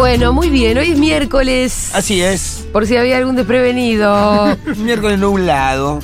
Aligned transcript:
Bueno, 0.00 0.32
muy 0.32 0.48
bien, 0.48 0.78
hoy 0.78 0.92
es 0.92 0.98
miércoles. 0.98 1.90
Así 1.92 2.22
es. 2.22 2.66
Por 2.72 2.86
si 2.86 2.96
había 2.96 3.18
algún 3.18 3.36
desprevenido. 3.36 4.56
Miércoles 4.78 5.18
nublado. 5.18 6.00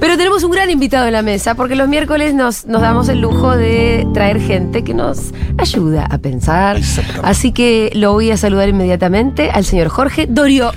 Pero 0.00 0.16
tenemos 0.16 0.42
un 0.42 0.50
gran 0.50 0.68
invitado 0.68 1.06
en 1.06 1.12
la 1.12 1.22
mesa, 1.22 1.54
porque 1.54 1.76
los 1.76 1.86
miércoles 1.86 2.34
nos, 2.34 2.66
nos 2.66 2.82
damos 2.82 3.08
el 3.08 3.20
lujo 3.20 3.56
de 3.56 4.04
traer 4.12 4.40
gente 4.40 4.82
que 4.82 4.94
nos 4.94 5.32
ayuda 5.58 6.06
a 6.10 6.18
pensar. 6.18 6.76
Exactamente. 6.76 7.28
Así 7.28 7.52
que 7.52 7.92
lo 7.94 8.14
voy 8.14 8.32
a 8.32 8.36
saludar 8.36 8.68
inmediatamente 8.68 9.48
al 9.48 9.64
señor 9.64 9.90
Jorge 9.90 10.26
Dorio. 10.26 10.72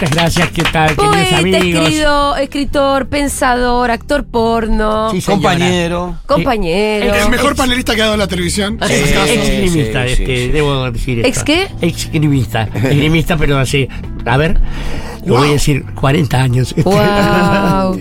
Muchas 0.00 0.14
gracias, 0.16 0.48
¿qué 0.50 0.62
tal, 0.62 0.96
queridos 0.96 1.16
Poeta, 1.16 1.36
amigos? 1.38 1.88
escrito- 1.88 2.36
escritor, 2.36 3.06
pensador, 3.08 3.90
actor 3.90 4.24
porno, 4.24 5.10
Sí. 5.10 5.20
Compañero. 5.20 6.16
compañero. 6.24 7.14
El 7.14 7.28
mejor 7.28 7.50
Ex- 7.50 7.58
panelista 7.58 7.94
que 7.94 8.00
ha 8.00 8.04
dado 8.06 8.16
la 8.16 8.26
televisión. 8.26 8.78
Este. 8.80 9.34
Exgrimista, 9.34 10.06
Sí, 10.06 10.12
este, 10.12 10.48
debo 10.52 10.90
decir 10.90 11.18
esto. 11.18 11.28
¿Ex 11.28 11.44
qué? 11.44 11.68
Exgrimista. 11.82 12.62
Exgrimista, 12.74 13.36
pero 13.36 13.58
hace, 13.58 13.88
a 14.24 14.36
ver, 14.38 14.58
lo 15.26 15.34
voy 15.36 15.50
a 15.50 15.52
decir, 15.52 15.84
40 15.94 16.40
años. 16.40 16.74
Wow. 16.82 18.00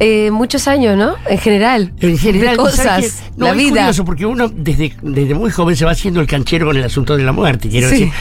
Eh, 0.00 0.30
muchos 0.32 0.66
años, 0.66 0.96
¿no? 0.96 1.14
En 1.28 1.38
general. 1.38 1.92
En 2.00 2.16
general, 2.18 2.52
De 2.52 2.56
cosas. 2.56 3.22
No, 3.36 3.46
la 3.46 3.52
es 3.52 3.56
vida. 3.58 3.70
curioso 3.82 4.04
porque 4.06 4.24
uno 4.26 4.48
desde, 4.48 4.92
desde 5.02 5.34
muy 5.34 5.50
joven 5.50 5.76
se 5.76 5.84
va 5.84 5.92
haciendo 5.92 6.20
el 6.20 6.26
canchero 6.26 6.66
con 6.66 6.76
el 6.76 6.84
asunto 6.84 7.16
de 7.16 7.22
la 7.22 7.32
muerte. 7.32 7.68
Quiero 7.68 7.88
Sí. 7.90 7.94
decir, 8.00 8.12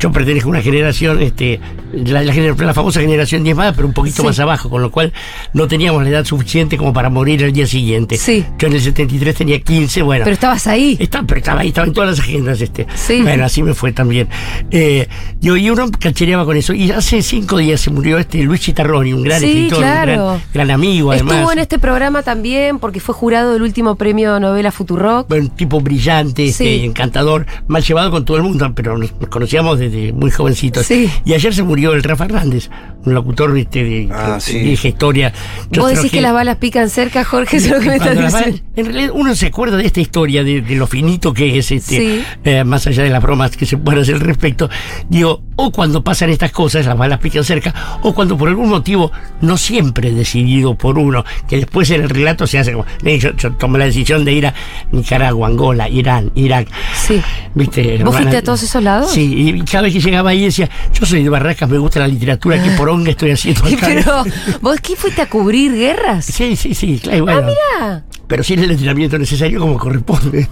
yo 0.00 0.10
pertenezco 0.10 0.48
a 0.48 0.50
una 0.50 0.62
generación, 0.62 1.20
este, 1.22 1.60
la, 1.92 2.22
la 2.22 2.32
la 2.34 2.74
famosa 2.74 3.00
generación 3.00 3.44
diezmada, 3.44 3.72
pero 3.72 3.86
un 3.86 3.94
poquito 3.94 4.22
Sí. 4.22 4.22
más 4.22 4.38
abajo, 4.40 4.68
con 4.70 4.82
lo 4.82 4.90
cual 4.90 5.12
no 5.52 5.68
teníamos 5.68 6.02
la 6.02 6.08
edad 6.08 6.24
suficiente 6.24 6.76
como 6.76 6.92
para 6.92 7.10
morir 7.10 7.44
al 7.44 7.52
día 7.52 7.66
siguiente. 7.66 8.16
Sí. 8.16 8.44
Yo 8.58 8.68
en 8.68 8.74
el 8.74 8.80
73 8.80 9.34
tenía 9.34 9.60
15, 9.60 10.02
bueno. 10.02 10.24
Pero 10.24 10.34
estabas 10.34 10.66
ahí. 10.66 10.96
Está, 10.98 11.22
pero 11.22 11.38
estaba 11.38 11.60
ahí, 11.60 11.68
estaba 11.68 11.86
en 11.86 11.92
todas 11.92 12.10
las 12.10 12.20
agendas 12.20 12.60
este. 12.60 12.86
Sí. 12.94 13.22
Bueno, 13.22 13.44
así 13.44 13.62
me 13.62 13.74
fue 13.74 13.92
también. 13.92 14.28
Eh, 14.70 15.06
yo, 15.40 15.56
y 15.56 15.68
uno 15.70 15.90
cachereaba 15.90 16.44
con 16.44 16.56
eso. 16.56 16.72
Y 16.72 16.90
hace 16.90 17.22
cinco 17.22 17.58
días 17.58 17.80
se 17.80 17.90
murió 17.90 18.18
este 18.18 18.42
Luis 18.42 18.60
Chitarroni, 18.60 19.12
un 19.12 19.22
gran 19.22 19.40
Sí, 19.40 19.46
escritor, 19.46 19.78
un 19.78 19.84
claro. 19.84 20.12
gran, 20.26 20.42
gran 20.54 20.70
amigo 20.70 21.12
además. 21.12 21.34
Estuvo 21.34 21.52
en 21.52 21.58
este 21.58 21.78
programa 21.78 22.22
también 22.22 22.78
porque 22.78 23.00
fue 23.00 23.14
jurado 23.14 23.52
del 23.52 23.62
último 23.62 23.96
premio 23.96 24.40
novela 24.40 24.70
Futurock. 24.72 25.30
Un 25.30 25.50
tipo 25.50 25.80
brillante, 25.80 26.46
este, 26.46 26.84
encantador, 26.84 27.46
mal 27.68 27.82
llevado 27.82 28.10
con 28.10 28.24
todo 28.24 28.36
el 28.36 28.42
mundo, 28.44 28.72
pero 28.74 28.96
nos, 28.96 29.12
nos 29.20 29.28
conocíamos 29.28 29.78
desde 29.78 29.89
muy 30.12 30.30
jovencitos. 30.30 30.86
Sí. 30.86 31.10
Y 31.24 31.34
ayer 31.34 31.54
se 31.54 31.62
murió 31.62 31.92
el 31.92 32.02
Rafa 32.02 32.24
Hernández, 32.24 32.70
un 33.04 33.14
locutor 33.14 33.56
este, 33.58 33.84
de, 33.84 34.08
Ah, 34.12 34.34
que 34.36 34.52
sí. 34.52 34.58
dirige 34.58 34.88
historia. 34.88 35.32
Yo 35.70 35.82
¿Vos 35.82 35.94
decís 35.94 36.10
que... 36.10 36.20
las 36.20 36.32
balas 36.32 36.56
pican 36.56 36.88
cerca, 36.90 37.24
Jorge? 37.24 37.56
Es 37.58 37.68
lo 37.70 37.80
que 37.80 37.86
me 37.88 37.96
estás 37.96 38.10
diciendo. 38.18 38.38
balas- 38.38 38.62
en 38.76 38.86
realidad 38.86 39.10
uno 39.14 39.34
se 39.34 39.46
acuerda 39.46 39.76
de 39.76 39.86
esta 39.86 40.00
historia, 40.00 40.42
de, 40.44 40.60
de 40.62 40.74
lo 40.76 40.86
finito 40.86 41.32
que 41.34 41.58
es, 41.58 41.70
este, 41.70 41.96
Sí. 41.96 42.24
eh, 42.44 42.64
más 42.64 42.86
allá 42.86 43.02
de 43.02 43.10
las 43.10 43.22
bromas 43.22 43.56
que 43.56 43.66
se 43.66 43.76
puedan 43.76 44.02
hacer 44.02 44.14
al 44.16 44.20
respecto. 44.20 44.68
Digo, 45.08 45.42
o 45.66 45.70
cuando 45.72 46.02
pasan 46.02 46.30
estas 46.30 46.52
cosas, 46.52 46.86
las 46.86 46.96
balas 46.96 47.18
pican 47.18 47.44
cerca, 47.44 47.98
o 48.02 48.14
cuando 48.14 48.36
por 48.36 48.48
algún 48.48 48.68
motivo, 48.68 49.10
no 49.40 49.56
siempre 49.56 50.10
decidido 50.12 50.74
por 50.74 50.98
uno, 50.98 51.24
que 51.48 51.56
después 51.56 51.90
en 51.90 52.02
el 52.02 52.08
relato 52.08 52.46
se 52.46 52.58
hace 52.58 52.72
como, 52.72 52.86
"Eh, 53.04 53.18
yo, 53.18 53.32
yo 53.36 53.52
tomé 53.52 53.78
la 53.78 53.84
decisión 53.86 54.24
de 54.24 54.32
ir 54.32 54.46
a 54.46 54.54
Nicaragua, 54.92 55.48
Angola, 55.48 55.88
Irán, 55.88 56.30
Irak. 56.34 56.68
Sí. 56.94 57.20
¿Viste, 57.54 58.02
¿Vos 58.04 58.16
fuiste 58.16 58.36
a 58.36 58.42
todos 58.42 58.62
esos 58.62 58.82
lados? 58.82 59.10
Sí, 59.12 59.54
y 59.56 59.60
cada 59.62 59.82
vez 59.82 59.92
que 59.92 60.00
llegaba 60.00 60.30
ahí 60.30 60.44
decía, 60.44 60.68
yo 60.92 61.04
soy 61.06 61.22
de 61.22 61.28
Barracas, 61.28 61.68
me 61.68 61.78
gusta 61.78 62.00
la 62.00 62.08
literatura, 62.08 62.62
qué 62.62 62.70
poronga 62.70 63.10
estoy 63.10 63.32
haciendo 63.32 63.64
acá. 63.66 63.86
Pero, 63.86 64.24
¿vos 64.60 64.80
qué 64.80 64.96
fuiste 64.96 65.22
a 65.22 65.26
cubrir 65.26 65.72
guerras? 65.72 66.24
Sí, 66.26 66.56
sí, 66.56 66.74
sí, 66.74 66.98
claro, 67.02 67.24
bueno. 67.24 67.48
Ah, 67.80 68.00
Pero 68.26 68.44
sin 68.44 68.60
el 68.60 68.70
entrenamiento 68.70 69.18
necesario 69.18 69.58
como 69.60 69.76
corresponde. 69.78 70.46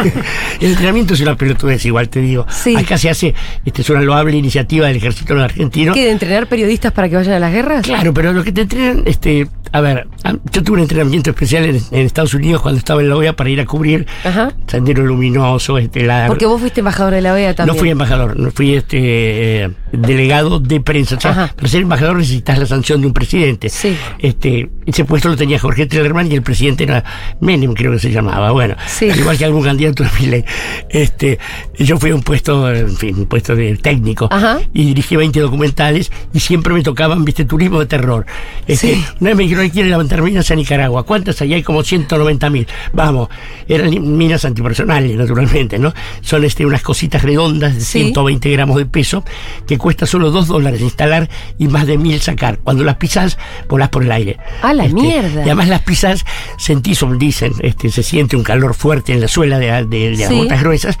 el 0.60 0.70
entrenamiento 0.70 1.14
es 1.14 1.20
una 1.20 1.36
pelotudez, 1.36 1.84
igual 1.86 2.08
te 2.08 2.20
digo. 2.20 2.46
Sí. 2.50 2.76
Acá 2.76 2.98
se 2.98 3.08
hace, 3.10 3.34
este 3.64 3.82
es 3.82 3.90
una 3.90 4.02
loable 4.02 4.36
iniciativa 4.52 4.86
del 4.88 4.96
ejército 4.96 5.40
argentino. 5.40 5.94
¿qué? 5.94 6.04
¿De 6.04 6.10
entrenar 6.10 6.46
periodistas 6.46 6.92
para 6.92 7.08
que 7.08 7.16
vayan 7.16 7.34
a 7.34 7.38
las 7.38 7.52
guerras? 7.52 7.84
Claro, 7.84 8.12
pero 8.12 8.32
lo 8.34 8.44
que 8.44 8.52
te 8.52 8.62
entrenan, 8.62 9.02
este, 9.06 9.48
a 9.72 9.80
ver, 9.80 10.06
yo 10.52 10.62
tuve 10.62 10.76
un 10.76 10.82
entrenamiento 10.82 11.30
especial 11.30 11.64
en, 11.64 11.76
en 11.90 12.04
Estados 12.06 12.34
Unidos 12.34 12.60
cuando 12.60 12.78
estaba 12.78 13.00
en 13.00 13.08
la 13.08 13.16
OEA 13.16 13.34
para 13.34 13.48
ir 13.48 13.60
a 13.60 13.64
cubrir 13.64 14.06
Ajá. 14.24 14.52
Sendero 14.66 15.04
Luminoso, 15.04 15.78
este, 15.78 16.04
la, 16.04 16.26
Porque 16.26 16.44
vos 16.44 16.60
fuiste 16.60 16.80
embajador 16.80 17.14
de 17.14 17.22
la 17.22 17.32
OEA 17.32 17.54
también. 17.54 17.74
no 17.76 17.80
fui 17.80 17.88
embajador, 17.90 18.38
no 18.38 18.50
fui 18.50 18.74
este 18.74 19.64
eh, 19.64 19.70
delegado 19.92 20.60
de 20.60 20.80
prensa. 20.82 21.16
O 21.16 21.20
sea, 21.20 21.30
Ajá. 21.30 21.52
para 21.56 21.68
ser 21.68 21.82
embajador 21.82 22.16
necesitas 22.18 22.58
la 22.58 22.66
sanción 22.66 23.00
de 23.00 23.06
un 23.06 23.14
presidente. 23.14 23.70
Sí. 23.70 23.96
Este, 24.18 24.68
ese 24.84 25.06
puesto 25.06 25.30
lo 25.30 25.36
tenía 25.36 25.58
Jorge 25.58 25.86
Tellerman 25.86 26.30
y 26.30 26.34
el 26.34 26.42
presidente 26.42 26.84
era 26.84 27.02
Menem, 27.40 27.72
creo 27.72 27.92
que 27.92 27.98
se 27.98 28.10
llamaba. 28.10 28.50
Bueno, 28.50 28.76
Sí. 28.86 29.08
al 29.10 29.18
igual 29.18 29.38
que 29.38 29.46
algún 29.46 29.64
candidato 29.64 30.02
de 30.04 30.10
Milei. 30.20 30.44
Este, 30.90 31.38
yo 31.78 31.96
fui 31.98 32.10
a 32.10 32.14
un 32.14 32.22
puesto, 32.22 32.70
en 32.70 32.94
fin, 32.96 33.16
un 33.16 33.26
puesto 33.26 33.56
de 33.56 33.76
técnico 33.76 34.28
Ajá. 34.30 34.41
Y 34.74 34.84
dirigí 34.86 35.16
20 35.16 35.40
documentales 35.40 36.10
y 36.32 36.40
siempre 36.40 36.72
me 36.74 36.82
tocaban, 36.82 37.24
viste, 37.24 37.44
turismo 37.44 37.80
de 37.80 37.86
terror. 37.86 38.26
Este, 38.66 38.94
Sí. 38.94 39.04
Una 39.20 39.30
vez 39.30 39.36
me 39.36 39.42
dijeron, 39.44 39.68
quiere 39.70 39.88
levantar 39.88 40.22
minas 40.22 40.50
a 40.50 40.54
Nicaragua. 40.54 41.04
¿Cuántas 41.04 41.40
hay? 41.40 41.54
Hay 41.54 41.62
como 41.62 41.82
190 41.82 42.50
mil. 42.50 42.66
Vamos, 42.92 43.28
eran 43.68 44.16
minas 44.16 44.44
antipersonales, 44.44 45.16
naturalmente, 45.16 45.78
¿no? 45.78 45.94
Son 46.20 46.44
este, 46.44 46.66
unas 46.66 46.82
cositas 46.82 47.22
redondas 47.22 47.74
de 47.74 47.80
Sí. 47.80 48.00
120 48.04 48.50
gramos 48.50 48.76
de 48.76 48.86
peso 48.86 49.24
que 49.66 49.78
cuesta 49.78 50.06
solo 50.06 50.30
2 50.30 50.48
dólares 50.48 50.80
instalar 50.80 51.28
y 51.58 51.68
más 51.68 51.86
de 51.86 51.98
mil 51.98 52.20
sacar. 52.20 52.58
Cuando 52.58 52.84
las 52.84 52.96
pisas, 52.96 53.38
volás 53.68 53.88
por 53.90 54.02
el 54.02 54.12
aire. 54.12 54.38
¡A 54.62 54.72
la 54.74 54.88
mierda! 54.88 55.40
Y 55.40 55.44
además 55.44 55.68
las 55.68 55.82
pisas, 55.82 56.24
sentís, 56.58 57.04
dicen, 57.18 57.52
este, 57.60 57.90
se 57.90 58.02
siente 58.02 58.36
un 58.36 58.42
calor 58.42 58.74
fuerte 58.74 59.12
en 59.12 59.20
la 59.20 59.28
suela 59.28 59.58
de, 59.58 59.66
de- 59.86 60.10
de 60.10 60.16
las 60.16 60.28
Sí. 60.28 60.34
botas 60.34 60.60
gruesas 60.62 60.98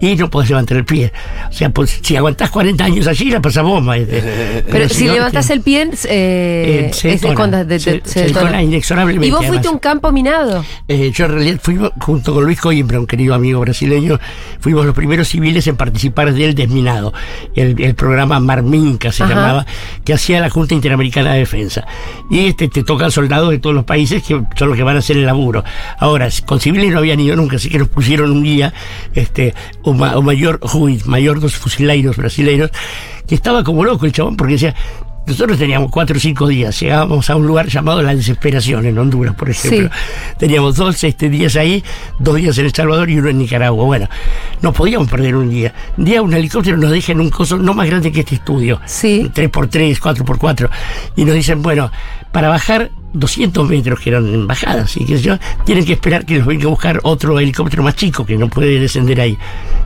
y 0.00 0.16
no 0.16 0.30
podés 0.30 0.48
levantar 0.50 0.76
el 0.78 0.84
pie. 0.84 1.12
O 1.48 1.52
sea, 1.52 1.70
pues, 1.70 1.98
si 2.02 2.16
aguantás 2.16 2.50
40 2.50 2.71
años 2.80 3.06
allí, 3.06 3.30
la 3.30 3.40
pasás 3.40 3.64
bomba. 3.64 3.96
este. 3.96 4.64
Pero 4.70 4.88
si 4.88 5.08
este, 5.08 5.52
el 5.52 5.60
pie, 5.60 5.90
eh, 6.08 6.88
eh, 6.88 6.90
se 6.92 7.08
detona, 7.08 7.64
se- 7.78 8.00
se 8.04 8.22
detona 8.24 8.62
inexorablemente, 8.62 9.26
Y 9.26 9.30
vos 9.30 9.40
fuiste 9.40 9.58
además. 9.68 9.72
un 9.74 9.78
campo 9.78 10.12
minado. 10.12 10.64
Eh, 10.88 11.10
yo 11.14 11.24
en 11.26 11.30
realidad 11.32 11.60
fui 11.62 11.78
junto 12.00 12.34
con 12.34 12.44
Luis 12.44 12.60
Coimbra, 12.60 12.98
un 13.00 13.06
querido 13.06 13.34
amigo 13.34 13.60
brasileño, 13.60 14.18
fuimos 14.60 14.86
los 14.86 14.94
primeros 14.94 15.28
civiles 15.28 15.66
en 15.66 15.76
participar 15.76 16.32
del 16.32 16.54
desminado, 16.54 17.12
el, 17.54 17.80
el 17.80 17.94
programa 17.94 18.38
Marminca 18.40 19.12
se 19.12 19.22
Ajá. 19.24 19.34
llamaba, 19.34 19.66
que 20.04 20.14
hacía 20.14 20.40
la 20.40 20.50
Junta 20.50 20.74
Interamericana 20.74 21.32
de 21.34 21.40
Defensa. 21.40 21.86
Y 22.30 22.46
este 22.46 22.68
te 22.68 22.82
tocan 22.82 23.10
soldados 23.10 23.50
de 23.50 23.58
todos 23.58 23.74
los 23.74 23.84
países 23.84 24.22
que 24.22 24.40
son 24.56 24.68
los 24.68 24.76
que 24.76 24.82
van 24.82 24.96
a 24.96 25.00
hacer 25.00 25.16
el 25.16 25.26
laburo. 25.26 25.64
Ahora, 25.98 26.28
con 26.46 26.60
civiles 26.60 26.90
no 26.92 26.98
habían 26.98 27.20
ido 27.20 27.36
nunca, 27.36 27.56
así 27.56 27.68
que 27.68 27.78
nos 27.78 27.88
pusieron 27.88 28.30
un 28.30 28.42
guía, 28.44 28.72
este, 29.14 29.54
o, 29.82 29.92
ma- 29.92 30.16
o 30.16 30.22
mayor 30.22 30.60
Ruiz, 30.62 31.06
mayor 31.06 31.40
dos 31.40 31.54
fusileiros 31.56 32.16
que 33.26 33.34
estaba 33.34 33.64
como 33.64 33.84
loco 33.84 34.06
el 34.06 34.12
chabón 34.12 34.36
porque 34.36 34.54
decía, 34.54 34.74
nosotros 35.26 35.56
teníamos 35.56 35.90
cuatro 35.90 36.16
o 36.16 36.20
cinco 36.20 36.48
días, 36.48 36.78
llegábamos 36.80 37.30
a 37.30 37.36
un 37.36 37.46
lugar 37.46 37.68
llamado 37.68 38.02
La 38.02 38.14
Desesperación, 38.14 38.84
en 38.86 38.98
Honduras, 38.98 39.34
por 39.34 39.50
ejemplo. 39.50 39.88
Teníamos 40.36 40.76
dos 40.76 41.02
este, 41.04 41.28
días 41.28 41.54
ahí, 41.54 41.84
dos 42.18 42.36
días 42.36 42.58
en 42.58 42.66
El 42.66 42.74
Salvador 42.74 43.08
y 43.08 43.18
uno 43.18 43.28
en 43.28 43.38
Nicaragua. 43.38 43.84
Bueno, 43.84 44.08
no 44.62 44.72
podíamos 44.72 45.08
perder 45.08 45.36
un 45.36 45.48
día. 45.48 45.72
Un 45.96 46.04
día 46.04 46.22
un 46.22 46.34
helicóptero 46.34 46.76
nos 46.76 46.90
deja 46.90 47.12
en 47.12 47.20
un 47.20 47.30
coso 47.30 47.56
no 47.56 47.72
más 47.72 47.86
grande 47.86 48.10
que 48.10 48.20
este 48.20 48.34
estudio. 48.34 48.80
Sí. 48.84 49.30
3x3, 49.32 49.98
4x4. 49.98 50.68
Y 51.14 51.24
nos 51.24 51.34
dicen, 51.36 51.62
bueno, 51.62 51.92
para 52.32 52.48
bajar 52.48 52.90
200 53.12 53.68
metros, 53.68 54.00
que 54.00 54.10
eran 54.10 54.26
en 54.26 54.46
bajadas, 54.46 54.96
y 54.96 55.04
que 55.04 55.18
yo, 55.18 55.36
tienen 55.64 55.84
que 55.84 55.92
esperar 55.92 56.24
que 56.24 56.38
los 56.38 56.46
venga 56.46 56.64
a 56.64 56.68
buscar 56.68 57.00
otro 57.02 57.38
helicóptero 57.38 57.82
más 57.82 57.94
chico 57.96 58.24
que 58.24 58.36
no 58.36 58.48
puede 58.48 58.78
descender 58.80 59.20
ahí. 59.20 59.38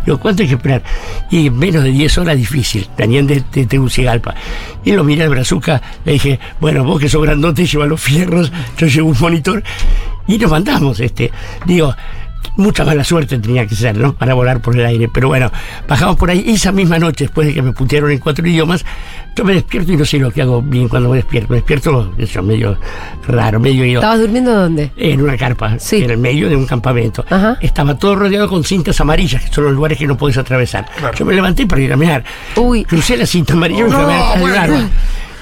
Digo, 0.05 0.19
¿cuánto 0.19 0.43
hay 0.43 0.49
que 0.49 0.55
esperar? 0.55 0.83
Y 1.31 1.51
menos 1.51 1.83
de 1.83 1.91
10 1.91 2.19
horas 2.19 2.37
difícil. 2.37 2.89
Venían 2.97 3.27
de, 3.27 3.43
de 3.53 3.67
Tegucigalpa. 3.67 4.35
Y 4.85 4.93
lo 4.93 5.05
miré 5.05 5.25
al 5.25 5.31
brazuca, 5.31 5.83
le 6.05 6.13
dije, 6.13 6.39
bueno, 6.61 6.85
vos 6.85 7.01
que 7.01 7.09
sos 7.09 7.23
grandote, 7.23 7.67
lleva 7.67 7.87
los 7.87 8.01
fierros, 8.01 8.53
yo 8.79 8.87
llevo 8.87 9.09
un 9.09 9.17
monitor. 9.19 9.63
Y 10.29 10.39
nos 10.39 10.51
mandamos, 10.51 10.99
este. 11.01 11.31
Digo, 11.67 11.95
mucha 12.57 12.85
mala 12.85 13.05
suerte 13.05 13.39
tenía 13.39 13.67
que 13.67 13.75
ser, 13.75 13.97
¿no? 13.97 14.15
Para 14.15 14.35
volar 14.35 14.61
por 14.61 14.75
el 14.79 14.85
aire. 14.87 15.09
Pero 15.13 15.29
bueno, 15.29 15.51
bajamos 15.89 16.17
por 16.17 16.31
ahí. 16.31 16.43
Y 16.47 16.53
esa 16.55 16.73
misma 16.73 16.99
noche, 16.99 17.25
después 17.25 17.47
de 17.49 17.55
que 17.55 17.63
me 17.63 17.73
putearon 17.73 18.11
en 18.11 18.19
cuatro 18.19 18.47
idiomas, 18.47 18.85
yo 19.37 19.45
me 19.45 19.53
despierto 19.53 19.93
y 19.93 19.97
no 19.97 20.05
sé 20.07 20.19
lo 20.19 20.31
que 20.31 20.41
hago 20.43 20.63
bien 20.63 20.89
cuando 20.89 21.11
me 21.11 21.17
despierto. 21.17 21.51
Me 21.51 21.57
despierto, 21.57 22.15
eso, 22.17 22.43
medio 22.43 22.79
raro, 23.29 23.61
medio 23.61 23.85
ido. 23.85 24.01
¿Estabas 24.01 24.21
durmiendo 24.21 24.55
dónde? 24.55 24.91
En 24.97 25.21
una 25.21 25.37
carpa, 25.37 25.79
Sí. 25.79 26.03
en 26.03 26.11
el 26.11 26.19
medio 26.19 26.49
de 26.49 26.57
un 26.57 26.67
campamento. 26.67 27.25
Ajá. 27.29 27.59
Estaba 27.61 27.99
todo 27.99 28.17
rodeado 28.17 28.49
con 28.49 28.65
cintas 28.65 28.99
amarillas, 29.01 29.43
que 29.45 29.53
son 29.53 29.65
los 29.65 29.75
lugares 29.75 29.99
que 29.99 30.07
no 30.07 30.17
puedes 30.17 30.39
atravesar. 30.39 30.87
Yo 31.19 31.25
me 31.27 31.35
levanté 31.35 31.67
para 31.67 31.83
ir 31.83 31.93
a 31.93 31.97
mear. 31.97 32.25
Uy. 32.57 32.85
Crucé 32.85 33.17
la 33.17 33.27
cinta 33.27 33.53
amarilla 33.53 33.81
y 33.81 33.85
me 33.85 33.91
fui 33.91 34.05
a 34.57 34.89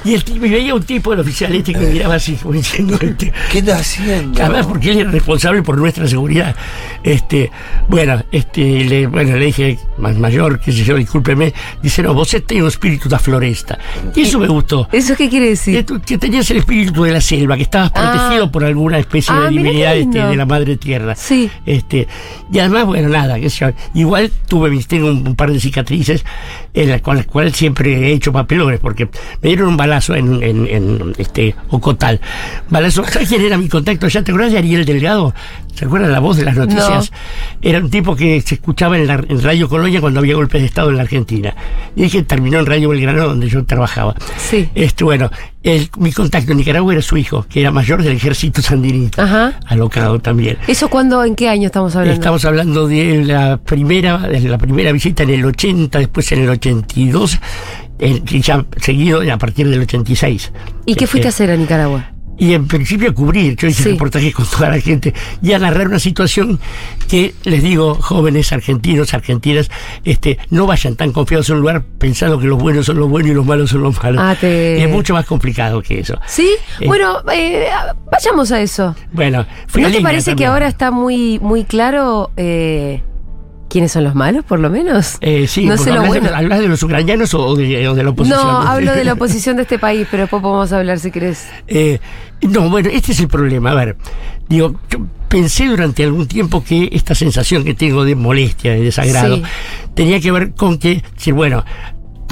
Y 0.05 0.15
el 0.15 0.23
tipo, 0.25 0.45
y 0.45 0.51
veía 0.51 0.75
un 0.75 0.83
tipo, 0.83 1.12
el 1.12 1.21
oficial 1.21 1.55
este, 1.55 1.73
que 1.73 1.79
me 1.81 1.87
miraba 1.91 2.15
así, 2.17 2.35
como 2.35 2.55
diciendo, 2.55 2.99
este, 3.01 3.33
¿Qué 3.51 3.59
está 3.59 3.79
haciendo? 3.79 4.43
Además, 4.43 4.67
porque 4.67 4.93
él 4.93 5.01
es 5.01 5.11
responsable 5.12 5.62
por 5.62 5.79
nuestra 5.79 6.06
seguridad. 6.06 6.55
Este, 7.03 7.51
bueno, 7.89 8.23
este, 8.31 8.85
le, 8.85 9.06
bueno, 9.06 9.37
le 9.37 9.47
dije, 9.47 9.79
más 9.99 10.17
mayor, 10.17 10.61
qué 10.61 10.73
sé 10.73 10.85
yo, 10.85 10.97
discúlpeme, 10.97 11.55
dice, 11.83 12.03
no, 12.03 12.12
vos 12.12 12.29
tenés 12.47 12.62
un 12.62 12.69
espíritu 12.69 13.09
de 13.09 13.19
floresta. 13.19 13.79
Y 14.15 14.23
eso 14.23 14.39
me 14.39 14.47
gustó. 14.49 14.89
¿Eso 14.93 15.17
qué 15.17 15.29
quiere 15.31 15.49
decir? 15.49 15.85
Que, 15.85 16.01
que 16.01 16.19
tenías 16.19 16.51
el 16.51 16.59
espíritu 16.59 17.03
de 17.05 17.12
la 17.12 17.21
selva, 17.21 17.56
que 17.56 17.62
estabas 17.62 17.91
Ah. 17.95 18.12
protegido 18.12 18.51
por 18.53 18.65
alguna 18.65 18.99
especie 18.99 19.35
Ah, 19.35 19.43
de 19.45 19.49
divinidad 19.51 19.97
este, 19.97 20.19
de 20.19 20.37
la 20.37 20.45
madre 20.47 20.77
tierra. 20.77 21.15
Sí. 21.15 21.51
Este, 21.65 22.06
y 22.53 22.59
además, 22.59 22.85
bueno, 22.87 23.09
nada, 23.09 23.41
qué 23.41 23.49
sé 23.49 23.61
yo. 23.61 23.71
Igual 23.95 24.31
tuve, 24.49 24.71
tengo 24.87 25.09
un, 25.09 25.27
un 25.27 25.35
par 25.35 25.51
de 25.51 25.61
cicatrices 25.61 26.25
en 26.75 26.91
las 26.91 27.01
cuales, 27.01 27.25
cuales 27.27 27.56
siempre 27.56 28.09
he 28.11 28.12
hecho 28.12 28.33
papelones, 28.33 28.81
porque 28.81 29.06
me 29.41 29.49
dieron 29.49 29.69
un 29.69 29.77
balazo 29.77 29.94
en, 30.11 30.43
en, 30.43 30.67
en, 30.67 31.12
este, 31.19 31.55
Ocotal. 31.70 32.20
Balazo, 32.69 33.05
¿sabes 33.05 33.29
quién 33.29 33.43
era 33.43 33.56
mi 33.58 33.69
contacto 33.69 34.06
allá? 34.06 34.23
¿Te 34.23 34.31
acuerdas 34.32 34.52
de 34.52 34.58
Ariel 34.58 34.85
Delgado? 34.85 35.35
¿Se 35.75 35.87
acuerdan 35.87 36.12
la 36.12 36.20
voz 36.20 36.37
de 36.37 36.44
las 36.44 36.55
noticias? 36.56 37.11
Era 37.61 37.79
un 37.81 37.91
tipo 37.91 38.14
que 38.14 38.41
se 38.43 38.55
escuchaba 38.55 38.96
en, 38.96 39.08
la, 39.08 39.14
en 39.29 39.43
Radio 39.43 39.69
Colonia 39.69 40.00
cuando 40.00 40.20
había 40.20 40.37
golpes 40.37 40.61
de 40.61 40.67
Estado 40.69 40.91
en 40.91 40.96
la 40.96 41.02
Argentina. 41.02 41.52
Y 41.96 42.08
que 42.08 42.23
terminó 42.23 42.61
en 42.61 42.67
Radio 42.67 42.91
Belgrano, 42.91 43.26
donde 43.26 43.49
yo 43.49 43.64
trabajaba. 43.64 44.14
Sí. 44.37 44.69
Este, 44.76 45.02
bueno, 45.02 45.31
el- 45.64 45.91
mi 45.99 46.12
contacto 46.12 46.52
en 46.52 46.58
Nicaragua 46.58 46.93
era 46.93 47.02
su 47.02 47.17
hijo, 47.17 47.44
que 47.49 47.61
era 47.61 47.73
mayor 47.73 48.05
del 48.05 48.12
ejército 48.17 48.62
sandinista. 48.62 49.58
Alocado 49.67 50.20
también. 50.20 50.58
¿Eso 50.69 50.88
cuándo, 50.88 51.25
en 51.25 51.35
qué 51.35 51.49
año 51.49 51.67
estamos 51.67 51.96
hablando? 51.96 52.14
Estamos 52.20 52.44
hablando 52.44 52.87
de 52.87 53.25
la 53.25 53.56
primera, 53.56 54.19
de 54.19 54.41
la 54.43 54.58
primera 54.58 54.93
visita 54.93 55.25
en 55.25 55.31
el 55.31 55.44
80, 55.44 55.99
después 55.99 56.31
en 56.31 56.43
el 56.43 56.50
82, 56.50 57.41
ya 57.99 58.64
seguido 58.81 59.20
a 59.32 59.38
partir 59.38 59.69
del 59.69 59.81
86. 59.81 60.52
¿Y 60.87 60.94
qué 60.94 61.06
fuiste 61.06 61.29
a 61.29 61.31
hacer 61.31 61.50
a 61.50 61.56
Nicaragua? 61.56 62.11
y 62.37 62.52
en 62.52 62.67
principio 62.67 63.11
a 63.11 63.14
cubrir, 63.14 63.55
yo 63.55 63.69
hice 63.69 63.85
Sí. 63.85 63.91
reportajes 63.93 64.35
con 64.35 64.44
toda 64.46 64.69
la 64.69 64.81
gente 64.81 65.14
y 65.41 65.52
a 65.52 65.58
narrar 65.61 65.87
una 65.87 66.00
situación 66.00 66.58
que 67.08 67.32
les 67.44 67.62
digo, 67.62 67.94
jóvenes 67.94 68.52
argentinos, 68.52 69.14
argentinas, 69.14 69.70
este, 70.05 70.38
no 70.50 70.67
vayan 70.67 70.96
tan 70.96 71.12
confiados 71.12 71.49
en 71.50 71.55
un 71.55 71.61
lugar 71.61 71.85
pensando 71.96 72.41
que 72.41 72.49
los 72.49 72.58
buenos 72.61 72.87
son 72.87 72.99
los 72.99 73.08
buenos 73.08 73.31
y 73.31 73.35
los 73.35 73.46
malos 73.46 73.70
son 73.70 73.82
los 73.85 74.02
malos. 74.02 74.20
Ah, 74.20 74.35
te- 74.38 74.82
Es 74.82 74.91
mucho 74.91 75.14
más 75.14 75.26
complicado 75.26 75.81
que 75.81 76.00
eso. 76.00 76.19
¿Sí? 76.26 76.50
Eh. 76.81 76.87
bueno, 76.88 77.19
eh, 77.32 77.67
vayamos 78.11 78.50
a 78.50 78.61
eso. 78.61 78.96
Bueno, 79.12 79.46
¿No 79.73 79.88
te 79.93 80.00
parece 80.00 80.35
que 80.35 80.44
ahora 80.44 80.67
está 80.67 80.91
muy, 80.91 81.38
muy 81.38 81.62
claro 81.62 82.32
eh, 82.37 83.00
quiénes 83.75 83.91
son 83.91 84.05
los 84.05 84.15
malos, 84.15 84.44
por 84.44 84.61
lo 84.61 84.71
menos? 84.71 85.17
Eh, 85.21 85.49
sí, 85.49 85.67
no 85.67 85.76
sé 85.76 85.91
lo 85.91 85.97
hablas, 85.97 86.09
bueno. 86.09 86.29
de, 86.29 86.35
hablas 86.37 86.61
de 86.61 86.69
los 86.69 86.81
ucranianos 86.81 87.35
o 87.35 87.56
de, 87.56 87.88
o 87.88 87.94
de 87.97 88.05
la 88.05 88.11
oposición. 88.11 88.41
No, 88.41 88.61
hablo 88.69 88.93
de 88.93 89.03
la 89.03 89.15
oposición 89.15 89.56
de 89.56 89.62
este 89.62 89.81
país, 89.81 90.06
pero 90.09 90.23
después 90.23 90.41
podemos 90.41 90.73
hablar 90.73 91.00
si 91.00 91.11
querés. 91.11 91.49
Eh, 91.67 91.99
no, 92.43 92.71
bueno, 92.71 92.88
este 92.93 93.11
es 93.11 93.19
el 93.19 93.26
problema. 93.26 93.73
A 93.73 93.75
ver, 93.75 93.97
digo, 94.49 94.76
yo 94.88 95.00
pensé 95.29 95.67
durante 95.67 96.05
algún 96.05 96.29
tiempo 96.29 96.62
que 96.62 96.88
esta 96.93 97.17
sensación 97.17 97.65
que 97.65 97.75
tengo 97.75 98.05
de 98.05 98.15
molestia, 98.15 98.75
de 98.75 98.82
desagrado, 98.82 99.38
Sí. 99.38 99.43
tenía 99.97 100.20
que 100.20 100.31
ver 100.31 100.53
con 100.53 100.79
que, 100.79 101.03
decir, 101.17 101.35
bueno, 101.35 101.65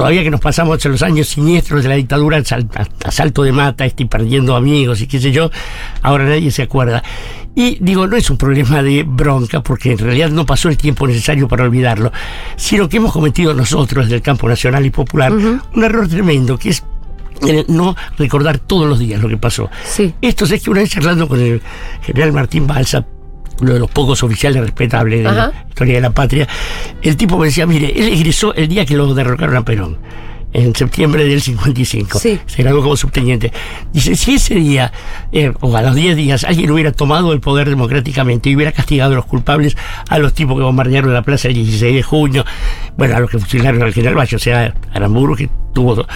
todavía 0.03 0.25
que 0.25 0.33
nos 0.33 0.41
pasamos 0.41 0.85
en 0.85 0.91
los 0.91 1.03
años 1.03 1.29
siniestros 1.29 1.85
de 1.85 1.89
la 1.89 1.95
dictadura, 1.95 2.43
asalto 3.05 3.45
de 3.45 3.53
mata, 3.53 3.85
estoy 3.85 4.07
perdiendo 4.07 4.57
amigos 4.57 5.01
y 5.01 5.07
qué 5.07 5.21
sé 5.21 5.31
yo, 5.31 5.49
ahora 6.03 6.25
nadie 6.25 6.51
se 6.51 6.63
acuerda. 6.63 7.05
Y 7.55 7.79
digo, 7.81 8.09
no 8.09 8.17
es 8.17 8.29
un 8.29 8.37
problema 8.37 8.83
de 8.83 9.05
bronca, 9.05 9.63
porque 9.63 9.93
en 9.93 9.99
realidad 9.99 10.31
no 10.31 10.45
pasó 10.45 10.69
el 10.69 10.77
tiempo 10.77 11.07
necesario 11.07 11.47
para 11.47 11.63
olvidarlo, 11.63 12.11
sino 12.57 12.89
que 12.89 12.97
hemos 12.97 13.13
cometido 13.13 13.55
nosotros, 13.55 14.09
del 14.09 14.23
campo 14.23 14.49
nacional 14.49 14.85
y 14.85 14.91
popular, 14.91 15.33
un 15.33 15.85
error 15.85 16.09
tremendo, 16.09 16.59
que 16.59 16.71
es 16.71 16.83
el 17.47 17.65
no 17.69 17.95
recordar 18.19 18.59
todos 18.59 18.89
los 18.89 18.99
días 18.99 19.23
lo 19.23 19.29
que 19.29 19.37
pasó. 19.37 19.71
Sí. 19.85 20.13
Esto 20.21 20.47
es 20.47 20.61
que 20.61 20.69
una 20.69 20.81
vez 20.81 20.91
charlando 20.91 21.29
con 21.29 21.39
el 21.39 21.63
general 22.03 22.33
Martín 22.33 22.67
Balsa, 22.67 23.07
uno 23.63 23.73
de 23.75 23.79
los 23.79 23.91
pocos 23.91 24.23
oficiales 24.23 24.61
respetables 24.61 25.23
de 25.23 25.29
Ajá. 25.29 25.53
la 25.55 25.69
historia 25.69 25.95
de 25.95 26.01
la 26.01 26.11
patria, 26.11 26.49
el 27.01 27.17
tipo 27.17 27.39
me 27.39 27.47
decía, 27.47 27.67
mire, 27.67 27.93
él 27.97 28.09
egresó 28.13 28.55
el 28.55 28.69
día 28.69 28.85
que 28.85 28.97
lo 28.97 29.15
derrocaron 29.15 29.57
a 29.57 29.65
Perón. 29.65 29.99
En 30.55 30.75
septiembre 30.75 31.25
del 31.25 31.41
55. 31.41 32.19
Sí. 32.19 32.39
Se 32.45 32.63
graduó 32.63 32.83
como 32.83 32.95
subteniente. 32.95 33.51
Dice, 33.91 34.15
si 34.17 34.35
ese 34.35 34.57
día, 34.57 34.93
eh, 35.33 35.51
o 35.61 35.75
a 35.75 35.81
los 35.81 35.95
10 35.95 36.15
días, 36.15 36.45
alguien 36.45 36.71
hubiera 36.71 36.93
tomado 36.93 37.33
el 37.33 37.41
poder 37.41 37.71
democráticamente 37.71 38.51
y 38.51 38.57
hubiera 38.57 38.71
castigado 38.71 39.13
a 39.13 39.17
los 39.17 39.25
culpables, 39.25 39.79
a 40.11 40.19
los 40.19 40.35
tipos 40.35 40.55
que 40.59 40.63
bombardearon 40.63 41.15
la 41.15 41.23
plaza 41.23 41.49
el 41.49 41.55
16 41.55 41.95
de 41.95 42.03
junio, 42.03 42.45
bueno, 42.99 43.17
a 43.17 43.21
los 43.21 43.31
que 43.31 43.39
fusilaron 43.39 43.81
al 43.83 43.95
general 43.95 44.19
Valle, 44.19 44.37
o 44.37 44.39
sea, 44.39 44.75
Aramburu, 44.93 45.37
que 45.37 45.49
tuvo 45.73 46.07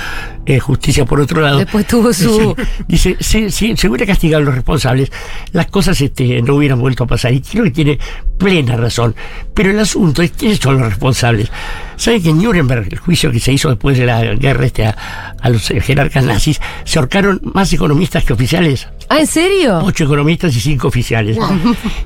eh, 0.45 0.59
justicia 0.61 1.05
por 1.05 1.21
otro 1.21 1.41
lado. 1.41 1.59
Después 1.59 1.87
tuvo 1.87 2.13
su- 2.13 2.55
Dice, 2.87 3.17
si, 3.21 3.51
si 3.51 3.77
se 3.77 3.89
hubiera 3.89 4.07
castigado 4.07 4.43
a 4.43 4.47
los 4.47 4.55
responsables, 4.55 5.11
las 5.53 5.67
cosas 5.67 6.01
este, 6.01 6.41
no 6.43 6.55
hubieran 6.55 6.79
vuelto 6.81 7.05
a 7.05 7.07
pasar. 7.07 7.33
Y 7.33 7.41
creo 7.41 7.65
que 7.65 7.71
tiene 7.71 7.99
plena 8.39 8.77
razón. 8.77 9.15
Pero 9.55 9.71
el 9.71 9.79
asunto 9.81 10.23
es 10.23 10.31
quiénes 10.33 10.59
son 10.59 10.79
los 10.79 10.89
responsables. 10.89 11.51
¿Saben 11.97 12.23
que 12.23 12.31
en 12.31 12.43
Nuremberg, 12.43 12.89
el 12.93 12.99
juicio 12.99 13.31
que 13.33 13.41
se 13.41 13.53
hizo 13.53 13.71
después 13.71 13.97
de 13.99 14.07
la 14.07 14.23
guerra 14.35 14.67
este 14.67 14.87
a, 14.87 15.35
a 15.41 15.49
los 15.49 15.67
jerarcas 15.69 16.25
nazis, 16.25 16.61
se 16.85 16.99
ahorcaron 16.99 17.41
más 17.55 17.73
economistas 17.73 18.25
que 18.25 18.33
oficiales? 18.35 18.87
¿Ah, 19.09 19.21
en 19.21 19.27
serio? 19.27 19.79
Ocho 19.85 20.05
economistas 20.05 20.55
y 20.57 20.61
cinco 20.61 20.89
oficiales. 20.89 21.39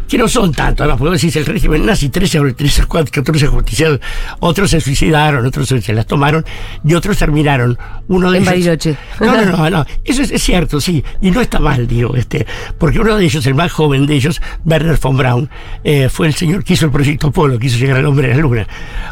Que 0.08 0.18
no 0.18 0.28
son 0.28 0.52
tanto, 0.52 0.82
además, 0.82 0.98
porque 0.98 1.10
vos 1.12 1.20
decís 1.20 1.34
el 1.36 1.46
régimen 1.46 1.86
nazi, 1.86 2.08
13, 2.10 2.52
13 2.54 2.84
14 2.86 3.46
justiciados. 3.46 4.00
Otros 4.40 4.70
se 4.70 4.80
suicidaron, 4.80 5.46
otros 5.46 5.68
se 5.68 5.80
se 5.80 5.92
las 5.94 6.06
tomaron 6.06 6.44
y 6.84 6.94
otros 6.94 7.16
terminaron. 7.18 7.78
Uno 8.08 8.30
de 8.30 8.38
En 8.38 8.42
ellos- 8.42 8.52
Bariloche. 8.52 8.96
No, 9.20 9.34
no, 9.36 9.56
no, 9.56 9.70
no. 9.78 9.86
Eso 10.04 10.22
es, 10.22 10.30
es 10.30 10.42
cierto, 10.42 10.80
sí. 10.80 11.02
Y 11.22 11.30
no 11.30 11.40
está 11.40 11.58
mal, 11.58 11.86
digo, 11.86 12.14
este. 12.16 12.46
Porque 12.78 12.98
uno 13.00 13.16
de 13.16 13.24
ellos, 13.24 13.46
el 13.46 13.54
más 13.54 13.72
joven 13.72 14.06
de 14.06 14.14
ellos, 14.16 14.40
Werner 14.64 14.98
von 15.00 15.16
Braun, 15.16 15.50
eh, 15.84 16.08
fue 16.10 16.26
el 16.26 16.34
señor 16.34 16.64
que 16.64 16.74
hizo 16.74 16.84
el 16.86 16.92
proyecto 16.92 17.28
Apolo, 17.28 17.58
que 17.58 17.68
hizo 17.68 17.78
llegar 17.78 17.96
al 17.98 18.06
hombre 18.06 18.32
a 18.32 18.36
la 18.36 18.42
luna. 18.42 18.66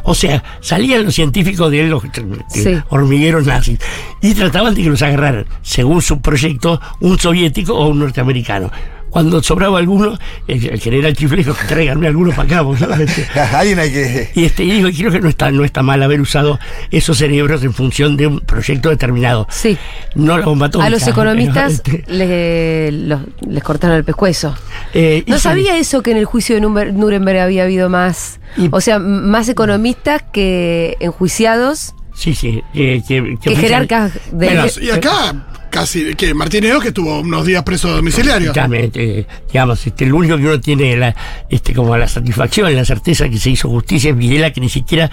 O 0.04 0.14
sea, 0.14 0.42
salían 0.60 1.04
los 1.04 1.14
científicos 1.14 1.70
de 1.70 1.84
los 1.86 2.02
Sí. 2.50 2.76
hormigueros 2.90 3.46
nazis 3.46 3.78
y 4.20 4.34
trataban 4.34 4.74
de 4.74 4.82
que 4.82 4.90
los 4.90 5.00
agarraran, 5.02 5.46
según 5.62 6.02
su 6.02 6.20
proyecto, 6.20 6.80
un 7.00 7.18
soviético 7.18 7.77
o 7.78 7.88
un 7.88 7.98
norteamericano. 8.00 8.70
Cuando 9.10 9.42
sobraba 9.42 9.78
alguno, 9.78 10.18
el, 10.46 10.66
el 10.68 10.78
general 10.80 11.14
Chiflejo, 11.16 11.54
tráiganme 11.66 12.08
alguno 12.08 12.30
para 12.32 12.42
acá. 12.42 12.62
porque, 12.62 12.84
Alguien 13.56 13.78
hay 13.78 13.90
que. 13.90 14.30
y 14.34 14.44
este, 14.44 14.64
y 14.64 14.70
digo, 14.70 14.88
y 14.88 14.94
creo 14.94 15.10
que 15.10 15.20
no 15.20 15.30
está, 15.30 15.50
no 15.50 15.64
está 15.64 15.82
mal 15.82 16.02
haber 16.02 16.20
usado 16.20 16.58
esos 16.90 17.16
cerebros 17.16 17.62
en 17.64 17.72
función 17.72 18.18
de 18.18 18.26
un 18.26 18.40
proyecto 18.40 18.90
determinado. 18.90 19.46
Sí. 19.50 19.78
No 20.14 20.36
la 20.36 20.44
bomba 20.44 20.66
atómica. 20.66 20.86
A 20.88 20.90
los 20.90 21.06
economistas 21.08 21.80
pero, 21.82 21.98
este, 22.00 22.12
le- 22.12 22.92
los- 22.92 23.20
les 23.48 23.62
cortaron 23.62 23.96
el 23.96 24.04
pescuezo. 24.04 24.54
eh, 24.92 25.24
No 25.26 25.36
sí, 25.36 25.40
sabía 25.42 25.78
eso 25.78 26.02
que 26.02 26.10
en 26.10 26.18
el 26.18 26.26
juicio 26.26 26.54
de 26.56 26.60
Nuremberg, 26.60 26.92
Nuremberg 26.92 27.38
había 27.38 27.62
habido 27.62 27.88
más, 27.88 28.40
Y- 28.58 28.68
o 28.70 28.80
sea, 28.82 28.98
más 28.98 29.48
economistas 29.48 30.22
que 30.34 30.98
enjuiciados 31.00 31.94
Sí, 32.14 32.34
sí. 32.34 32.62
eh, 32.74 33.00
que, 33.08 33.36
que 33.40 33.56
jerarcas 33.56 34.12
de... 34.32 34.46
Bueno, 34.48 34.64
Y 34.82 34.90
acá, 34.90 35.46
casi, 35.70 36.14
que 36.14 36.34
Martínez 36.34 36.78
que 36.82 36.88
estuvo 36.88 37.20
unos 37.20 37.46
días 37.46 37.62
preso 37.62 37.88
domiciliario. 37.88 38.50
Exactamente, 38.50 39.20
eh, 39.20 39.26
digamos, 39.52 39.86
este, 39.86 40.06
lo 40.06 40.16
único 40.16 40.36
que 40.36 40.44
uno 40.44 40.60
tiene 40.60 40.96
la, 40.96 41.14
este, 41.48 41.74
como 41.74 41.96
la 41.96 42.06
satisfacción, 42.08 42.74
la 42.74 42.84
certeza 42.84 43.28
que 43.28 43.38
se 43.38 43.50
hizo 43.50 43.68
justicia 43.68 44.10
es 44.10 44.16
Videla, 44.16 44.52
que 44.52 44.60
ni 44.60 44.68
siquiera 44.68 45.10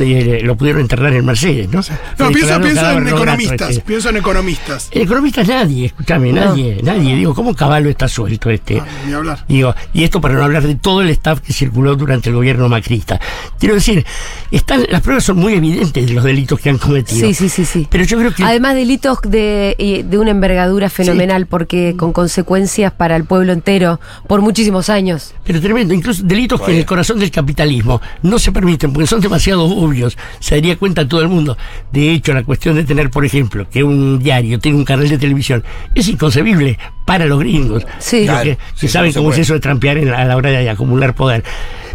eh, 0.00 0.40
lo 0.42 0.56
pudieron 0.56 0.82
enterrar 0.82 1.12
en 1.14 1.24
Mercedes, 1.24 1.68
¿no? 1.70 1.80
No, 2.18 2.32
pienso, 2.32 2.54
en 2.56 3.08
economistas. 3.08 3.70
este. 3.70 3.82
Pienso 3.82 4.10
en 4.10 4.16
economistas. 4.16 4.88
Economistas 4.90 5.48
nadie, 5.48 5.86
escúchame, 5.86 6.32
No. 6.32 6.44
nadie, 6.46 6.80
nadie. 6.82 7.16
Digo, 7.16 7.34
¿cómo 7.34 7.54
Caballo 7.54 7.88
está 7.88 8.08
suelto 8.08 8.50
este? 8.50 8.80
Ah, 8.80 8.86
ni 9.06 9.12
hablar. 9.12 9.44
Digo, 9.48 9.74
y 9.92 10.04
esto 10.04 10.20
para 10.20 10.34
no 10.34 10.44
hablar 10.44 10.62
de 10.66 10.74
todo 10.74 11.02
el 11.02 11.10
staff 11.10 11.40
que 11.40 11.52
circuló 11.52 11.96
durante 11.96 12.28
el 12.30 12.34
gobierno 12.34 12.68
macrista. 12.68 13.20
Quiero 13.58 13.74
decir, 13.74 14.04
están, 14.50 14.84
las 14.90 15.00
pruebas 15.02 15.24
son 15.24 15.36
muy 15.36 15.54
evidentes 15.54 16.06
de 16.06 16.12
los 16.12 16.24
delitos 16.24 16.60
que 16.60 16.70
han 16.70 16.78
cometido. 16.78 17.26
Sí, 17.26 17.34
sí, 17.34 17.48
sí, 17.48 17.64
sí. 17.64 17.86
Pero 17.90 18.04
yo 18.04 18.18
creo 18.18 18.34
que 18.34 18.44
Además, 18.44 18.74
delitos 18.74 19.18
de, 19.22 19.74
y 19.96 20.02
de 20.02 20.18
una 20.18 20.30
envergadura 20.30 20.90
fenomenal, 20.90 21.46
porque 21.46 21.94
con 21.96 22.12
consecuencias 22.12 22.92
para 22.92 23.16
el 23.16 23.24
pueblo 23.24 23.52
entero 23.52 24.00
por 24.26 24.40
muchísimos 24.42 24.88
años. 24.90 25.34
Pero 25.44 25.60
tremendo, 25.60 25.94
incluso 25.94 26.22
delitos 26.24 26.60
que 26.60 26.72
en 26.72 26.78
el 26.78 26.84
corazón 26.86 27.18
del 27.18 27.30
capitalismo 27.30 28.00
no 28.22 28.38
se 28.38 28.52
permiten 28.52 28.92
porque 28.92 29.06
son 29.06 29.20
demasiado 29.20 29.64
obvios, 29.64 30.16
se 30.40 30.56
daría 30.56 30.76
cuenta 30.76 31.06
todo 31.06 31.22
el 31.22 31.28
mundo. 31.28 31.56
De 31.92 32.10
hecho, 32.12 32.32
la 32.34 32.42
cuestión 32.44 32.76
de 32.76 32.84
tener, 32.84 33.10
por 33.10 33.24
ejemplo, 33.24 33.66
que 33.70 33.82
un 33.84 34.18
diario 34.18 34.58
tenga 34.58 34.76
un 34.78 34.84
canal 34.84 35.08
de 35.08 35.18
televisión 35.18 35.62
es 35.94 36.08
inconcebible 36.08 36.78
para 37.06 37.24
los 37.26 37.38
gringos. 37.38 37.86
Sí. 37.98 38.24
Claro, 38.24 38.44
que, 38.44 38.50
sí, 38.54 38.58
que 38.80 38.86
sí, 38.86 38.88
saben 38.88 39.12
no 39.14 39.20
cómo 39.20 39.32
es 39.32 39.38
eso 39.38 39.54
de 39.54 39.60
trampear 39.60 39.98
en 39.98 40.10
la- 40.10 40.18
a 40.18 40.24
la 40.24 40.36
hora 40.36 40.50
de 40.50 40.68
acumular 40.68 41.14
poder. 41.14 41.42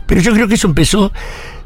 Pero 0.06 0.22
yo 0.22 0.34
creo 0.34 0.48
que 0.48 0.56
eso 0.56 0.68
empezó, 0.68 1.12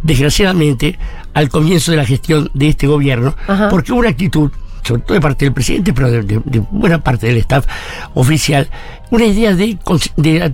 desgraciadamente, 0.03 0.97
al 1.33 1.49
comienzo 1.49 1.91
de 1.91 1.97
la 1.97 2.05
gestión 2.05 2.49
de 2.53 2.67
este 2.69 2.87
gobierno, 2.87 3.35
Ajá. 3.47 3.69
porque 3.69 3.91
hubo 3.91 3.99
una 3.99 4.09
actitud 4.09 4.51
sobre 4.87 5.01
todo 5.03 5.13
de 5.15 5.21
parte 5.21 5.45
del 5.45 5.53
presidente, 5.53 5.93
pero 5.93 6.09
de, 6.09 6.21
de- 6.23 6.41
de 6.45 6.59
buena 6.71 6.99
parte 7.03 7.27
del 7.27 7.37
staff 7.37 7.65
oficial, 8.13 8.69
una 9.11 9.25
idea 9.25 9.53
de, 9.55 9.77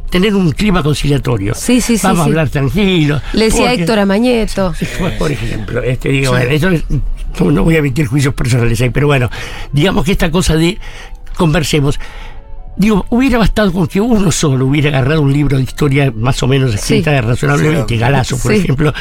tener 0.10 0.36
un 0.36 0.52
clima 0.52 0.82
conciliatorio. 0.84 1.54
Sí, 1.56 1.82
sí, 1.82 1.98
sí, 1.98 2.06
Vamos 2.08 2.22
a 2.22 2.24
hablar 2.26 2.50
tranquilo. 2.50 3.22
Le 3.34 3.46
decía 3.46 3.68
porque- 3.70 3.82
Héctor 3.82 4.00
a 4.00 4.06
Mañeto. 4.06 4.74
Sí, 4.74 4.86
por- 5.20 5.32
ejemplo, 5.32 5.82
este, 5.84 6.10
digo, 6.10 6.32
bueno, 6.32 6.50
eso 6.52 6.70
es- 6.70 6.84
no, 7.40 7.52
no 7.52 7.64
voy 7.64 7.76
a 7.76 7.80
emitir 7.80 8.06
juicios 8.08 8.34
personales 8.34 8.80
ahí, 8.82 8.90
pero 8.90 9.08
bueno, 9.08 9.30
digamos 9.72 10.04
que 10.06 10.12
esta 10.12 10.30
cosa 10.32 10.56
de 10.56 10.78
conversemos. 11.36 12.00
Digo, 12.76 13.06
hubiera 13.10 13.38
bastado 13.38 13.72
con 13.72 13.86
que 13.88 14.02
uno 14.02 14.32
solo 14.32 14.66
hubiera 14.66 14.90
agarrado 14.90 15.22
un 15.22 15.32
libro 15.32 15.58
de 15.58 15.64
historia 15.64 16.12
más 16.16 16.42
o 16.42 16.48
menos 16.48 16.74
escrita 16.74 17.22
razonablemente, 17.22 17.94
Sí. 17.94 18.00
Galazo, 18.00 18.38
por 18.40 18.52
Sí. 18.52 18.60
ejemplo. 18.62 18.92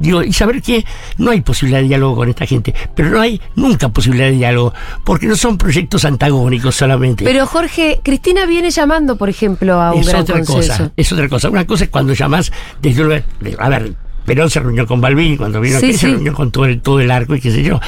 Digo, 0.00 0.24
y 0.24 0.32
saber 0.32 0.60
que 0.60 0.84
no 1.18 1.30
hay 1.30 1.40
posibilidad 1.40 1.80
de 1.80 1.86
diálogo 1.86 2.16
con 2.16 2.28
esta 2.28 2.46
gente, 2.46 2.74
pero 2.96 3.10
no 3.10 3.20
hay 3.20 3.40
nunca 3.54 3.88
posibilidad 3.90 4.26
de 4.26 4.32
diálogo, 4.32 4.74
porque 5.04 5.26
no 5.26 5.36
son 5.36 5.56
proyectos 5.56 6.04
antagónicos 6.04 6.74
solamente. 6.74 7.22
Pero 7.24 7.46
Jorge, 7.46 8.00
Cristina 8.02 8.44
viene 8.44 8.70
llamando, 8.70 9.16
por 9.16 9.28
ejemplo, 9.28 9.80
a 9.80 9.92
un 9.92 10.00
es 10.00 10.08
gran 10.08 10.22
otra 10.22 10.34
consenso. 10.44 10.72
cosa, 10.72 10.92
es 10.96 11.12
otra 11.12 11.28
cosa. 11.28 11.48
Una 11.48 11.64
cosa 11.64 11.84
es 11.84 11.90
cuando 11.90 12.14
llamás 12.14 12.50
desde 12.80 13.02
un 13.02 13.06
lugar- 13.06 13.24
de- 13.40 13.56
a 13.56 13.68
ver, 13.68 13.94
Perón 14.24 14.50
se 14.50 14.60
reunió 14.60 14.86
con 14.86 15.00
Balbín, 15.00 15.36
cuando 15.36 15.60
vino 15.60 15.78
Sí, 15.78 15.86
aquí 15.86 15.92
se 15.94 16.06
sí. 16.06 16.12
reunió 16.12 16.32
con 16.32 16.50
todo 16.50 16.64
el, 16.66 16.80
todo 16.80 17.00
el 17.00 17.10
arco 17.10 17.34
y 17.36 17.40
qué 17.40 17.50
sé 17.52 17.62
yo. 17.62 17.80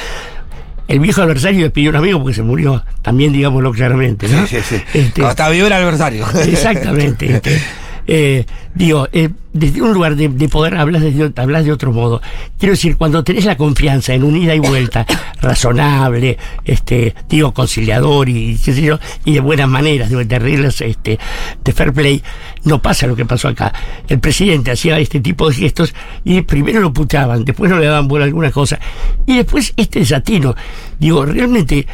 El 0.87 1.01
viejo 1.01 1.23
adversario 1.23 1.65
despidió 1.65 1.91
a 1.91 1.93
un 1.93 1.97
amigo 1.97 2.21
porque 2.21 2.35
se 2.35 2.43
murió, 2.43 2.85
también 3.03 3.33
digámoslo 3.33 3.73
claramente, 3.73 4.29
¿no? 4.29 4.47
Sí, 4.47 4.57
sí, 4.57 4.77
sí. 4.77 4.83
Este, 4.93 5.21
Cuando 5.21 5.31
estaba 5.31 5.51
vivo 5.51 5.67
era 5.67 5.77
adversario. 5.79 6.27
Exactamente. 6.45 7.37
este, 7.37 7.61
eh, 8.07 8.45
digo, 8.75 9.09
eh, 9.13 9.31
desde 9.53 9.81
un 9.81 9.95
lugar 9.95 10.17
de, 10.17 10.29
de 10.29 10.49
poder 10.49 10.75
hablas 10.77 11.03
de, 11.03 11.33
hablas 11.37 11.65
de 11.65 11.73
otro 11.73 11.93
modo. 11.93 12.21
Quiero 12.59 12.73
decir, 12.73 12.97
cuando 12.97 13.23
tenés 13.23 13.45
la 13.45 13.57
confianza 13.57 14.13
en 14.13 14.25
un 14.25 14.37
ida 14.37 14.55
y 14.55 14.59
vuelta 14.59 15.07
razonable, 15.41 16.37
este, 16.65 17.15
digo, 17.29 17.55
conciliador 17.55 18.29
y 18.29 18.59
qué 18.59 18.75
sé 18.75 18.83
yo, 18.83 18.99
y 19.25 19.35
de 19.35 19.41
buenas 19.41 19.69
maneras, 19.69 20.11
de, 20.11 20.39
reglas 20.39 20.81
este, 20.81 21.19
de 21.63 21.73
fair 21.73 21.93
play, 21.93 22.23
no 22.65 22.83
pasa 22.83 23.07
lo 23.07 23.15
que 23.15 23.25
pasó 23.25 23.49
acá. 23.49 23.73
El 24.09 24.19
presidente 24.19 24.73
hacía 24.73 24.99
este 24.99 25.21
tipo 25.21 25.49
de 25.49 25.55
gestos 25.55 25.95
y 26.25 26.43
primero 26.43 26.81
lo 26.81 26.93
puteaban, 26.93 27.45
después 27.45 27.71
no 27.71 27.79
le 27.79 27.87
daban 27.87 28.09
bola 28.09 28.25
a 28.25 28.27
alguna 28.27 28.51
cosa, 28.51 28.79
y 29.25 29.37
después 29.37 29.73
este 29.77 30.01
desatino. 30.01 30.55
Digo, 30.99 31.25
realmente 31.25 31.87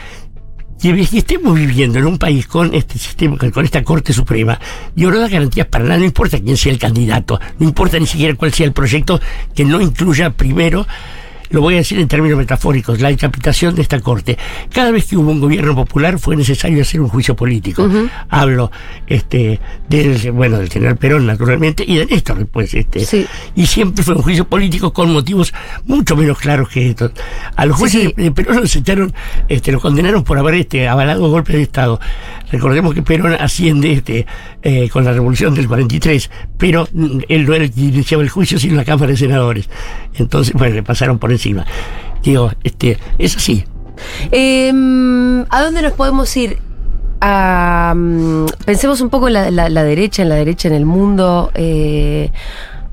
que 0.80 1.18
estemos 1.18 1.54
viviendo 1.54 1.98
en 1.98 2.06
un 2.06 2.18
país 2.18 2.46
con 2.46 2.74
este 2.74 2.98
sistema, 2.98 3.36
con- 3.36 3.64
esta 3.64 3.82
Corte 3.84 4.12
Suprema, 4.12 4.58
y 4.96 5.04
no 5.04 5.18
da 5.18 5.28
garantías 5.28 5.66
para 5.66 5.84
nada, 5.84 5.98
no 5.98 6.04
importa 6.06 6.38
quién 6.40 6.56
sea 6.56 6.72
el 6.72 6.78
candidato, 6.78 7.38
no 7.58 7.66
importa 7.68 7.98
ni 7.98 8.06
siquiera 8.06 8.34
cuál 8.34 8.52
sea 8.52 8.66
el 8.66 8.72
proyecto 8.72 9.20
que 9.54 9.64
no 9.64 9.80
incluya 9.80 10.30
primero, 10.30 10.86
lo 11.50 11.60
voy 11.60 11.74
a 11.74 11.78
decir 11.78 11.98
en 11.98 12.08
términos 12.08 12.38
metafóricos, 12.38 13.00
la 13.00 13.08
decapitación 13.08 13.74
de 13.74 13.82
esta 13.82 14.00
Corte. 14.00 14.38
Cada 14.72 14.90
vez 14.90 15.06
que 15.06 15.16
hubo 15.16 15.30
un 15.30 15.40
gobierno 15.40 15.74
popular 15.74 16.18
fue 16.18 16.36
necesario 16.36 16.80
hacer 16.82 17.00
un 17.00 17.08
juicio 17.08 17.34
político. 17.36 17.88
Hablo 18.28 18.70
este 19.06 19.60
del, 19.88 20.30
bueno, 20.32 20.58
del 20.58 20.70
general 20.70 20.96
Perón, 20.96 21.26
naturalmente, 21.26 21.84
y 21.86 21.96
de 21.96 22.06
Néstor 22.06 22.38
después, 22.38 22.72
este. 22.74 23.04
Sí. 23.04 23.26
Y 23.56 23.66
siempre 23.66 24.04
fue 24.04 24.14
un 24.14 24.22
juicio 24.22 24.46
político 24.46 24.92
con 24.92 25.12
motivos 25.12 25.52
mucho 25.84 26.16
menos 26.16 26.38
claros 26.38 26.68
que 26.68 26.90
estos. 26.90 27.12
A 27.56 27.66
los 27.66 27.76
jueces 27.76 28.02
sí. 28.02 28.14
de- 28.16 28.22
de 28.24 28.30
Perón 28.32 28.60
los 28.60 28.74
echaron, 28.76 29.12
este, 29.48 29.72
los 29.72 29.82
condenaron 29.82 30.22
por 30.24 30.38
haber 30.38 30.54
este, 30.54 30.88
avalado 30.88 31.28
golpes 31.30 31.56
de 31.56 31.62
Estado. 31.62 32.00
Recordemos 32.52 32.94
que 32.94 33.02
Perón 33.02 33.34
asciende 33.34 33.92
este, 33.92 34.26
eh, 34.62 34.88
con 34.88 35.04
la 35.04 35.12
revolución 35.12 35.54
del 35.54 35.66
43, 35.68 36.30
pero 36.58 36.88
mm, 36.92 37.18
él 37.28 37.46
no 37.46 37.54
era 37.54 37.64
el 37.64 37.72
que 37.72 37.80
iniciaba 37.80 38.22
el 38.22 38.28
juicio, 38.28 38.58
sino 38.58 38.76
la 38.76 38.84
Cámara 38.84 39.10
de 39.12 39.16
Senadores. 39.16 39.68
Entonces, 40.14 40.54
bueno, 40.54 40.74
le 40.76 40.82
pasaron 40.82 41.18
por 41.18 41.30
encima. 41.40 41.64
Digo, 42.22 42.50
este, 42.62 42.98
es 43.18 43.36
así. 43.36 43.64
Eh, 44.30 44.68
¿A 44.68 45.62
dónde 45.62 45.82
nos 45.82 45.92
podemos 45.94 46.36
ir? 46.36 46.58
Pensemos 48.64 49.00
un 49.00 49.10
poco 49.10 49.28
en 49.28 49.56
la 49.56 49.84
derecha, 49.84 50.22
en 50.22 50.28
la 50.28 50.34
derecha 50.36 50.68
en 50.68 50.74
el 50.74 50.84
mundo. 50.84 51.50
eh, 51.54 52.30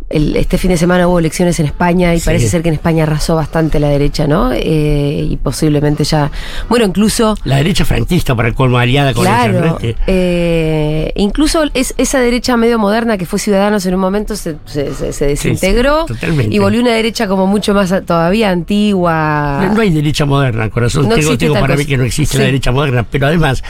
el- 0.10 0.36
este 0.38 0.58
fin 0.58 0.72
de 0.72 0.78
semana 0.78 1.08
hubo 1.08 1.20
elecciones 1.20 1.60
en 1.60 1.66
España 1.66 2.14
y 2.16 2.20
Sí. 2.20 2.26
parece 2.26 2.48
ser 2.48 2.62
que 2.62 2.70
en 2.70 2.76
España 2.76 3.04
arrasó 3.04 3.36
bastante 3.36 3.80
la 3.80 3.90
derecha, 3.90 4.26
¿no? 4.28 4.52
Eh, 4.54 5.28
y 5.32 5.38
posiblemente 5.38 6.04
ya. 6.04 6.32
Bueno, 6.70 6.86
incluso. 6.86 7.36
La 7.44 7.58
derecha 7.58 7.84
franquista, 7.86 8.34
para 8.36 8.48
el 8.48 8.56
colmo, 8.56 8.78
aliada 8.78 9.14
con 9.14 9.24
Claro. 9.26 9.78
Este, 9.82 9.96
eh, 10.08 11.12
incluso 11.16 11.64
es, 11.74 11.94
esa 11.98 12.20
derecha 12.20 12.56
medio 12.58 12.80
moderna 12.80 13.18
que 13.18 13.26
fue 13.26 13.38
Ciudadanos 13.40 13.86
en 13.86 13.94
un 13.96 14.00
momento 14.00 14.36
se, 14.36 14.56
se- 14.66 14.94
se- 14.94 15.12
se 15.14 15.26
desintegró 15.28 16.06
totalmente. 16.06 16.56
y 16.56 16.60
volvió 16.60 16.80
una 16.82 16.92
derecha 16.94 17.28
como 17.28 17.46
mucho 17.48 17.74
más 17.74 17.94
todavía 18.06 18.50
antigua. 18.50 19.60
No, 19.68 19.74
no 19.76 19.82
hay 19.82 19.90
derecha 19.90 20.26
moderna, 20.26 20.70
corazón. 20.70 21.10
No 21.10 21.16
tengo 21.38 21.54
para 21.54 21.68
cosa. 21.68 21.78
mí 21.78 21.86
que 21.86 21.98
no 21.98 22.04
existe 22.04 22.34
Sí. 22.34 22.38
la 22.40 22.46
derecha 22.46 22.72
moderna, 22.72 23.06
pero 23.10 23.28
además, 23.28 23.64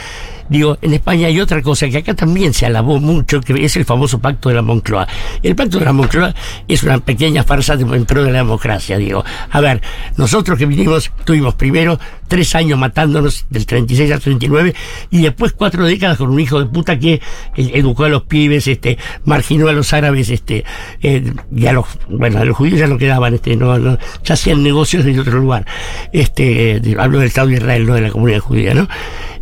digo, 0.48 0.78
en 0.82 0.94
España 0.94 1.28
hay 1.28 1.40
otra 1.40 1.62
cosa 1.62 1.88
que 1.88 1.98
acá 1.98 2.14
también 2.14 2.52
se 2.54 2.66
alabó 2.66 3.00
mucho, 3.00 3.40
que 3.40 3.64
es 3.64 3.76
el 3.76 3.84
famoso 3.84 4.18
pacto 4.18 4.48
de 4.48 4.54
la 4.56 4.62
Moncloa. 4.62 5.06
El 5.42 5.54
pacto 5.56 5.78
de 5.78 5.84
la 5.84 5.92
Moncloa 5.92 6.34
es 6.66 6.82
una 6.82 6.98
pequeña 6.98 7.42
farsa 7.44 7.76
de- 7.76 7.84
en 7.84 8.04
de 8.04 8.32
la 8.32 8.38
democracia, 8.38 8.98
digo. 8.98 9.24
A 9.50 9.60
ver, 9.60 9.80
nosotros 10.16 10.58
que 10.58 10.66
vinimos, 10.66 11.10
tuvimos 11.24 11.54
primero 11.54 11.98
tres 12.26 12.54
años 12.54 12.78
matándonos 12.78 13.46
del 13.50 13.64
36 13.66 14.12
al 14.12 14.20
39 14.20 14.74
y 15.10 15.22
después 15.22 15.52
cuatro 15.52 15.84
décadas 15.86 16.18
con 16.18 16.30
un 16.30 16.40
hijo 16.40 16.58
de 16.58 16.66
puta 16.66 16.98
que 16.98 17.20
educó 17.56 18.04
a 18.04 18.08
los 18.08 18.22
pibes, 18.22 18.66
este, 18.66 18.98
marginó 19.24 19.68
a 19.68 19.72
los 19.72 19.92
árabes, 19.92 20.28
este, 20.30 20.64
eh, 21.02 21.32
y 21.54 21.66
a 21.66 21.72
los, 21.72 21.86
bueno, 22.08 22.38
a 22.38 22.44
los 22.44 22.56
judíos 22.56 22.78
ya 22.78 22.86
no 22.86 22.98
quedaban, 22.98 23.34
este, 23.34 23.56
no, 23.56 23.78
no, 23.78 23.98
ya 24.24 24.34
hacían 24.34 24.62
negocios 24.62 25.04
desde 25.04 25.20
otro 25.20 25.38
lugar. 25.38 25.64
Este, 26.12 26.76
eh, 26.76 26.96
hablo 26.98 27.18
del 27.18 27.28
Estado 27.28 27.48
de 27.48 27.54
Israel, 27.54 27.86
no 27.86 27.94
de 27.94 28.00
la 28.02 28.10
comunidad 28.10 28.40
judía, 28.40 28.74
¿no? 28.74 28.88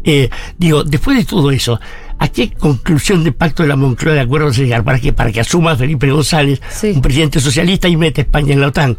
Eh, 0.06 0.30
digo, 0.56 0.84
después 0.84 1.16
de 1.18 1.24
todo 1.24 1.50
eso, 1.50 1.80
¿a 2.18 2.28
qué 2.28 2.50
conclusión 2.52 3.24
de 3.24 3.32
pacto 3.32 3.64
de 3.64 3.68
la 3.68 3.74
Moncloa 3.76 4.14
de 4.14 4.20
acuerdo 4.20 4.52
se 4.52 4.62
llegar? 4.62 4.84
¿Para 4.84 5.00
qué? 5.00 5.12
Para 5.12 5.32
que 5.32 5.40
asuma 5.40 5.74
Felipe 5.76 6.08
González, 6.10 6.62
Sí. 6.70 6.92
un 6.94 7.02
presidente 7.02 7.40
socialista, 7.40 7.88
y 7.88 7.96
mete 7.96 8.20
a 8.20 8.24
España 8.24 8.52
en 8.54 8.60
la 8.60 8.68
OTAN. 8.68 8.96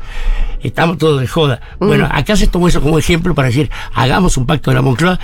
Estamos 0.62 0.98
todos 0.98 1.22
de 1.22 1.28
joda. 1.28 1.62
Bueno, 1.80 2.08
acá 2.12 2.36
se 2.36 2.48
tomó 2.48 2.68
eso 2.68 2.82
como 2.82 3.00
ejemplo 3.00 3.34
para 3.34 3.48
decir, 3.48 3.70
hagamos 3.94 4.36
un 4.38 4.46
pacto 4.46 4.70
de 4.72 4.76
la 4.76 4.82
Moncloa. 4.82 5.18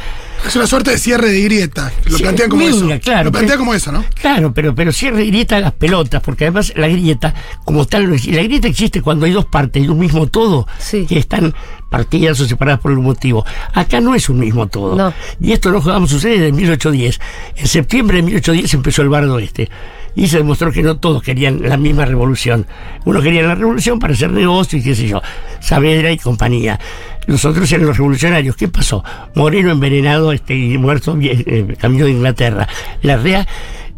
Es 0.46 0.56
una 0.58 0.68
suerte 0.68 0.92
de 0.92 0.98
cierre 0.98 1.30
de 1.30 1.42
grieta. 1.42 1.92
Lo 2.06 2.18
Sí, 2.18 2.24
plantean 2.24 2.50
como 2.50 2.66
minga, 2.66 2.96
eso. 2.96 3.04
claro, 3.04 3.24
Lo 3.26 3.32
plantean 3.32 3.48
pero- 3.48 3.60
como 3.60 3.74
eso, 3.74 3.92
¿no? 3.92 4.04
Claro, 4.20 4.54
pero, 4.54 4.76
pero 4.76 4.92
cierre 4.92 5.26
grieta 5.26 5.60
las 5.60 5.72
pelotas, 5.72 6.22
porque 6.22 6.44
además 6.46 6.74
la 6.76 6.88
grieta, 6.90 7.34
como 7.64 7.86
tal, 7.86 8.10
no 8.10 8.16
existe. 8.16 8.36
la 8.38 8.44
grieta 8.44 8.68
existe 8.68 9.02
cuando 9.02 9.26
hay 9.26 9.32
dos 9.32 9.46
partes 9.46 9.84
de 9.84 9.90
un 9.90 10.00
mismo 10.00 10.28
todo 10.28 10.68
Sí. 10.80 11.06
que 11.06 11.18
están 11.18 11.54
partidas 11.90 12.40
o 12.42 12.46
separadas 12.46 12.82
por 12.82 12.92
algún 12.92 13.06
motivo. 13.06 13.46
Acá 13.74 14.02
no 14.02 14.16
es 14.16 14.28
un 14.28 14.40
mismo 14.40 14.68
todo. 14.68 14.96
No. 14.96 15.14
Y 15.40 15.54
esto 15.54 15.72
no 15.72 15.80
jugamos 15.82 16.10
sucede 16.10 16.34
desde 16.40 16.52
1810. 16.52 17.20
En 17.56 17.68
septiembre 17.68 18.18
de 18.18 18.24
1810 18.24 18.74
empezó 18.74 19.02
el 19.02 19.10
bardo 19.10 19.40
este. 19.40 19.70
Y 20.16 20.28
se 20.28 20.38
demostró 20.38 20.72
que 20.72 20.84
no 20.84 20.98
todos 20.98 21.24
querían 21.24 21.62
la 21.68 21.76
misma 21.78 22.06
revolución. 22.06 22.68
Uno 23.06 23.20
quería 23.22 23.42
la 23.44 23.56
revolución 23.56 23.98
para 23.98 24.14
hacer 24.14 24.30
negocio 24.32 24.78
y 24.78 24.84
qué 24.84 24.94
sé 24.94 25.08
yo. 25.08 25.22
Saavedra 25.60 26.12
y 26.12 26.18
compañía. 26.20 26.80
Los 27.28 27.46
otros 27.46 27.72
eran 27.72 27.86
los 27.88 27.98
revolucionarios. 27.98 28.56
¿Qué 28.56 28.68
pasó? 28.68 29.04
Moreno 29.36 29.72
envenenado 29.72 30.32
este, 30.32 30.56
y 30.56 30.78
muerto 30.78 31.18
eh, 31.22 31.76
camino 31.80 32.06
de 32.06 32.12
Inglaterra. 32.12 32.68
La 33.02 33.18
REA 33.18 33.48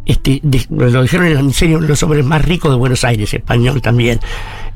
este, 0.04 0.38
de- 0.42 0.66
lo 0.70 1.02
dijeron 1.02 1.26
en 1.26 1.34
la 1.34 1.42
miseria 1.42 1.78
los 1.78 2.02
hombres 2.02 2.24
más 2.24 2.44
ricos 2.44 2.70
de 2.70 2.76
Buenos 2.76 3.02
Aires, 3.04 3.32
español 3.34 3.82
también. 3.82 4.20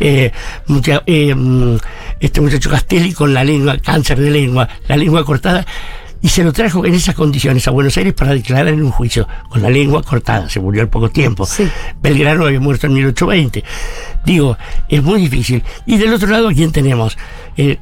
Eh, 0.00 0.32
mucha- 0.66 1.02
eh, 1.06 1.34
mm, 1.34 1.76
este 2.18 2.40
muchacho 2.40 2.68
Castelli 2.70 3.12
con 3.12 3.32
la 3.32 3.44
lengua, 3.44 3.78
cáncer 3.78 4.18
de 4.18 4.30
lengua, 4.30 4.68
la 4.88 4.96
lengua 4.96 5.24
cortada, 5.24 5.64
y 6.22 6.28
se 6.28 6.42
lo 6.44 6.52
trajo 6.52 6.84
en 6.84 6.92
esas 6.94 7.14
condiciones 7.14 7.66
a 7.68 7.70
Buenos 7.70 7.96
Aires 7.96 8.12
para 8.12 8.32
declarar 8.34 8.68
en 8.68 8.82
un 8.82 8.90
juicio, 8.90 9.26
con 9.48 9.62
la 9.62 9.70
lengua 9.70 10.02
cortada, 10.02 10.48
se 10.50 10.58
murió 10.60 10.82
al 10.82 10.88
poco 10.88 11.08
tiempo. 11.10 11.46
Sí. 11.46 11.66
Belgrano 12.02 12.44
había 12.46 12.60
muerto 12.60 12.88
en 12.88 12.94
1820. 12.94 13.62
Digo, 14.26 14.58
es 14.88 15.02
muy 15.02 15.20
difícil. 15.20 15.62
Y 15.86 15.96
del 15.96 16.12
otro 16.12 16.28
lado, 16.28 16.48
¿a 16.48 16.52
quién 16.52 16.72
tenemos? 16.72 17.16
Eh, 17.56 17.78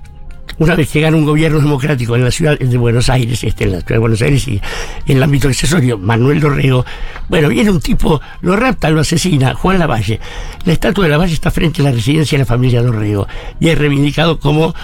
una 0.58 0.74
vez 0.74 0.90
que 0.90 1.00
gana 1.00 1.16
un 1.16 1.24
gobierno 1.24 1.60
democrático 1.60 2.16
en 2.16 2.24
la 2.24 2.30
ciudad 2.30 2.58
de 2.58 2.76
Buenos 2.78 3.08
Aires, 3.08 3.42
este, 3.44 3.64
en 3.64 3.72
la 3.72 3.78
ciudad 3.78 3.94
de 3.94 3.98
Buenos 3.98 4.22
Aires 4.22 4.46
y 4.48 4.60
en 5.06 5.16
el 5.16 5.22
ámbito 5.22 5.48
accesorio, 5.48 5.98
Manuel 5.98 6.40
Dorrego, 6.40 6.84
bueno, 7.28 7.48
viene 7.48 7.70
un 7.70 7.80
tipo, 7.80 8.20
lo 8.40 8.56
rapta, 8.56 8.90
lo 8.90 9.00
asesina, 9.00 9.54
Juan 9.54 9.78
Lavalle. 9.78 10.20
La 10.64 10.72
estatua 10.72 11.04
de 11.04 11.10
Lavalle 11.10 11.34
está 11.34 11.50
frente 11.50 11.80
a 11.82 11.84
la 11.84 11.92
residencia 11.92 12.36
de 12.36 12.42
la 12.42 12.46
familia 12.46 12.82
Dorrego 12.82 13.26
y 13.60 13.68
es 13.68 13.78
reivindicado 13.78 14.40
como 14.40 14.74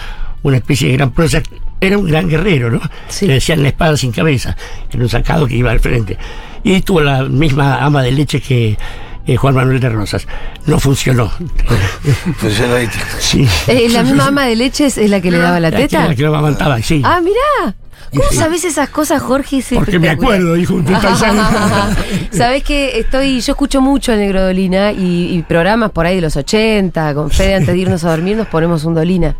una 0.42 0.58
especie 0.58 0.88
de 0.88 0.96
gran 0.96 1.10
prosa. 1.10 1.42
Era 1.80 1.98
un 1.98 2.06
gran 2.06 2.28
guerrero, 2.28 2.70
¿no? 2.70 2.80
Sí. 3.08 3.26
Le 3.26 3.34
decían 3.34 3.62
la 3.62 3.68
espada 3.68 3.96
sin 3.96 4.12
cabeza, 4.12 4.56
era 4.90 5.02
un 5.02 5.08
sacado 5.08 5.46
que 5.46 5.56
iba 5.56 5.70
al 5.70 5.80
frente. 5.80 6.16
Y 6.62 6.80
tuvo 6.80 7.00
la 7.00 7.24
misma 7.24 7.84
ama 7.84 8.02
de 8.02 8.12
leche 8.12 8.40
que 8.40 8.78
eh, 9.26 9.36
Juan 9.36 9.54
Manuel 9.54 9.80
de 9.80 9.88
Rosas. 9.88 10.26
No 10.66 10.78
funcionó. 10.78 11.30
Funcionó 12.36 12.74
ahí. 12.74 12.88
sí. 13.18 13.48
Eh, 13.66 13.88
la 13.90 14.02
misma 14.02 14.26
ama 14.26 14.46
de 14.46 14.56
leches 14.56 14.98
es 14.98 15.10
la 15.10 15.20
que 15.20 15.30
le 15.30 15.38
daba 15.38 15.60
la 15.60 15.70
teta. 15.70 16.08
La 16.08 16.14
que 16.14 16.22
lo 16.22 16.28
amamantaba, 16.28 16.80
sí. 16.82 17.02
Ah, 17.04 17.20
mirá. 17.22 17.74
¿Cómo 18.10 18.30
sabes 18.30 18.64
esas 18.64 18.90
cosas, 18.90 19.20
Jorge? 19.22 19.58
Es 19.58 19.68
Porque 19.74 19.98
me 19.98 20.10
acuerdo, 20.10 20.54
dijo 20.54 20.74
un. 20.74 20.86
Sabes 22.30 22.62
que 22.62 22.98
estoy, 23.00 23.40
yo 23.40 23.52
escucho 23.52 23.80
mucho 23.80 24.12
el 24.12 24.20
Negro 24.20 24.42
Dolina 24.42 24.92
y, 24.92 25.34
y 25.34 25.42
programas 25.42 25.90
por 25.90 26.06
ahí 26.06 26.16
de 26.16 26.20
los 26.20 26.36
80, 26.36 27.14
con 27.14 27.30
Fede 27.30 27.54
antes 27.54 27.74
de 27.74 27.78
irnos 27.78 28.04
a 28.04 28.10
dormir 28.10 28.36
nos 28.36 28.46
ponemos 28.46 28.84
un 28.84 28.94
Dolina. 28.94 29.34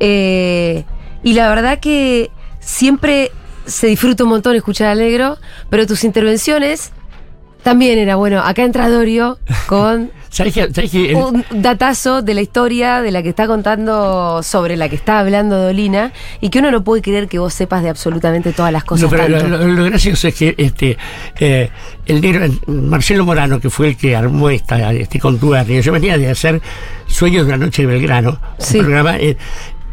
Eh, 0.00 0.84
y 1.22 1.32
la 1.32 1.48
verdad 1.48 1.78
que 1.78 2.30
siempre 2.60 3.30
se 3.66 3.86
disfruta 3.86 4.24
un 4.24 4.30
montón 4.30 4.54
escuchar 4.56 4.88
al 4.88 4.98
Negro, 4.98 5.38
pero 5.70 5.86
tus 5.86 6.04
intervenciones 6.04 6.92
También 7.64 7.98
era 7.98 8.14
bueno. 8.16 8.40
Acá 8.44 8.62
entra 8.62 8.88
Dorio 8.88 9.38
con 9.66 10.10
un 11.16 11.44
datazo 11.62 12.22
de 12.22 12.34
la 12.34 12.40
historia 12.42 13.00
de 13.02 13.10
la 13.10 13.22
que 13.22 13.28
está 13.30 13.46
contando, 13.46 14.42
sobre 14.42 14.76
la 14.76 14.88
que 14.88 14.96
está 14.96 15.18
hablando 15.20 15.56
Dolina, 15.62 16.12
y 16.40 16.50
que 16.50 16.58
uno 16.58 16.70
no 16.70 16.84
puede 16.84 17.02
creer 17.02 17.28
que 17.28 17.38
vos 17.38 17.54
sepas 17.54 17.82
de 17.82 17.88
absolutamente 17.88 18.52
todas 18.52 18.72
las 18.72 18.84
cosas. 18.84 19.04
No, 19.04 19.10
pero 19.10 19.28
lo, 19.28 19.38
tanto. 19.38 19.58
lo- 19.58 19.66
lo 19.68 19.84
gracioso 19.84 20.28
es 20.28 20.34
que 20.34 20.54
este 20.58 20.96
eh, 21.38 21.70
el 22.06 22.20
negro 22.20 22.46
Marcelo 22.66 23.24
Morano, 23.24 23.60
que 23.60 23.70
fue 23.70 23.88
el 23.88 23.96
que 23.96 24.14
armó 24.14 24.50
esta 24.50 24.92
este 24.92 25.18
contubernia, 25.18 25.80
yo 25.80 25.92
venía 25.92 26.18
de 26.18 26.30
hacer 26.30 26.60
Sueños 27.06 27.46
de 27.46 27.54
una 27.54 27.64
noche 27.66 27.82
de 27.82 27.88
Belgrano, 27.88 28.38
Sí. 28.58 28.78
un 28.78 28.84
programa. 28.86 29.16
eh, 29.18 29.36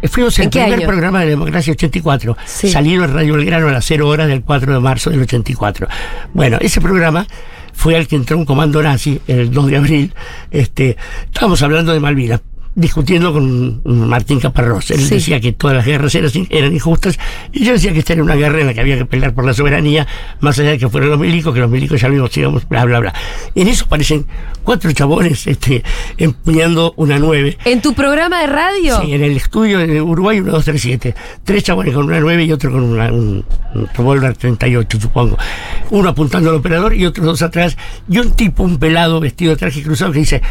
Fuimos 0.09 0.37
el 0.39 0.45
¿En 0.45 0.49
qué 0.49 0.59
primer 0.61 0.79
año? 0.79 0.87
programa 0.87 1.19
de 1.21 1.27
Democracia 1.27 1.73
84, 1.73 2.35
Sí. 2.45 2.69
salido 2.71 3.03
en 3.05 3.13
Radio 3.13 3.35
Belgrano 3.35 3.67
a 3.67 3.71
las 3.71 3.85
0 3.85 4.07
horas 4.07 4.27
del 4.27 4.41
4 4.41 4.73
de 4.73 4.79
marzo 4.79 5.11
del 5.11 5.21
84. 5.21 5.87
Bueno, 6.33 6.57
ese 6.59 6.81
programa 6.81 7.27
fue 7.81 7.95
al 7.95 8.07
que 8.07 8.15
entró 8.15 8.38
un 8.38 8.45
comando 8.45 8.83
nazi 8.83 9.19
el 9.25 9.50
2 9.50 9.65
de 9.65 9.77
abril. 9.77 10.13
Este, 10.51 10.97
estábamos 11.25 11.63
hablando 11.63 11.91
de 11.91 12.00
Malvinas, 12.00 12.39
discutiendo 12.75 13.33
con 13.33 13.81
Martín 14.07 14.39
Caparrós. 14.39 14.91
Él 14.91 14.99
Sí. 15.01 15.15
decía 15.15 15.39
que 15.39 15.51
todas 15.51 15.75
las 15.75 15.85
guerras 15.85 16.13
eran, 16.15 16.31
eran 16.49 16.73
injustas 16.73 17.19
y 17.51 17.65
yo 17.65 17.73
decía 17.73 17.91
que 17.93 17.99
esta 17.99 18.13
era 18.13 18.23
una 18.23 18.35
guerra 18.35 18.61
en 18.61 18.67
la 18.67 18.73
que 18.73 18.79
había 18.81 18.97
que 18.97 19.05
pelear 19.05 19.33
por 19.33 19.45
la 19.45 19.53
soberanía, 19.53 20.07
más 20.39 20.57
allá 20.59 20.71
de 20.71 20.77
que 20.77 20.87
fueran 20.89 21.09
los 21.09 21.19
milicos, 21.19 21.53
que 21.53 21.59
los 21.59 21.69
milicos 21.69 21.99
ya 21.99 22.07
vimos, 22.07 22.31
digamos, 22.31 22.67
bla, 22.69 22.85
bla, 22.85 22.99
bla. 22.99 23.13
En 23.55 23.67
eso 23.67 23.85
aparecen 23.85 24.25
cuatro 24.63 24.91
chabones 24.93 25.45
este, 25.47 25.83
empuñando 26.17 26.93
una 26.97 27.19
nueve. 27.19 27.57
¿En 27.65 27.81
tu 27.81 27.93
programa 27.93 28.39
de 28.41 28.47
radio? 28.47 29.01
Sí, 29.01 29.13
en 29.13 29.23
el 29.23 29.35
estudio 29.37 29.79
de 29.79 30.01
Uruguay 30.01 30.37
1237. 30.37 31.15
Tres 31.43 31.63
chabones 31.63 31.93
con 31.93 32.05
una 32.05 32.19
9 32.19 32.43
y 32.45 32.51
otro 32.51 32.71
con 32.71 32.83
una- 32.83 33.11
un, 33.11 33.43
un 33.75 33.87
revólver 33.95 34.35
38, 34.37 34.99
supongo. 35.01 35.37
Uno 35.89 36.09
apuntando 36.09 36.49
al 36.49 36.55
operador 36.57 36.93
y 36.93 37.05
otros 37.05 37.25
dos 37.25 37.41
atrás. 37.41 37.75
Y 38.09 38.19
un 38.19 38.31
tipo, 38.31 38.63
un 38.63 38.77
pelado 38.77 39.19
vestido 39.19 39.51
de 39.51 39.57
traje 39.57 39.81
cruzado 39.83 40.11
que 40.11 40.19
dice: 40.19 40.41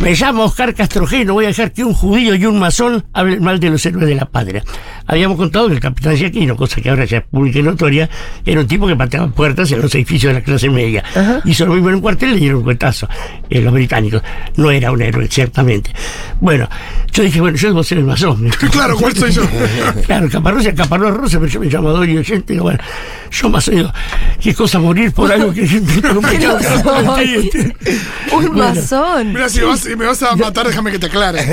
Me 0.00 0.14
llamo 0.14 0.44
Oscar 0.44 0.74
Castrojé, 0.74 1.24
no 1.24 1.34
voy 1.34 1.44
a 1.46 1.48
dejar 1.48 1.61
que 1.70 1.84
un 1.84 1.94
judío 1.94 2.34
y 2.34 2.44
un 2.46 2.58
masón 2.58 3.04
hablen 3.12 3.42
mal 3.42 3.60
de 3.60 3.70
los 3.70 3.84
héroes 3.86 4.06
de 4.06 4.14
la 4.14 4.26
patria. 4.26 4.64
Habíamos 5.06 5.36
contado 5.36 5.68
que 5.68 5.74
el 5.74 5.80
capitán 5.80 6.16
Giaquino, 6.16 6.56
cosa 6.56 6.80
que 6.80 6.90
ahora 6.90 7.04
ya 7.04 7.18
es 7.18 7.24
pública 7.24 7.58
y 7.58 7.62
notoria, 7.62 8.08
era 8.44 8.60
un 8.60 8.66
tipo 8.66 8.86
que 8.86 8.96
pateaba 8.96 9.28
puertas 9.28 9.70
en 9.72 9.80
los 9.82 9.94
edificios 9.94 10.32
de 10.32 10.40
la 10.40 10.44
clase 10.44 10.70
media. 10.70 11.02
Hizo 11.44 11.66
lo 11.66 11.74
mismo 11.74 11.88
en 11.90 11.96
un 11.96 12.00
cuartel 12.00 12.30
y 12.30 12.32
le 12.34 12.38
dieron 12.40 12.58
un 12.58 12.64
cuetazo 12.64 13.08
eh, 13.50 13.60
los 13.60 13.72
británicos. 13.72 14.22
No 14.56 14.70
era 14.70 14.92
un 14.92 15.02
héroe, 15.02 15.28
ciertamente. 15.28 15.90
Bueno, 16.40 16.68
yo 17.12 17.22
dije, 17.22 17.40
bueno, 17.40 17.56
yo 17.56 17.68
debo 17.68 17.82
ser 17.84 17.98
el 17.98 18.04
masón. 18.04 18.50
Claro, 18.72 18.96
¿cuál 18.96 19.14
soy 19.14 19.32
yo? 19.32 19.42
Claro, 20.06 20.28
Caparrós 20.30 20.64
es 20.64 20.74
Rosa, 20.76 21.38
pero 21.38 21.46
yo 21.52 21.60
me 21.60 21.66
llamo 21.66 21.90
Dorio 21.90 22.20
Oyente. 22.20 22.54
Digo, 22.54 22.64
bueno, 22.64 22.78
yo 23.30 23.48
más 23.50 23.70
digo, 23.70 23.92
qué 24.40 24.54
cosa 24.54 24.78
morir 24.78 25.12
por 25.12 25.30
algo 25.30 25.52
que 25.52 25.62
un 25.62 25.68
este. 27.20 27.76
Un 28.32 28.46
Bueno, 28.48 28.52
masón. 28.52 29.32
Mira, 29.32 29.48
si 29.48 29.60
vas, 29.60 29.80
si 29.80 29.96
me 29.96 30.06
vas 30.06 30.22
a 30.22 30.36
matar, 30.36 30.66
déjame 30.66 30.90
que 30.90 30.98
te 30.98 31.06
aclare. 31.06 31.51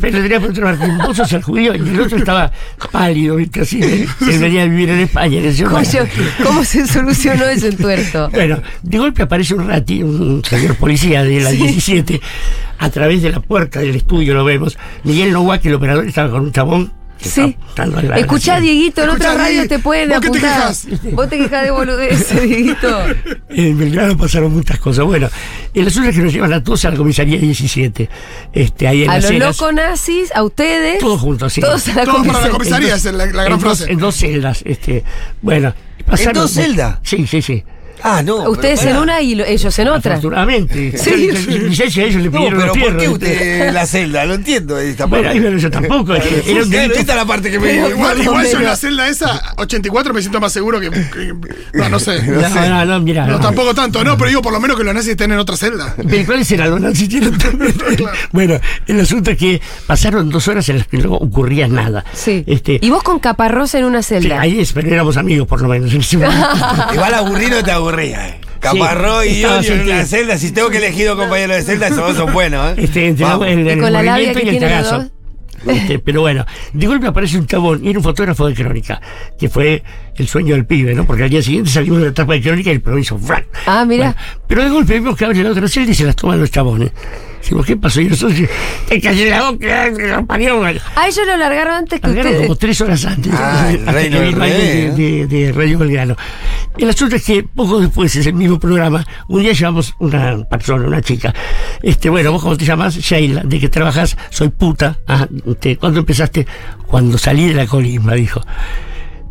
Pero 0.00 0.22
tenía 0.22 0.36
a 0.36 0.40
Martín, 0.40 0.98
vos 0.98 1.16
sos 1.16 1.32
el 1.32 1.42
judío, 1.42 1.74
y 1.74 1.78
el 1.78 2.00
otro 2.00 2.18
estaba 2.18 2.50
pálido, 2.92 3.36
¿viste? 3.36 3.60
así. 3.60 3.82
Él 3.82 4.08
él 4.20 4.38
venía 4.38 4.62
a 4.62 4.66
vivir 4.66 4.90
en 4.90 5.00
España. 5.00 5.40
¿Cómo, 5.64 5.80
cómo 6.42 6.64
se 6.64 6.86
solucionó 6.86 7.44
eso 7.44 7.66
en 7.66 7.76
tuerto? 7.76 8.30
Bueno, 8.30 8.60
de 8.82 8.98
golpe 8.98 9.22
aparece 9.22 9.54
un 9.54 9.68
rati, 9.68 10.02
un 10.02 10.42
señor 10.44 10.76
policía 10.76 11.22
de 11.24 11.40
la 11.40 11.50
17, 11.50 12.20
a 12.78 12.90
través 12.90 13.22
de 13.22 13.30
la 13.30 13.40
puerta 13.40 13.80
del 13.80 13.96
estudio 13.96 14.34
lo 14.34 14.44
vemos. 14.44 14.78
Miguel 15.04 15.32
Nowak, 15.32 15.64
el 15.66 15.74
operador, 15.74 16.06
estaba 16.06 16.30
con 16.30 16.42
un 16.42 16.52
chabón. 16.52 16.99
Sí. 17.22 17.56
a 17.76 18.18
Escuchá. 18.18 18.60
Dieguito, 18.60 19.02
en 19.02 19.10
otras 19.10 19.34
radios 19.36 19.50
Diego, 19.52 19.68
te 19.68 19.78
pueden 19.78 20.08
¿vos 20.08 20.20
qué 20.20 20.30
te 20.30 20.38
apuntar. 20.46 20.56
quejás? 20.60 20.86
Vos 21.12 21.28
te 21.28 21.38
quejas 21.38 21.62
de 21.64 21.70
boludeces, 21.70 22.42
Dieguito. 22.42 22.98
En 23.50 23.78
Belgrano 23.78 24.16
pasaron 24.16 24.52
muchas 24.54 24.78
cosas. 24.78 25.04
Bueno, 25.04 25.28
el 25.74 25.86
asunto 25.86 26.08
es 26.08 26.16
que 26.16 26.22
nos 26.22 26.32
llevan 26.32 26.52
a 26.52 26.62
todos 26.62 26.84
a 26.84 26.90
la 26.90 26.96
comisaría 26.96 27.38
17. 27.38 28.08
Este, 28.52 28.88
ahí 28.88 29.02
en 29.04 29.10
A 29.10 29.18
las 29.18 29.30
los 29.30 29.38
locos 29.58 29.74
nazis, 29.74 30.32
a 30.34 30.42
ustedes. 30.42 30.98
Todos 31.00 31.20
juntos, 31.20 31.52
sí. 31.52 31.60
Todos 31.60 31.86
a 31.88 31.94
la 31.94 32.04
Todos 32.04 32.26
para 32.26 32.40
la 32.40 32.48
comisaría. 32.50 32.94
es 32.94 33.04
la, 33.04 33.12
la 33.12 33.26
gran 33.26 33.46
en, 33.46 33.52
dos, 33.52 33.60
frase. 33.78 33.92
en 33.92 33.98
dos 33.98 34.16
celdas. 34.16 34.62
Este, 34.64 35.04
bueno, 35.42 35.74
pasaron- 36.06 36.34
dos 36.42 36.50
celdas? 36.52 36.98
Sí, 37.02 37.26
sí, 37.26 37.42
sí. 37.42 37.62
Ah, 38.02 38.22
no. 38.22 38.48
Ustedes 38.50 38.84
en 38.84 38.96
una 38.96 39.20
y 39.20 39.34
lo- 39.34 39.44
ellos 39.44 39.78
en 39.78 39.88
otra. 39.88 40.12
Afortunadamente. 40.14 40.96
Sí. 40.98 41.30
Licencia 41.50 42.04
ellos 42.04 42.22
le 42.22 42.30
No, 42.30 42.38
pidieron 42.38 42.60
pero 42.60 42.72
¿por 42.72 42.96
qué 42.96 43.08
¿viste? 43.08 43.08
usted 43.10 43.72
la 43.72 43.86
celda? 43.86 44.24
Lo 44.24 44.34
entiendo. 44.34 44.78
Esta 44.78 45.06
Bueno, 45.06 45.24
parte. 45.24 45.38
ahí 45.38 45.42
bueno, 45.44 45.58
yo 45.58 45.70
tampoco. 45.70 46.14
es 46.14 46.24
que 46.24 46.50
era 46.50 46.62
un 46.64 46.72
esta 46.74 47.00
es 47.00 47.06
la 47.06 47.24
parte 47.24 47.50
que 47.50 47.58
me. 47.58 47.68
Pero- 47.68 47.90
Igual, 47.90 48.22
igual 48.22 48.46
yo 48.50 48.58
en 48.58 48.64
la 48.64 48.76
celda 48.76 49.08
esa, 49.08 49.54
84, 49.56 50.12
me 50.14 50.20
siento 50.20 50.40
más 50.40 50.52
seguro 50.52 50.80
que. 50.80 50.90
que- 50.90 51.34
no, 51.74 51.88
no 51.88 51.98
sé. 51.98 52.22
No, 52.22 52.48
no, 52.48 52.84
no, 52.84 53.00
mira. 53.00 53.26
No, 53.26 53.32
no. 53.34 53.40
tampoco 53.40 53.74
tanto, 53.74 54.02
no, 54.04 54.16
pero 54.16 54.28
digo, 54.28 54.42
por 54.42 54.52
lo 54.52 54.60
menos 54.60 54.76
que 54.76 54.84
los 54.84 54.94
nazis 54.94 55.10
estén 55.10 55.32
en 55.32 55.38
otra 55.38 55.56
celda. 55.56 55.94
¿Pero 55.96 56.26
cuáles 56.26 56.50
eran 56.52 56.70
los 56.70 56.80
nazis? 56.80 57.08
Tienen 57.08 57.36
también. 57.38 57.74
Bueno, 58.32 58.58
el 58.86 59.00
asunto 59.00 59.30
es 59.32 59.38
que 59.38 59.60
pasaron 59.86 60.30
dos 60.30 60.46
horas 60.48 60.68
en 60.68 60.78
las 60.78 60.86
que 60.86 60.98
no 60.98 61.12
ocurría 61.14 61.68
nada. 61.68 62.04
Sí. 62.12 62.44
Este, 62.46 62.78
Y 62.80 62.90
vos 62.90 63.02
con 63.02 63.18
Caparrosa 63.18 63.78
en 63.78 63.84
una 63.84 64.02
sí, 64.02 64.14
celda. 64.14 64.40
ahí 64.40 64.60
es, 64.60 64.72
pero 64.72 64.88
éramos 64.88 65.16
amigos 65.16 65.46
por 65.48 65.60
lo 65.62 65.68
menos. 65.68 65.92
Igual 66.12 67.14
aburrir 67.14 67.50
no 67.50 67.62
te 67.62 67.70
aburría. 67.90 68.28
eh. 68.28 68.40
Caparró 68.60 69.24
y 69.24 69.40
yo 69.40 69.58
en 69.60 69.80
una 69.82 70.04
celda. 70.04 70.36
Si 70.38 70.52
tengo 70.52 70.68
que 70.70 70.78
elegir 70.78 71.06
dos 71.06 71.16
compañeros 71.16 71.56
de 71.56 71.62
celda, 71.62 71.86
esos 71.86 71.98
dos 71.98 72.16
son 72.16 72.32
buenos. 72.32 72.78
¿eh? 72.78 72.82
Este, 72.84 73.06
entre 73.06 73.52
el, 73.52 73.66
el 73.68 73.78
Y 73.78 73.80
con 73.80 73.92
la 73.92 74.02
labia 74.02 74.32
movimiento 74.32 74.38
que 74.40 74.44
y 74.44 74.48
el 74.48 74.58
tiene. 74.58 75.10
Este, 75.66 75.98
pero 75.98 76.22
bueno, 76.22 76.46
de 76.72 76.86
golpe 76.86 77.06
aparece 77.06 77.36
un 77.38 77.46
chabón 77.46 77.84
y 77.84 77.90
era 77.90 77.98
un 77.98 78.02
fotógrafo 78.02 78.46
de 78.46 78.54
crónica, 78.54 79.00
que 79.38 79.48
fue 79.50 79.82
el 80.16 80.28
sueño 80.28 80.54
del 80.54 80.66
pibe, 80.66 80.94
¿no? 80.94 81.04
Porque 81.06 81.24
al 81.24 81.30
día 81.30 81.42
siguiente 81.42 81.70
salimos 81.70 81.98
de 81.98 82.04
la 82.06 82.10
etapa 82.10 82.32
de 82.34 82.42
crónica 82.42 82.70
y 82.72 82.82
el 82.84 82.98
hizo 82.98 83.18
¡frac! 83.18 83.46
Ah, 83.66 83.84
mira. 83.86 84.06
Bueno, 84.14 84.20
pero 84.46 84.62
de 84.64 84.70
golpe 84.70 84.92
vemos 84.94 85.16
que 85.16 85.24
abre 85.24 85.42
la 85.42 85.50
otra 85.50 85.68
celda 85.68 85.90
y 85.90 85.94
se 85.94 86.04
las 86.04 86.16
toman 86.16 86.40
los 86.40 86.50
chabones. 86.50 86.90
Decimos, 87.40 87.64
¿qué 87.64 87.74
pasó? 87.74 88.02
Y 88.02 88.04
nosotros, 88.08 88.38
¡te 88.86 89.00
callé 89.00 89.30
la 89.30 89.50
boca! 89.50 89.90
que 89.96 90.08
lo 90.08 90.26
parió". 90.26 90.62
A 90.94 91.08
ellos 91.08 91.26
lo 91.26 91.36
largaron 91.38 91.72
antes 91.72 91.98
que 91.98 92.06
Largaron 92.06 92.32
ustedes. 92.32 92.46
como 92.48 92.56
tres 92.56 92.80
horas 92.82 93.04
antes 93.06 93.32
Ah, 93.34 93.70
el 93.72 93.86
reino 93.86 94.18
que 94.18 94.30
revés, 94.32 94.96
de, 94.96 95.26
de- 95.26 95.26
de 95.46 95.52
Radio 95.52 95.78
Belgrano. 95.78 96.16
El 96.76 96.90
asunto 96.90 97.16
es 97.16 97.24
que 97.24 97.42
poco 97.42 97.80
después, 97.80 98.14
ese 98.14 98.32
mismo 98.34 98.60
programa, 98.60 99.06
un 99.28 99.40
día 99.42 99.52
llevamos 99.52 99.94
una 100.00 100.44
persona, 100.44 100.86
una 100.86 101.00
chica. 101.00 101.32
Este, 101.82 102.10
bueno, 102.10 102.30
vos 102.32 102.42
cómo 102.42 102.58
te 102.58 102.66
llamas, 102.66 102.96
Sheila, 102.96 103.40
de 103.42 103.58
que 103.58 103.70
trabajas, 103.70 104.18
soy 104.28 104.50
puta. 104.50 104.98
Ah, 105.08 105.26
este, 105.46 105.78
¿Cuándo 105.78 106.00
empezaste? 106.00 106.46
Cuando 106.86 107.16
salí 107.16 107.48
de 107.48 107.54
la 107.54 107.66
colimba, 107.66 108.14
dijo. 108.14 108.42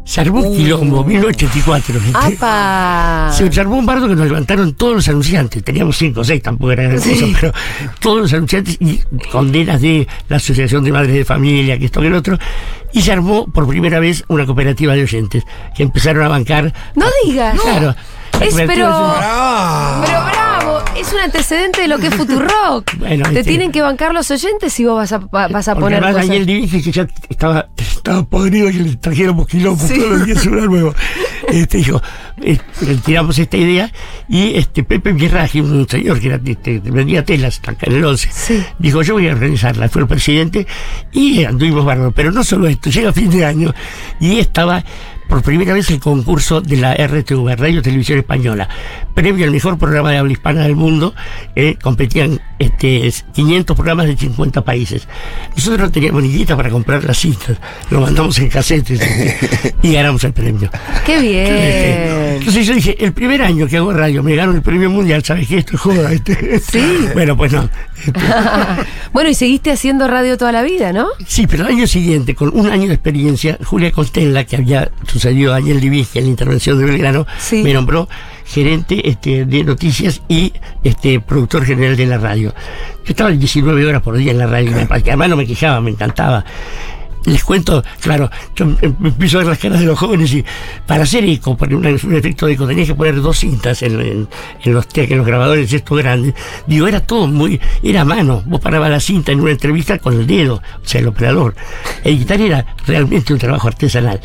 Se 0.10 0.22
armó 0.22 0.42
un 0.42 0.58
quilombo, 0.58 1.04
1984. 1.04 2.00
¿viste? 2.00 2.18
¡Apa! 2.18 3.32
Se 3.32 3.62
armó 3.62 3.78
un 3.78 3.86
bardo 3.86 4.08
que 4.08 4.16
nos 4.16 4.26
levantaron 4.26 4.74
todos 4.74 4.96
los 4.96 5.08
anunciantes. 5.08 5.64
Teníamos 5.64 5.98
cinco 6.00 6.22
o 6.22 6.24
seis, 6.24 6.42
tampoco 6.42 6.72
era 6.72 6.82
gran 6.86 6.96
cosa, 6.98 7.26
pero 7.40 7.54
todos 8.00 8.22
los 8.24 8.34
anunciantes 8.34 8.76
y 8.80 9.02
condenas 9.32 9.80
de 9.80 10.08
la 10.28 10.38
Asociación 10.38 10.84
de 10.84 10.92
Madres 10.92 11.14
de 11.14 11.26
Familia, 11.26 11.78
que 11.78 11.86
esto 11.86 12.02
que 12.02 12.08
el 12.08 12.16
otro. 12.16 12.40
Y 12.92 13.04
se 13.04 13.12
armó 13.12 13.46
por 13.52 13.68
primera 13.68 14.00
vez 14.00 14.24
una 14.30 14.48
cooperativa 14.48 14.96
de 14.96 15.04
oyentes 15.04 15.44
que 15.76 15.84
empezaron 15.84 16.24
a 16.24 16.28
bancar. 16.28 16.74
No 16.96 17.06
digas. 17.24 17.60
Claro. 17.62 17.94
la 18.40 18.46
Es, 18.48 18.56
pero- 18.56 18.88
oyentes- 18.88 19.22
Ah. 19.22 20.49
Pero 20.70 20.84
es 21.02 21.14
un 21.14 21.20
antecedente 21.20 21.82
de 21.82 21.88
lo 21.88 21.98
que 21.98 22.08
es 22.08 22.16
Futurock. 22.16 22.92
Bueno, 23.00 23.30
Te 23.32 23.44
tienen 23.44 23.72
que 23.72 23.82
bancar 23.82 24.14
los 24.14 24.30
oyentes 24.30 24.72
si 24.74 24.86
vos 24.86 24.96
vas 24.98 25.12
a, 25.14 25.18
va- 25.20 25.48
vas 25.48 25.68
a 25.68 25.76
poner 25.76 26.04
además 26.04 26.14
cosas. 26.24 26.28
Daniel 26.28 26.46
dije 26.46 26.82
que 26.82 26.92
ya 26.92 27.08
estaba, 27.30 27.70
estaba 27.78 28.24
podrido 28.24 28.68
que 28.70 28.74
le 28.80 28.96
trajéramos 28.98 29.48
quilombo 29.48 29.88
Sí. 29.88 29.98
todos 29.98 30.10
los 30.12 30.26
días 30.26 30.46
una 30.46 30.66
nuevo. 30.66 30.94
Este, 31.48 31.78
dijo, 31.80 32.00
eh, 32.44 32.60
tiramos 33.04 33.40
esta 33.40 33.58
idea 33.58 33.92
y 34.28 34.56
este 34.56 34.84
Pepe 34.84 35.16
Pierraji, 35.16 35.62
un 35.62 35.88
señor 35.90 36.20
que 36.20 36.28
era, 36.28 36.40
este, 36.46 36.78
vendía 36.80 37.26
telas 37.26 37.60
acá 37.66 37.88
en 37.88 37.94
el 37.96 38.06
11, 38.06 38.30
Sí. 38.32 38.64
dijo, 38.78 39.02
yo 39.02 39.16
voy 39.16 39.28
a 39.30 39.32
organizarla. 39.32 39.90
Fue 39.90 40.04
el 40.04 40.08
presidente 40.08 40.68
y 41.12 41.44
anduvimos 41.46 41.86
bárbaro. 41.86 42.12
Pero 42.12 42.32
no 42.32 42.44
solo 42.44 42.68
esto, 42.68 42.92
llega 42.92 43.12
fin 43.14 43.32
de 43.32 43.46
año 43.46 43.74
y 44.20 44.38
estaba 44.38 44.84
por 45.30 45.44
primera 45.44 45.74
vez 45.74 45.90
el 45.92 46.00
concurso 46.00 46.60
de 46.60 46.76
la 46.78 46.96
RTV, 46.96 47.56
Radio 47.56 47.82
Televisión 47.82 48.20
Española. 48.20 48.68
Premio 49.14 49.46
al 49.46 49.52
mejor 49.52 49.78
programa 49.78 50.12
de 50.12 50.18
habla 50.18 50.34
hispana 50.34 50.64
del 50.64 50.76
mundo. 50.76 51.14
eh, 51.56 51.78
competían 51.82 52.42
este, 52.58 53.14
500 53.34 53.76
programas 53.76 54.08
de 54.08 54.18
50 54.18 54.64
países. 54.66 55.08
Nosotros 55.56 55.80
no 55.80 55.92
teníamos 55.92 56.24
ni 56.24 56.30
guita 56.30 56.58
para 56.58 56.70
comprar 56.70 57.04
las 57.04 57.18
cintas. 57.20 57.58
Lo 57.92 58.02
mandamos 58.02 58.38
en 58.40 58.50
casetes 58.50 59.00
este, 59.00 59.76
y 59.84 59.94
ganamos 59.94 60.24
el 60.24 60.34
premio. 60.34 60.70
¡Qué 61.06 61.14
Este, 61.16 61.22
bien! 61.22 62.38
Entonces 62.40 62.66
yo 62.68 62.74
dije, 62.74 62.98
el 63.04 63.14
primer 63.14 63.42
año 63.44 63.68
que 63.68 63.78
hago 63.78 63.94
radio 63.94 64.24
me 64.24 64.36
gano 64.36 64.52
el 64.54 64.62
premio 64.62 64.90
mundial, 64.90 65.24
¿sabes 65.24 65.48
qué? 65.48 65.60
Esto 65.60 65.76
es 65.76 65.82
joda. 65.82 66.12
este. 66.12 66.60
Sí. 66.60 66.80
Bueno, 67.14 67.36
pues 67.38 67.52
no. 67.54 67.70
Este, 67.98 68.20
bueno, 69.14 69.30
y 69.30 69.34
seguiste 69.36 69.72
haciendo 69.72 70.08
radio 70.08 70.38
toda 70.38 70.52
la 70.52 70.62
vida, 70.64 70.92
¿no? 70.94 71.08
Sí, 71.28 71.48
pero 71.48 71.66
el 71.68 71.74
año 71.76 71.88
siguiente, 71.88 72.34
con 72.36 72.50
un 72.58 72.68
año 72.70 72.88
de 72.88 72.94
experiencia, 72.94 73.58
Julia 73.64 73.92
Costella, 73.92 74.44
que 74.46 74.56
había 74.56 74.90
sucedido 75.20 75.52
a 75.54 75.60
Daniel 75.60 75.80
Divige 75.80 76.20
en 76.20 76.26
la 76.26 76.32
intervención 76.32 76.78
de 76.80 76.86
Belgrano, 76.86 77.26
Sí. 77.40 77.62
me 77.64 77.74
nombró 77.74 78.08
gerente 78.46 79.08
este, 79.10 79.46
de 79.46 79.64
noticias 79.64 80.22
y 80.28 80.54
este 80.84 81.20
productor 81.20 81.66
general 81.66 81.96
de 81.98 82.06
la 82.08 82.18
radio. 82.18 82.54
Yo 83.06 83.12
estaba 83.12 83.30
19 83.30 83.86
horas 83.86 84.02
por 84.02 84.16
día 84.18 84.32
en 84.32 84.38
la 84.40 84.48
radio, 84.48 84.72
que 84.74 85.10
además 85.12 85.30
no 85.30 85.36
me 85.38 85.46
quejaba, 85.46 85.80
me 85.82 85.92
encantaba. 85.92 86.44
Les 87.30 87.44
cuento, 87.44 87.84
claro, 88.02 88.30
yo 88.56 88.66
em- 88.82 88.96
empiezo 89.04 89.38
a 89.38 89.40
ver 89.42 89.48
las 89.50 89.60
caras 89.60 89.80
de 89.80 89.86
los 89.86 89.98
jóvenes 89.98 90.34
y 90.34 90.44
para 90.86 91.04
hacer 91.04 91.24
eco, 91.26 91.56
poner 91.56 91.76
un, 91.76 91.86
efecto 92.16 92.46
de 92.46 92.54
eco, 92.54 92.68
tenías 92.68 92.88
que 92.88 92.96
poner 92.96 93.22
dos 93.22 93.38
cintas 93.40 93.82
en, 93.84 94.00
en- 94.02 94.28
en 94.64 94.74
los, 94.74 94.88
en 94.94 95.18
los 95.18 95.26
grabadores 95.28 95.72
estos 95.72 95.98
grandes. 95.98 96.34
Digo, 96.68 96.88
era 96.88 97.00
todo 97.00 97.28
muy, 97.28 97.60
era 97.84 98.04
mano. 98.06 98.44
Vos 98.46 98.60
parabas 98.60 98.90
la 98.90 99.00
cinta 99.00 99.32
en 99.32 99.40
una 99.40 99.52
entrevista 99.52 99.98
con 100.00 100.14
el 100.14 100.28
dedo, 100.28 100.56
o 100.56 100.88
sea, 100.88 101.02
el 101.02 101.08
operador. 101.08 101.56
Editar 102.04 102.40
era 102.42 102.66
realmente 102.86 103.34
un 103.34 103.40
trabajo 103.40 103.68
artesanal. 103.68 104.20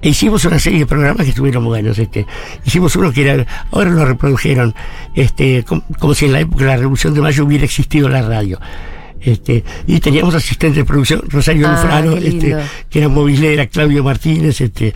E 0.00 0.10
hicimos 0.10 0.44
una 0.44 0.58
serie 0.58 0.80
de 0.80 0.86
programas 0.86 1.24
que 1.24 1.30
estuvieron 1.30 1.64
buenos. 1.64 1.98
Este. 1.98 2.26
Hicimos 2.64 2.94
uno 2.96 3.12
que 3.12 3.28
era, 3.28 3.46
ahora 3.72 3.90
lo 3.90 4.04
reprodujeron, 4.04 4.74
este, 5.14 5.64
com- 5.64 5.82
como, 5.98 6.14
si 6.14 6.26
en 6.26 6.32
la 6.32 6.40
época 6.40 6.64
de 6.64 6.70
la 6.70 6.76
Revolución 6.76 7.14
de 7.14 7.20
Mayo 7.20 7.44
hubiera 7.44 7.64
existido 7.64 8.08
la 8.08 8.22
radio. 8.22 8.60
Este, 9.20 9.64
y 9.86 10.00
teníamos 10.00 10.34
asistente 10.34 10.78
de 10.78 10.84
producción, 10.84 11.22
Rosario 11.28 11.66
Ah, 11.68 11.72
Lufrano, 11.72 12.16
este, 12.16 12.56
que 12.88 12.98
era 13.00 13.08
movilera, 13.08 13.66
Claudio 13.66 14.04
Martínez, 14.04 14.60
este, 14.60 14.94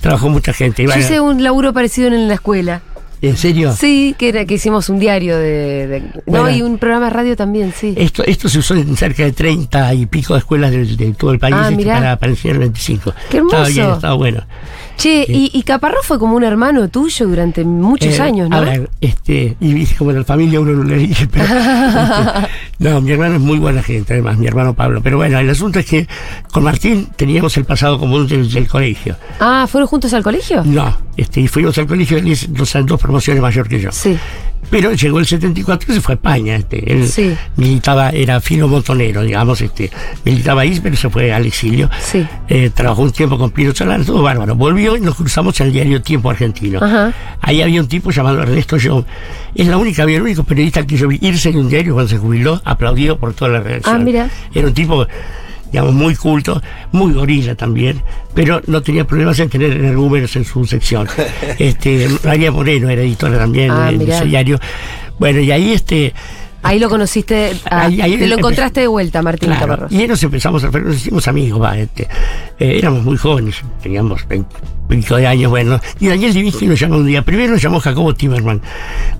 trabajó 0.00 0.28
mucha 0.28 0.52
gente. 0.52 0.84
Yo 0.84 0.94
hice 0.96 1.20
un 1.20 1.42
laburo 1.42 1.72
parecido 1.72 2.08
en 2.08 2.28
la 2.28 2.34
escuela. 2.34 2.82
¿En 3.22 3.36
serio? 3.36 3.72
Sí, 3.72 4.14
que, 4.18 4.28
era, 4.30 4.44
que 4.44 4.54
hicimos 4.54 4.88
un 4.88 4.98
diario 4.98 5.38
de, 5.38 5.86
de- 5.86 6.02
Bueno. 6.26 6.44
no, 6.46 6.50
y 6.50 6.60
un 6.62 6.76
programa 6.78 7.06
de 7.06 7.10
radio 7.12 7.36
también, 7.36 7.72
sí. 7.72 7.94
Esto, 7.96 8.24
esto 8.24 8.48
se 8.48 8.58
usó 8.58 8.74
en 8.74 8.96
cerca 8.96 9.22
de 9.22 9.30
30 9.32 9.94
y 9.94 10.06
pico 10.06 10.34
de 10.34 10.40
escuelas 10.40 10.72
de, 10.72 10.84
de 10.84 11.12
todo 11.14 11.30
el 11.30 11.38
país 11.38 11.54
Ah, 11.56 11.68
este, 11.70 11.84
para, 11.86 12.16
para 12.18 12.32
enseñar 12.32 12.56
el 12.56 12.60
25. 12.60 13.14
Qué 13.30 13.36
hermoso. 13.38 13.56
Estaba 13.56 13.68
bien, 13.68 13.90
estaba 13.94 14.14
bueno. 14.14 14.42
Che, 14.96 15.24
y, 15.26 15.50
y 15.54 15.62
Caparrós 15.62 16.04
fue 16.04 16.18
como 16.18 16.36
un 16.36 16.44
hermano 16.44 16.88
tuyo 16.88 17.26
durante 17.26 17.64
muchos 17.64 18.18
Eh, 18.18 18.22
años, 18.22 18.50
¿no? 18.50 18.56
A 18.56 18.60
ver, 18.60 18.90
este, 19.00 19.56
y 19.58 19.72
viste 19.72 19.96
como 19.96 20.10
en 20.10 20.18
la 20.18 20.24
familia 20.24 20.60
uno 20.60 20.72
no 20.72 20.84
le 20.84 20.96
dice, 20.98 21.26
pero. 21.28 21.44
este, 21.46 22.48
no, 22.78 23.00
mi 23.00 23.12
hermano 23.12 23.36
es 23.36 23.40
muy 23.40 23.58
buena 23.58 23.82
gente, 23.82 24.12
además, 24.14 24.36
mi 24.36 24.46
hermano 24.46 24.74
Pablo. 24.74 25.00
Pero 25.02 25.16
bueno, 25.16 25.38
el 25.38 25.48
asunto 25.48 25.78
es 25.78 25.86
que 25.86 26.06
con 26.52 26.64
Martín 26.64 27.08
teníamos 27.16 27.56
el 27.56 27.64
pasado 27.64 27.98
común 27.98 28.26
del, 28.26 28.50
del 28.52 28.68
colegio. 28.68 29.16
Ah, 29.40 29.66
¿fueron 29.68 29.86
juntos 29.88 30.12
al 30.12 30.22
colegio? 30.22 30.62
No, 30.64 30.96
este, 31.16 31.40
y 31.40 31.48
fuimos 31.48 31.76
al 31.78 31.86
colegio, 31.86 32.18
él 32.18 32.30
es 32.30 32.52
dos, 32.52 32.74
dos 33.12 33.24
promociones 33.24 33.42
mayor 33.42 33.68
que 33.68 33.80
yo. 33.80 33.92
Sí. 33.92 34.16
Pero 34.70 34.92
llegó 34.92 35.18
el 35.18 35.26
74 35.26 35.92
y 35.92 35.96
se 35.96 36.00
fue 36.00 36.14
a 36.14 36.16
España. 36.16 36.56
Este, 36.56 36.90
él 36.90 37.06
Sí. 37.06 37.34
militaba, 37.56 38.08
era 38.10 38.40
filo 38.40 38.68
montonero, 38.68 39.22
digamos, 39.22 39.60
este, 39.60 39.90
militaba 40.24 40.62
ahí, 40.62 40.80
pero 40.82 40.96
se 40.96 41.10
fue 41.10 41.30
al 41.32 41.44
exilio. 41.44 41.90
Sí. 42.00 42.26
Eh, 42.48 42.70
trabajó 42.72 43.02
un 43.02 43.10
tiempo 43.12 43.36
con 43.36 43.50
Pino 43.50 43.74
Solano, 43.74 44.02
todo 44.04 44.22
bárbaro. 44.22 44.54
Volvió 44.54 44.96
y 44.96 45.00
nos 45.00 45.16
cruzamos 45.16 45.60
en 45.60 45.66
el 45.66 45.72
diario 45.74 46.00
Tiempo 46.00 46.30
Argentino. 46.30 46.78
Ajá. 46.82 47.12
Ahí 47.42 47.60
había 47.60 47.80
un 47.82 47.88
tipo 47.88 48.10
llamado 48.12 48.40
Ernesto 48.42 48.78
Young. 48.78 49.04
Es 49.54 49.66
la 49.66 49.76
única, 49.76 50.04
había 50.04 50.16
el 50.16 50.22
único 50.22 50.44
periodista 50.44 50.86
que 50.86 50.96
yo 50.96 51.06
vi 51.08 51.18
irse 51.20 51.50
en 51.50 51.58
un 51.58 51.68
diario 51.68 51.92
cuando 51.92 52.08
se 52.08 52.16
jubiló, 52.18 52.62
aplaudido 52.64 53.18
por 53.18 53.34
toda 53.34 53.50
la 53.50 53.60
redacción. 53.60 53.96
Ah, 53.96 53.98
mira. 53.98 54.30
Era 54.54 54.68
un 54.68 54.72
tipo, 54.74 55.06
digamos, 55.72 55.94
muy 55.94 56.14
culto, 56.14 56.60
muy 56.92 57.12
gorila 57.14 57.54
también, 57.54 58.02
pero 58.34 58.60
no 58.66 58.82
tenía 58.82 59.04
problemas 59.06 59.38
en 59.40 59.48
tener 59.48 59.72
energúmenos 59.72 60.36
en 60.36 60.44
su 60.44 60.64
sección. 60.66 61.08
este, 61.58 62.08
María 62.24 62.52
Moreno 62.52 62.90
era 62.90 63.02
editora 63.02 63.38
también 63.38 63.70
Ah, 63.70 63.90
mirá. 63.90 64.16
ese 64.18 64.26
diario. 64.26 64.60
Bueno, 65.18 65.40
y 65.40 65.50
ahí 65.50 65.72
este. 65.72 66.12
Ahí 66.64 66.78
lo 66.78 66.88
conociste, 66.88 67.52
ah, 67.68 67.86
Ahí- 67.86 68.00
ahí 68.00 68.16
te 68.16 68.28
lo 68.28 68.36
encontraste 68.38 68.80
de 68.82 68.86
vuelta, 68.86 69.20
Martín 69.20 69.48
Claro, 69.48 69.66
Caparrós. 69.66 69.90
y 69.92 69.96
ahí 70.00 70.06
nos 70.06 70.22
empezamos 70.22 70.62
a 70.62 70.70
nos 70.70 70.94
hicimos 70.94 71.26
amigos, 71.26 71.60
va, 71.60 71.76
este, 71.76 72.04
eh, 72.60 72.76
éramos 72.78 73.02
muy 73.02 73.16
jóvenes, 73.16 73.56
teníamos 73.82 74.28
20, 74.28 74.54
20 74.88 75.16
de 75.16 75.26
años, 75.26 75.50
bueno, 75.50 75.80
y 75.98 76.06
Daniel 76.06 76.32
Divinsky 76.32 76.68
nos 76.68 76.78
llamó 76.78 76.98
un 76.98 77.06
día, 77.06 77.22
primero 77.22 77.54
nos 77.54 77.62
llamó 77.62 77.80
Jacobo 77.80 78.14
Timerman, 78.14 78.62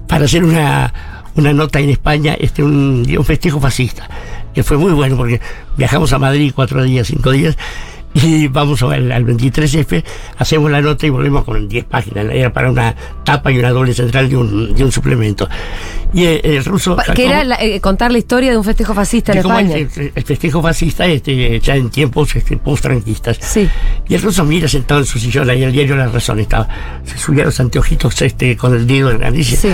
para 0.06 0.26
hacer 0.26 0.44
una, 0.44 0.94
una 1.34 1.52
nota 1.52 1.80
en 1.80 1.90
España, 1.90 2.36
este, 2.38 2.62
un, 2.62 3.04
un 3.18 3.24
festejo 3.24 3.58
fascista, 3.58 4.08
que 4.54 4.62
fue 4.62 4.76
muy 4.76 4.92
bueno, 4.92 5.16
porque 5.16 5.40
viajamos 5.76 6.12
a 6.12 6.18
Madrid 6.18 6.52
cuatro 6.54 6.82
días, 6.82 7.06
cinco 7.06 7.30
días, 7.30 7.56
y 8.22 8.48
vamos 8.48 8.82
al, 8.82 9.10
al 9.10 9.24
23F, 9.24 10.04
hacemos 10.38 10.70
la 10.70 10.80
nota 10.80 11.06
y 11.06 11.10
volvemos 11.10 11.44
con 11.44 11.68
10 11.68 11.84
páginas, 11.86 12.26
era 12.30 12.52
para 12.52 12.70
una 12.70 12.94
tapa 13.24 13.50
y 13.52 13.58
una 13.58 13.70
doble 13.70 13.94
central 13.94 14.28
de 14.28 14.36
un, 14.36 14.74
de 14.74 14.84
un 14.84 14.92
suplemento. 14.92 15.48
Y 16.14 16.24
el, 16.26 16.40
el 16.44 16.64
ruso... 16.66 16.96
Que 17.14 17.24
era 17.24 17.42
la- 17.42 17.56
eh, 17.62 17.80
contar 17.80 18.12
la 18.12 18.18
historia 18.18 18.50
de 18.50 18.58
un 18.58 18.64
festejo 18.64 18.92
fascista 18.92 19.32
en 19.32 19.38
España. 19.38 19.76
el, 19.76 19.88
el- 19.96 20.12
el 20.14 20.22
festejo 20.24 20.60
fascista 20.60 21.06
este, 21.06 21.58
ya 21.58 21.74
en 21.74 21.88
tiempos 21.88 22.36
este, 22.36 22.58
post-franquistas. 22.58 23.38
Sí. 23.40 23.66
Y 24.08 24.14
el 24.14 24.20
ruso 24.20 24.44
mira 24.44 24.68
sentado 24.68 25.00
en 25.00 25.06
su 25.06 25.18
sillón, 25.18 25.48
ahí 25.48 25.62
el 25.62 25.72
diario 25.72 25.96
La 25.96 26.08
Razón 26.08 26.38
estaba. 26.40 26.68
Se 27.06 27.16
subía 27.16 27.44
los 27.44 27.58
anteojitos 27.60 28.20
este, 28.20 28.58
con 28.58 28.74
el 28.74 28.86
dedo 28.86 29.10
en 29.10 29.20
la 29.20 29.30
nariz. 29.30 29.58
Sí. 29.58 29.72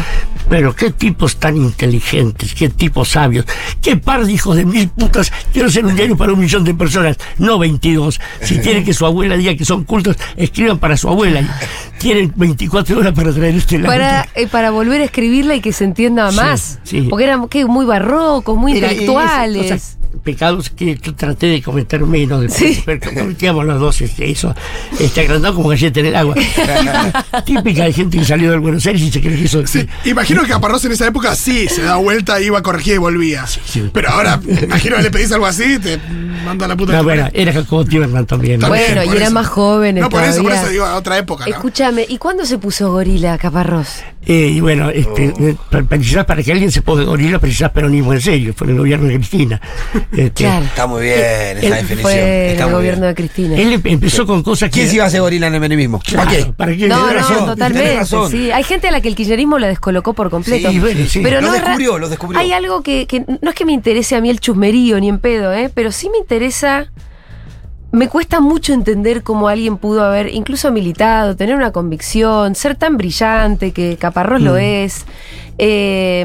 Pero 0.49 0.75
qué 0.77 0.93
tipos 0.93 1.37
tan 1.39 1.57
inteligentes, 1.57 2.55
qué 2.55 2.69
tipos 2.69 3.09
sabios, 3.09 3.45
qué 3.83 3.97
par 3.97 4.25
de 4.25 4.33
hijos 4.33 4.57
de 4.57 4.65
mil 4.65 4.89
putas. 4.91 5.33
Quiero 5.53 5.69
ser 5.69 5.85
un 5.87 5.97
diario 5.97 6.17
para 6.17 6.33
un 6.33 6.39
millón 6.39 6.63
de 6.63 6.73
personas, 6.73 7.17
no 7.39 7.59
22. 7.59 8.21
Si 8.43 8.59
quieren 8.59 8.85
que 8.85 8.95
su 8.95 9.05
abuela 9.07 9.37
diga 9.37 9.55
que 9.57 9.65
son 9.65 9.85
cultos, 9.85 10.17
escriban 10.37 10.79
para 10.79 10.97
su 10.97 11.09
abuela. 11.09 11.41
Y 11.41 11.99
tienen 11.99 12.33
24 12.37 12.99
horas 12.99 13.13
para 13.13 13.33
traer 13.33 13.55
este 13.57 13.79
lado. 13.79 13.89
Para, 13.93 14.29
eh, 14.35 14.47
para 14.47 14.71
volver 14.71 15.01
a 15.01 15.05
escribirla 15.05 15.55
y 15.57 15.61
que 15.61 15.73
se 15.73 15.85
entienda 15.85 16.31
más. 16.33 16.79
sí. 16.85 17.03
Porque 17.11 17.25
eran 17.25 17.49
¿qué? 17.49 17.65
muy 17.65 17.85
barrocos, 17.87 18.57
muy 18.57 18.77
Era- 18.77 18.89
intelectuales. 18.93 19.63
y 19.63 19.67
esas 19.67 19.81
cosas, 19.83 19.99
pecados 20.25 20.71
que 20.71 20.97
yo 21.03 21.15
traté 21.15 21.47
de 21.47 21.63
cometer 21.63 22.01
menos 22.05 22.41
después, 22.41 22.77
Sí. 22.77 22.83
pero 22.87 23.01
cometíamos 23.15 23.65
los 23.65 23.79
dos 23.79 24.01
este, 24.01 24.31
eso, 24.31 24.55
este, 24.99 25.21
agrandado 25.21 25.55
como 25.55 25.69
galleta 25.69 26.01
en 26.01 26.07
el 26.07 26.17
agua. 26.17 26.35
Típica- 27.45 27.85
de 27.85 27.93
gente 27.93 28.19
que 28.19 28.25
salió 28.25 28.51
del 28.51 28.61
Buenos 28.61 28.85
Aires 28.87 29.03
y 29.03 29.11
se 29.11 29.21
cree 29.21 29.37
que 29.37 29.45
eso 29.45 29.67
Sí, 29.67 29.87
imagino 30.05 30.43
que 30.43 30.49
Caparrós 30.49 30.85
en 30.85 30.93
esa 30.93 31.07
época 31.07 31.35
sí 31.35 31.69
se 31.69 31.83
da 31.83 31.97
vuelta, 31.97 32.41
iba, 32.41 32.63
corregía 32.63 32.95
y 32.95 32.99
volvía. 32.99 33.47
sí. 33.47 33.89
Pero 33.93 34.11
ahora, 34.11 34.41
imagino 34.63 34.97
que 34.97 35.03
le 35.03 35.11
pedís 35.11 35.33
algo 35.33 35.47
así, 35.47 35.79
te 35.79 35.99
manda 36.45 36.67
la 36.69 36.77
puta. 36.77 36.93
No, 36.93 36.99
que 36.99 37.05
bueno, 37.05 37.29
era 37.33 37.53
Jacobo 37.53 37.85
También. 38.27 38.61
¿no? 38.61 38.69
Bueno, 38.69 39.03
y 39.05 39.09
eran 39.09 39.23
eso. 39.23 39.31
más 39.33 39.47
jóvenes 39.47 40.03
No, 40.03 40.09
por 40.11 40.23
eso, 40.25 40.43
por 40.43 40.53
eso 40.53 40.69
digo, 40.69 40.85
a 40.85 40.97
otra 40.97 41.19
época, 41.19 41.45
¿no? 41.47 41.51
Escúchame, 41.55 42.05
¿y 42.09 42.19
cuándo 42.19 42.45
se 42.45 42.59
puso 42.59 42.91
gorila 42.93 43.37
Caparrós? 43.39 44.03
Eh, 44.27 44.53
y 44.55 44.61
bueno, 44.61 44.91
este, 44.91 45.33
Oh. 45.39 45.43
eh, 45.43 45.57
para 46.27 46.43
que 46.43 46.53
alguien 46.53 46.71
se 46.71 46.83
ponga 46.83 47.05
gorila, 47.05 47.39
precisás 47.39 47.71
peronismo 47.71 48.13
en 48.13 48.21
serio, 48.21 48.53
fue 48.55 48.67
el 48.69 48.77
gobierno 48.79 49.09
de 49.09 49.15
Cristina. 49.15 49.61
Este, 50.13 50.31
Claro. 50.33 50.65
Está 50.67 50.87
muy 50.87 51.03
bien 51.03 51.19
esa 51.19 51.59
Él 51.61 51.63
definición. 51.73 52.01
Fue 52.03 52.51
Está 52.53 52.65
el 52.65 52.71
muy 52.71 52.79
gobierno 52.79 53.01
bien. 53.03 53.11
de 53.11 53.15
Cristina. 53.15 53.57
Él 53.59 53.73
em- 53.75 53.83
empezó 53.85 54.27
con 54.27 54.43
cosas 54.43 54.69
que... 54.71 54.75
¿Quién 54.75 54.89
se 54.89 54.95
iba 54.97 55.05
a 55.05 55.07
hacer 55.09 55.21
gorila 55.21 55.47
en 55.47 55.55
el 55.55 55.61
menemismo? 55.61 56.01
Claro, 56.01 56.29
¿Para 56.31 56.37
qué? 56.45 56.53
¿Para 56.53 56.77
qué? 56.77 56.89
No, 56.89 57.07
no, 57.07 57.13
razón, 57.13 57.47
totalmente. 57.47 57.95
razón. 57.97 58.31
Sí. 58.31 58.51
Hay 58.51 58.65
gente 58.65 58.89
a 58.89 58.91
la 58.91 59.01
que 59.01 59.09
el 59.09 59.15
kirchnerismo 59.15 59.59
la 59.59 59.69
descolocó 59.69 60.13
por 60.13 60.29
completo. 60.31 60.71
Sí, 60.71 60.79
bueno, 60.79 61.01
sí. 61.09 61.21
Pero 61.23 61.41
Lo 61.41 61.47
no 61.49 61.53
descubrió, 61.55 61.99
lo 61.99 62.09
descubrió. 62.09 62.39
Hay 62.41 62.53
algo 62.53 62.83
que, 62.83 63.07
que 63.07 63.21
no 63.41 63.49
es 63.51 63.55
que 63.55 63.65
me 63.65 63.73
interese 63.73 64.15
a 64.17 64.21
mí 64.21 64.29
el 64.31 64.41
chusmerío 64.41 65.01
ni 65.01 65.09
en 65.09 65.19
pedo, 65.19 65.53
¿eh? 65.55 65.71
pero 65.75 65.91
sí 65.93 66.11
me 66.11 66.19
interesa. 66.19 66.91
Me 67.91 68.09
cuesta 68.09 68.41
mucho 68.41 68.75
entender 68.75 69.23
cómo 69.23 69.49
alguien 69.49 69.79
pudo 69.79 70.03
haber 70.05 70.29
incluso 70.35 70.71
militado, 70.71 71.37
tener 71.37 71.57
una 71.57 71.73
convicción, 71.73 72.55
ser 72.55 72.75
tan 72.77 72.99
brillante 72.99 73.73
que 73.73 73.97
Caparrós 73.97 74.41
Mm. 74.41 74.45
lo 74.45 74.57
es. 74.59 75.07
eh, 75.61 76.25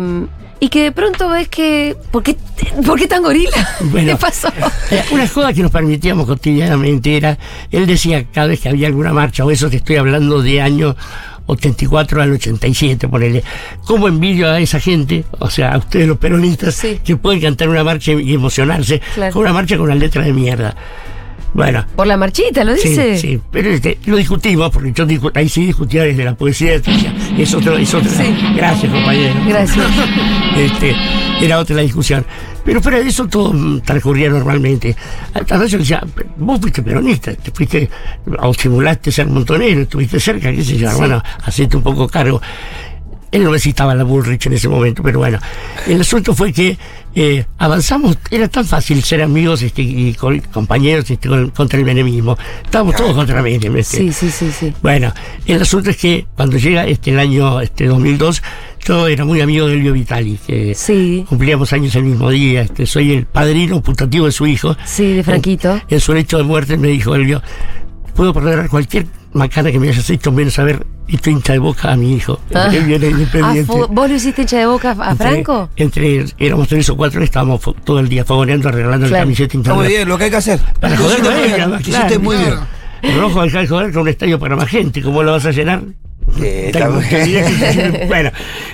y 0.59 0.69
que 0.69 0.83
de 0.83 0.91
pronto 0.93 1.27
ves 1.29 1.47
que. 1.49 1.97
¿Por 2.11 2.23
qué, 2.23 2.37
por 2.85 2.97
qué 2.99 3.07
tan 3.07 3.21
gorila? 3.23 3.51
Bueno. 3.81 4.11
¿Qué 4.11 4.15
pasó? 4.17 4.47
Eh, 4.91 5.03
Una 5.11 5.27
joda 5.27 5.51
que 5.53 5.61
nos 5.61 5.71
permitíamos 5.71 6.25
cotidianamente 6.25 7.17
era, 7.17 7.37
él 7.71 7.85
decía 7.85 8.23
cada 8.31 8.47
vez 8.47 8.61
que 8.61 8.69
había 8.69 8.87
alguna 8.87 9.11
marcha, 9.11 9.43
o 9.43 9.51
eso 9.51 9.69
te 9.69 9.77
estoy 9.77 9.95
hablando 9.97 10.41
de 10.41 10.61
año 10.61 10.95
84 11.47 12.21
al 12.21 12.31
87, 12.31 13.07
ponele, 13.09 13.43
¿cómo 13.85 14.07
envidio 14.07 14.49
a 14.49 14.59
esa 14.61 14.79
gente, 14.79 15.25
o 15.39 15.49
sea, 15.49 15.73
a 15.73 15.77
ustedes 15.79 16.07
los 16.07 16.17
peronistas, 16.17 16.75
Sí. 16.75 16.99
que 17.03 17.17
pueden 17.17 17.41
cantar 17.41 17.67
una 17.67 17.83
marcha 17.83 18.13
y 18.13 18.33
emocionarse 18.33 19.01
Claro. 19.15 19.33
con 19.33 19.41
una 19.41 19.51
marcha 19.53 19.75
con 19.75 19.85
una 19.85 19.95
letra 19.95 20.23
de 20.23 20.31
mierda? 20.31 20.75
Bueno, 21.53 21.85
Por 21.95 22.07
la 22.07 22.17
marchita, 22.17 22.63
¿lo 22.63 22.73
dice? 22.73 23.15
Sí, 23.17 23.27
sí, 23.33 23.41
pero 23.51 23.69
este, 23.69 23.99
lo 24.05 24.17
discutimos, 24.17 24.71
porque 24.71 24.91
yo 24.91 25.05
discu- 25.05 25.31
ahí 25.35 25.47
sí 25.47 25.67
discutía 25.67 26.03
desde 26.03 26.23
la 26.25 26.33
poesía, 26.35 26.71
decía, 26.79 27.13
es 27.37 27.53
otro, 27.53 27.77
es 27.77 27.93
otra. 27.93 28.09
Sí. 28.09 28.35
Gracias, 28.55 28.91
compañero. 28.91 29.33
Gracias. 29.47 29.85
Este, 30.55 30.95
era 31.41 31.57
otra 31.57 31.75
la 31.77 31.81
discusión. 31.81 32.23
Pero 32.63 32.79
fuera 32.79 32.99
de 32.99 33.07
eso 33.09 33.27
todo 33.27 33.53
transcurría 33.81 34.29
normalmente. 34.29 34.95
A 35.33 35.57
veces 35.57 35.79
decía, 35.79 36.03
vos 36.37 36.59
fuiste 36.61 36.83
peronista, 36.83 37.33
te 37.33 37.49
fuiste, 37.51 37.89
o 38.39 38.53
simulaste 38.53 39.11
ser 39.11 39.25
montonero, 39.27 39.81
estuviste 39.81 40.19
cerca, 40.19 40.51
qué 40.51 40.63
sé 40.63 40.77
yo, 40.77 40.95
bueno, 40.95 41.21
hacete 41.43 41.75
un 41.77 41.81
poco 41.83 42.07
cargo. 42.07 42.39
Él 43.31 43.43
no 43.43 43.51
necesitaba 43.51 43.95
la 43.95 44.03
Bullrich 44.03 44.45
en 44.45 44.53
ese 44.53 44.69
momento, 44.69 45.01
pero 45.01 45.17
bueno. 45.19 45.39
El 45.87 46.01
asunto 46.01 46.35
fue 46.35 46.53
que 46.53 46.77
eh, 47.15 47.45
avanzamos, 47.57 48.17
era 48.31 48.47
tan 48.47 48.65
fácil 48.65 49.03
ser 49.03 49.21
amigos 49.21 49.61
este, 49.61 49.81
y 49.81 50.13
co- 50.13 50.31
compañeros 50.51 51.09
este, 51.09 51.27
con- 51.29 51.49
contra 51.51 51.77
el 51.79 51.85
menemismo. 51.85 52.37
Estábamos 52.63 52.95
todos 52.95 53.13
contra 53.15 53.41
Menem. 53.41 53.75
este. 53.77 53.97
Sí, 53.97 54.11
sí, 54.13 54.31
sí, 54.31 54.51
sí. 54.51 54.73
Bueno, 54.81 55.13
el 55.45 55.61
asunto 55.61 55.89
es 55.91 55.97
que 55.97 56.25
cuando 56.35 56.57
llega 56.57 56.85
este 56.87 57.11
el 57.11 57.19
año 57.19 57.61
este 57.61 57.85
2002, 57.87 58.41
yo 58.85 59.07
era 59.07 59.23
muy 59.25 59.39
amigo 59.41 59.67
de 59.67 59.75
Elvio 59.75 59.93
Vitali, 59.93 60.37
que 60.45 60.73
Sí. 60.75 61.25
cumplíamos 61.29 61.71
años 61.73 61.95
el 61.95 62.03
mismo 62.03 62.29
día. 62.29 62.61
Este, 62.63 62.85
soy 62.85 63.11
el 63.13 63.25
padrino 63.25 63.81
putativo 63.81 64.25
de 64.25 64.31
su 64.31 64.45
hijo. 64.47 64.75
Sí, 64.85 65.13
de 65.13 65.23
Franquito. 65.23 65.73
En, 65.73 65.81
en 65.89 65.99
su 65.99 66.13
lecho 66.13 66.37
de 66.37 66.43
muerte 66.43 66.77
me 66.77 66.89
dijo 66.89 67.15
Elvio, 67.15 67.41
puedo 68.15 68.33
perdonar 68.33 68.69
cualquier 68.69 69.05
macana 69.33 69.71
que 69.71 69.79
me 69.79 69.89
hayas 69.89 70.09
hecho 70.09 70.31
menos 70.31 70.57
haber 70.59 70.85
hizo 71.07 71.29
hincha 71.29 71.53
de 71.53 71.59
boca 71.59 71.91
a 71.91 71.95
mi 71.95 72.13
hijo. 72.15 72.39
Ah. 72.53 72.67
Ah, 72.69 72.75
independiente. 72.75 73.71
¿Vos 73.89 74.09
lo 74.09 74.15
hiciste 74.15 74.41
hincha 74.43 74.57
de 74.59 74.65
boca 74.65 74.95
a 74.99 75.11
Entre- 75.11 75.27
Franco? 75.29 75.69
Entre, 75.75 76.25
éramos 76.37 76.67
tres 76.67 76.89
o 76.89 76.95
cuatro, 76.97 77.23
estábamos 77.23 77.61
todo 77.83 77.99
el 77.99 78.09
día 78.09 78.23
fogoneando, 78.25 78.69
arreglando 78.69 79.07
Claro. 79.07 79.19
la 79.21 79.23
camiseta 79.25 79.57
Está 79.57 79.73
muy 79.73 79.87
bien, 79.87 80.07
lo 80.07 80.17
que 80.17 80.23
hay 80.25 80.29
que 80.31 80.37
hacer. 80.37 80.59
Para 80.79 80.95
Lo 80.95 81.03
joder 81.03 81.19
hiciste 81.19 81.37
muy 81.39 81.47
bien, 81.53 81.79
hiciste 81.79 82.19
muy. 82.19 82.35
El 83.01 83.19
rojo 83.19 83.41
de 83.43 83.67
joder 83.67 83.91
con 83.91 84.01
un 84.03 84.07
estadio 84.07 84.39
para 84.39 84.55
más 84.55 84.69
gente, 84.69 85.01
¿cómo 85.01 85.23
lo 85.23 85.33
vas 85.33 85.45
a 85.45 85.51
llenar? 85.51 85.81
Eh, 86.41 86.71
que 87.09 88.05
bueno, 88.07 88.31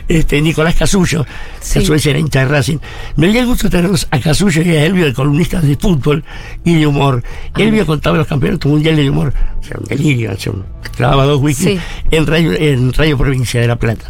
este, 0.08 0.42
Nicolás 0.42 0.76
Casullo, 0.76 1.26
Sí. 1.60 1.74
que 1.74 1.80
a 1.80 1.86
su 1.86 1.92
vez 1.92 2.06
era 2.06 2.18
hincha 2.20 2.40
de 2.40 2.46
Racing. 2.46 2.78
Me 3.18 3.28
dio 3.28 3.42
el 3.42 3.48
gusto 3.48 3.70
tenerlos 3.70 4.08
a 4.12 4.20
Casullo 4.20 4.62
y 4.62 4.70
a 4.76 4.86
Elvio 4.86 5.06
de 5.06 5.14
columnistas 5.14 5.64
de 5.64 5.76
fútbol 5.76 6.24
y 6.64 6.76
de 6.80 6.88
humor. 6.88 7.24
Ah. 7.54 7.62
Elvio 7.62 7.86
contaba 7.86 8.18
los 8.18 8.28
campeonatos 8.28 8.72
mundiales 8.72 9.04
de 9.04 9.10
humor, 9.10 9.34
o 9.60 9.64
sea, 9.64 9.78
un 9.80 9.86
delirio, 9.86 10.32
o 10.32 10.38
sea, 10.38 10.52
un- 10.54 10.66
grababa 10.98 11.26
dos 11.26 11.42
wikis 11.42 11.64
Sí. 11.66 11.80
en, 12.12 12.26
radio, 12.28 12.54
en 12.54 12.94
Radio 12.94 13.18
Provincia 13.18 13.60
de 13.62 13.68
La 13.68 13.76
Plata. 13.76 14.06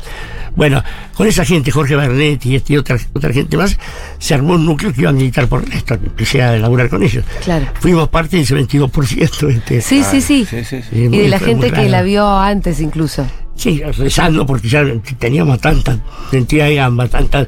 Bueno, 0.59 0.83
con 1.15 1.25
esa 1.25 1.45
gente, 1.45 1.71
Jorge 1.71 1.95
Bernet 1.95 2.45
y, 2.45 2.57
este, 2.57 2.73
y 2.73 2.77
otra, 2.77 2.97
otra 3.13 3.31
gente 3.31 3.55
más, 3.55 3.77
se 4.17 4.33
armó 4.33 4.55
un 4.55 4.65
núcleo 4.65 4.91
que 4.91 4.99
iba 4.99 5.09
a 5.09 5.13
militar 5.13 5.47
por 5.47 5.63
esto, 5.73 5.93
empecé 5.93 6.41
a 6.43 6.57
laburar 6.57 6.89
con 6.89 7.01
ellos. 7.01 7.23
Claro. 7.45 7.65
Fuimos 7.79 8.09
parte 8.09 8.35
de 8.35 8.43
ese 8.43 8.55
22%. 8.55 9.47
Este, 9.49 9.79
Sí, 9.81 10.03
sí, 10.03 10.19
sí. 10.19 10.45
Sí, 10.45 10.57
sí, 10.65 10.65
sí. 10.65 10.81
Sí, 10.91 11.03
Y 11.05 11.07
muy- 11.07 11.17
de 11.19 11.29
la 11.29 11.39
gente 11.39 11.71
que 11.71 11.87
la 11.87 12.01
vio 12.01 12.27
antes 12.37 12.81
incluso. 12.81 13.25
Sí, 13.55 13.81
rezando 13.97 14.45
porque 14.45 14.67
ya 14.67 14.83
teníamos 15.17 15.61
tanta 15.61 15.97
cantidad 16.29 16.65
de 16.65 16.75
gamba, 16.75 17.07
tantas. 17.07 17.47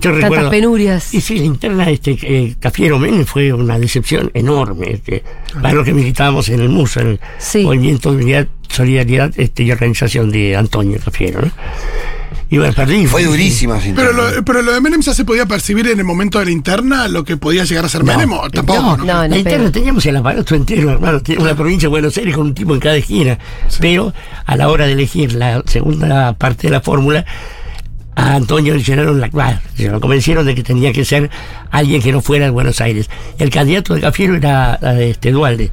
Yo 0.00 0.10
recuerdo, 0.12 0.50
penurias. 0.50 1.14
Y 1.14 1.20
sí, 1.20 1.38
la 1.38 1.44
interna 1.44 1.90
este, 1.90 2.16
eh, 2.22 2.56
Cafiero 2.58 2.98
Menem 2.98 3.24
fue 3.24 3.52
una 3.52 3.78
decepción 3.78 4.32
enorme. 4.34 4.92
Este, 4.94 5.22
para 5.60 5.74
lo 5.74 5.84
que 5.84 5.92
militábamos 5.92 6.48
en 6.48 6.60
el 6.60 6.68
MUSO, 6.68 7.00
en 7.00 7.06
el 7.08 7.20
Sí. 7.38 7.62
Movimiento 7.64 8.10
de 8.12 8.22
Unidad, 8.24 8.48
Solidaridad 8.68 9.32
este, 9.36 9.64
y 9.64 9.70
Organización 9.72 10.30
de 10.30 10.56
Antonio 10.56 10.98
Cafiero. 11.04 11.42
¿no? 11.42 11.50
Y 12.52 12.58
bueno, 12.58 12.74
perdí. 12.74 13.06
Fue 13.06 13.24
durísima 13.24 13.80
sin 13.80 13.94
Pero 13.94 14.12
lo, 14.12 14.44
pero 14.44 14.60
lo 14.60 14.74
de 14.74 14.80
Menem 14.82 15.00
ya 15.00 15.14
se 15.14 15.24
podía 15.24 15.46
percibir 15.46 15.86
en 15.86 15.98
el 15.98 16.04
momento 16.04 16.38
de 16.38 16.44
la 16.44 16.50
interna, 16.50 17.08
lo 17.08 17.24
que 17.24 17.38
podía 17.38 17.64
llegar 17.64 17.86
a 17.86 17.88
ser 17.88 18.04
Menem, 18.04 18.30
o 18.30 18.50
tampoco. 18.50 18.78
No, 18.78 18.96
¿no? 18.98 19.04
No, 19.06 19.26
la 19.26 19.38
interna 19.38 19.60
pedo. 19.60 19.72
teníamos 19.72 20.04
el 20.04 20.16
aparato 20.16 20.54
entero, 20.54 20.90
hermano. 20.90 21.22
Una 21.38 21.54
provincia 21.54 21.86
de 21.86 21.90
Buenos 21.90 22.14
Aires 22.18 22.36
con 22.36 22.48
un 22.48 22.54
tipo 22.54 22.74
en 22.74 22.80
cada 22.80 22.96
esquina. 22.96 23.38
Pero 23.80 24.12
a 24.44 24.54
la 24.54 24.68
hora 24.68 24.84
de 24.84 24.92
elegir 24.92 25.32
la 25.32 25.62
segunda 25.64 26.34
parte 26.34 26.66
de 26.66 26.72
la 26.72 26.82
fórmula, 26.82 27.24
a 28.16 28.34
Antonio 28.34 28.74
le 28.74 28.82
llenaron 28.82 29.18
la 29.18 29.30
bah, 29.32 29.58
se 29.74 29.88
lo 29.88 29.98
convencieron 29.98 30.44
de 30.44 30.54
que 30.54 30.62
tenía 30.62 30.92
que 30.92 31.06
ser 31.06 31.30
alguien 31.70 32.02
que 32.02 32.12
no 32.12 32.20
fuera 32.20 32.44
de 32.44 32.50
Buenos 32.50 32.82
Aires. 32.82 33.08
El 33.38 33.48
candidato 33.48 33.94
de 33.94 34.02
Cafiero 34.02 34.34
era 34.34 34.78
eh, 34.82 35.08
este 35.12 35.30
Dualde. 35.30 35.70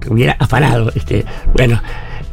Que 0.00 0.08
hubiera 0.08 0.36
afanado. 0.38 0.92
Este, 0.94 1.24
bueno, 1.52 1.82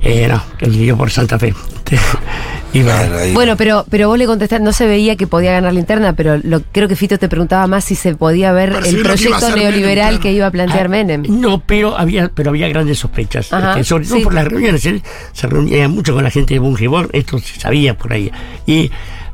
eh, 0.01 0.27
no, 0.27 0.41
él 0.59 0.71
vivió 0.71 0.97
por 0.97 1.11
Santa 1.11 1.37
Fe. 1.37 1.53
y 2.73 2.81
bueno, 2.83 2.97
Claro, 2.99 3.17
ahí. 3.19 3.33
Bueno, 3.33 3.57
pero, 3.57 3.85
pero 3.89 4.07
vos 4.07 4.17
le 4.17 4.25
contestaste, 4.25 4.63
no 4.63 4.71
se 4.71 4.87
veía 4.87 5.15
que 5.15 5.27
podía 5.27 5.51
ganar 5.51 5.73
la 5.73 5.79
interna, 5.79 6.13
pero 6.13 6.39
lo, 6.41 6.61
creo 6.71 6.87
que 6.87 6.95
Fito 6.95 7.19
te 7.19 7.27
preguntaba 7.27 7.67
más 7.67 7.83
si 7.83 7.95
se 7.95 8.15
podía 8.15 8.51
ver 8.53 8.69
el 8.85 9.01
proyecto 9.01 9.49
Menem, 9.49 9.59
neoliberal 9.59 10.19
que 10.19 10.31
iba 10.31 10.47
a 10.47 10.51
plantear 10.51 10.85
Ah, 10.85 10.89
Menem. 10.89 11.23
No, 11.27 11.61
pero 11.65 11.97
había, 11.97 12.29
pero 12.33 12.49
había 12.51 12.67
grandes 12.69 12.99
sospechas. 12.99 13.51
Ajá, 13.51 13.71
Este, 13.71 13.83
sobre 13.83 14.05
todo 14.05 14.17
sí. 14.17 14.23
por 14.23 14.33
las 14.33 14.47
reuniones. 14.47 14.85
Él 14.85 15.03
se 15.33 15.47
reunía 15.47 15.87
mucho 15.89 16.13
con 16.13 16.23
la 16.23 16.31
gente 16.31 16.53
de 16.53 16.59
Bungibor, 16.59 17.09
esto 17.13 17.37
se 17.39 17.59
sabía 17.59 17.97
por 17.97 18.13
ahí. 18.13 18.31
Y 18.65 18.89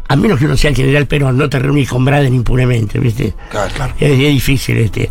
a 0.09 0.15
menos 0.15 0.39
que 0.39 0.45
uno 0.45 0.57
sea 0.57 0.69
el 0.71 0.75
general 0.75 1.05
Perón, 1.05 1.37
no 1.37 1.49
te 1.49 1.59
reunís 1.59 1.89
con 1.89 2.03
Braden 2.05 2.33
impunemente, 2.33 2.97
¿viste? 2.99 3.33
Claro, 3.51 3.71
claro. 3.75 3.93
Es, 3.99 4.11
es 4.11 4.17
difícil. 4.17 4.77
este 4.77 5.09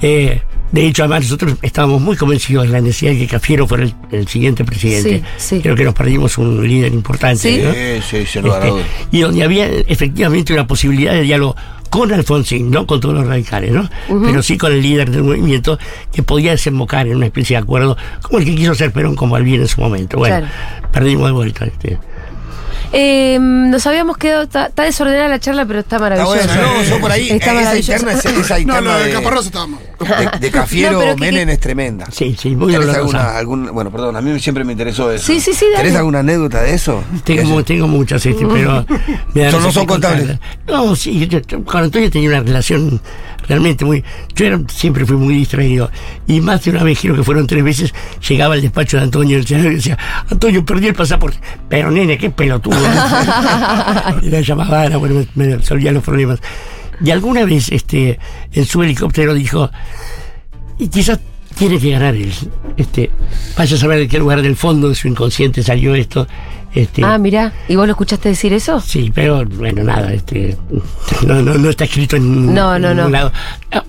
Eh, 0.00 0.42
De 0.72 0.86
hecho, 0.86 1.02
además, 1.04 1.22
nosotros 1.24 1.54
estábamos 1.62 2.00
muy 2.02 2.14
convencidos 2.16 2.66
de 2.66 2.72
la 2.72 2.80
necesidad 2.80 3.12
de 3.12 3.18
que 3.18 3.26
Cafiero 3.26 3.66
fuera 3.66 3.84
el, 3.84 3.94
el 4.10 4.28
siguiente 4.28 4.64
presidente. 4.64 5.22
Sí, 5.38 5.56
sí. 5.56 5.60
Creo 5.62 5.74
que 5.74 5.84
nos 5.84 5.94
perdimos 5.94 6.36
un 6.38 6.66
líder 6.66 6.92
importante. 6.92 7.38
Sí. 7.40 7.62
¿no? 7.62 8.26
Sí, 8.26 8.40
lugar 8.40 8.62
a 8.62 8.68
Este, 8.68 8.82
y 9.10 9.20
donde 9.20 9.42
había 9.44 9.66
efectivamente 9.66 10.52
una 10.52 10.66
posibilidad 10.66 11.12
de 11.14 11.22
diálogo 11.22 11.56
con 11.88 12.12
Alfonsín, 12.12 12.70
no 12.70 12.86
con 12.86 13.00
todos 13.00 13.14
los 13.14 13.26
radicales, 13.26 13.72
¿no? 13.72 13.88
Pero 14.08 14.42
sí 14.42 14.58
con 14.58 14.72
el 14.72 14.82
líder 14.82 15.10
del 15.10 15.22
movimiento 15.22 15.78
que 16.12 16.22
podía 16.22 16.50
desembocar 16.50 17.06
en 17.06 17.16
una 17.16 17.24
especie 17.26 17.56
de 17.56 17.62
acuerdo, 17.62 17.96
como 18.20 18.38
el 18.38 18.44
que 18.44 18.54
quiso 18.54 18.72
hacer 18.72 18.92
Perón 18.92 19.14
con 19.16 19.30
Balbín 19.30 19.62
en 19.62 19.68
su 19.68 19.80
momento. 19.80 20.18
Bueno, 20.18 20.36
Claro. 20.46 20.52
perdimos 20.92 21.26
de 21.28 21.32
vuelta. 21.32 21.64
Este. 21.64 21.98
Eh, 22.92 23.38
nos 23.40 23.86
habíamos 23.86 24.16
quedado, 24.16 24.42
está, 24.44 24.66
está 24.66 24.84
desordenada 24.84 25.28
la 25.28 25.38
charla, 25.38 25.66
pero 25.66 25.80
está 25.80 25.96
Está 25.96 26.08
maravillosa. 26.08 26.46
bueno, 26.56 26.74
no, 26.74 26.82
yo 26.84 27.00
por 27.00 27.10
ahí, 27.12 27.28
Está 27.30 27.60
esa 27.60 27.76
interna, 27.76 28.12
esa, 28.12 28.30
esa 28.40 28.54
No, 28.54 28.60
interna 28.60 28.80
lo 28.80 28.98
de 28.98 29.04
de, 29.06 29.12
Caparrós 29.12 29.46
estábamos. 29.46 29.80
de, 29.80 30.38
de 30.40 30.50
Cafiero 30.52 30.92
No, 30.92 30.98
pero 31.00 31.14
que- 31.16 31.20
Menem 31.20 31.48
es 31.50 31.60
tremenda. 31.60 32.06
Sí, 32.10 32.36
sí, 32.38 32.56
muy 32.56 32.72
¿Tenés 32.72 32.94
alguna, 32.96 33.36
algún, 33.36 33.66
bueno, 33.72 33.90
perdón, 33.90 34.16
a 34.16 34.20
mí 34.20 34.38
siempre 34.40 34.64
me 34.64 34.72
interesó 34.72 35.10
eso. 35.12 35.26
Sí, 35.26 35.40
sí, 35.40 35.52
sí, 35.52 35.66
dale. 35.72 35.84
¿Tenés 35.84 35.96
alguna 35.96 36.20
anécdota 36.20 36.62
de 36.62 36.74
eso? 36.74 37.02
Tengo, 37.24 37.62
tengo 37.64 37.86
muchas, 37.88 38.24
este, 38.24 38.46
pero. 38.46 38.86
Son- 39.50 39.62
no 39.62 39.72
son 39.72 39.86
contables. 39.86 40.38
No, 40.66 40.96
sí, 40.96 41.26
yo- 41.28 41.40
yo 41.40 41.64
con 41.64 41.82
Antonio 41.84 42.10
tenía 42.10 42.28
una 42.30 42.40
relación 42.40 43.00
realmente 43.48 43.84
muy. 43.84 44.04
Yo 44.34 44.46
era- 44.46 44.60
siempre 44.68 45.04
fui 45.06 45.16
muy 45.16 45.34
distraído. 45.34 45.90
Y 46.26 46.40
más 46.40 46.62
de 46.64 46.70
una 46.70 46.84
vez, 46.84 46.98
creo 47.00 47.16
que 47.16 47.22
fueron 47.24 47.46
tres 47.46 47.64
veces, 47.64 47.94
llegaba 48.28 48.54
al 48.54 48.60
despacho 48.62 48.96
de 48.98 49.04
Antonio 49.04 49.38
y 49.38 49.42
decía: 49.44 49.96
Antonio, 50.30 50.64
perdí 50.64 50.86
el 50.88 50.94
pasaporte. 50.94 51.38
Pero 51.68 51.90
nene, 51.90 52.18
qué 52.18 52.30
pelotudo. 52.30 52.76
y 54.22 54.30
la 54.30 54.40
llamaba 54.42 54.82
Ana, 54.82 54.96
bueno, 54.98 55.24
me, 55.34 55.46
me 55.46 55.56
resolvía 55.56 55.92
los 55.92 56.02
problemas. 56.04 56.40
Y 57.04 57.10
alguna 57.10 57.44
vez, 57.44 57.70
este, 57.70 58.18
en 58.52 58.64
su 58.66 58.82
helicóptero 58.82 59.32
dijo: 59.34 59.70
Y 60.78 60.88
quizás 60.88 61.18
tiene 61.56 61.78
que 61.78 61.90
ganar 61.90 62.14
él. 62.14 62.32
Este, 62.76 63.10
vaya 63.56 63.76
a 63.76 63.78
saber 63.78 63.98
de 63.98 64.08
qué 64.08 64.18
lugar 64.18 64.42
del 64.42 64.54
fondo 64.56 64.88
de 64.88 64.94
su 64.94 65.08
inconsciente 65.08 65.62
salió 65.62 65.94
esto. 65.94 66.26
Este, 66.74 67.02
Ah, 67.04 67.16
mira, 67.18 67.52
¿y 67.68 67.76
vos 67.76 67.86
lo 67.86 67.92
escuchaste 67.92 68.28
decir 68.28 68.52
eso? 68.52 68.80
Sí, 68.80 69.10
pero 69.14 69.44
bueno, 69.44 69.82
nada, 69.84 70.12
este, 70.12 70.56
no, 71.26 71.40
no, 71.42 71.54
no 71.54 71.70
está 71.70 71.84
escrito 71.84 72.16
en 72.16 72.54
No, 72.54 72.78
no, 72.78 72.90
ningún 72.94 72.96
no. 73.04 73.08
lado. 73.10 73.32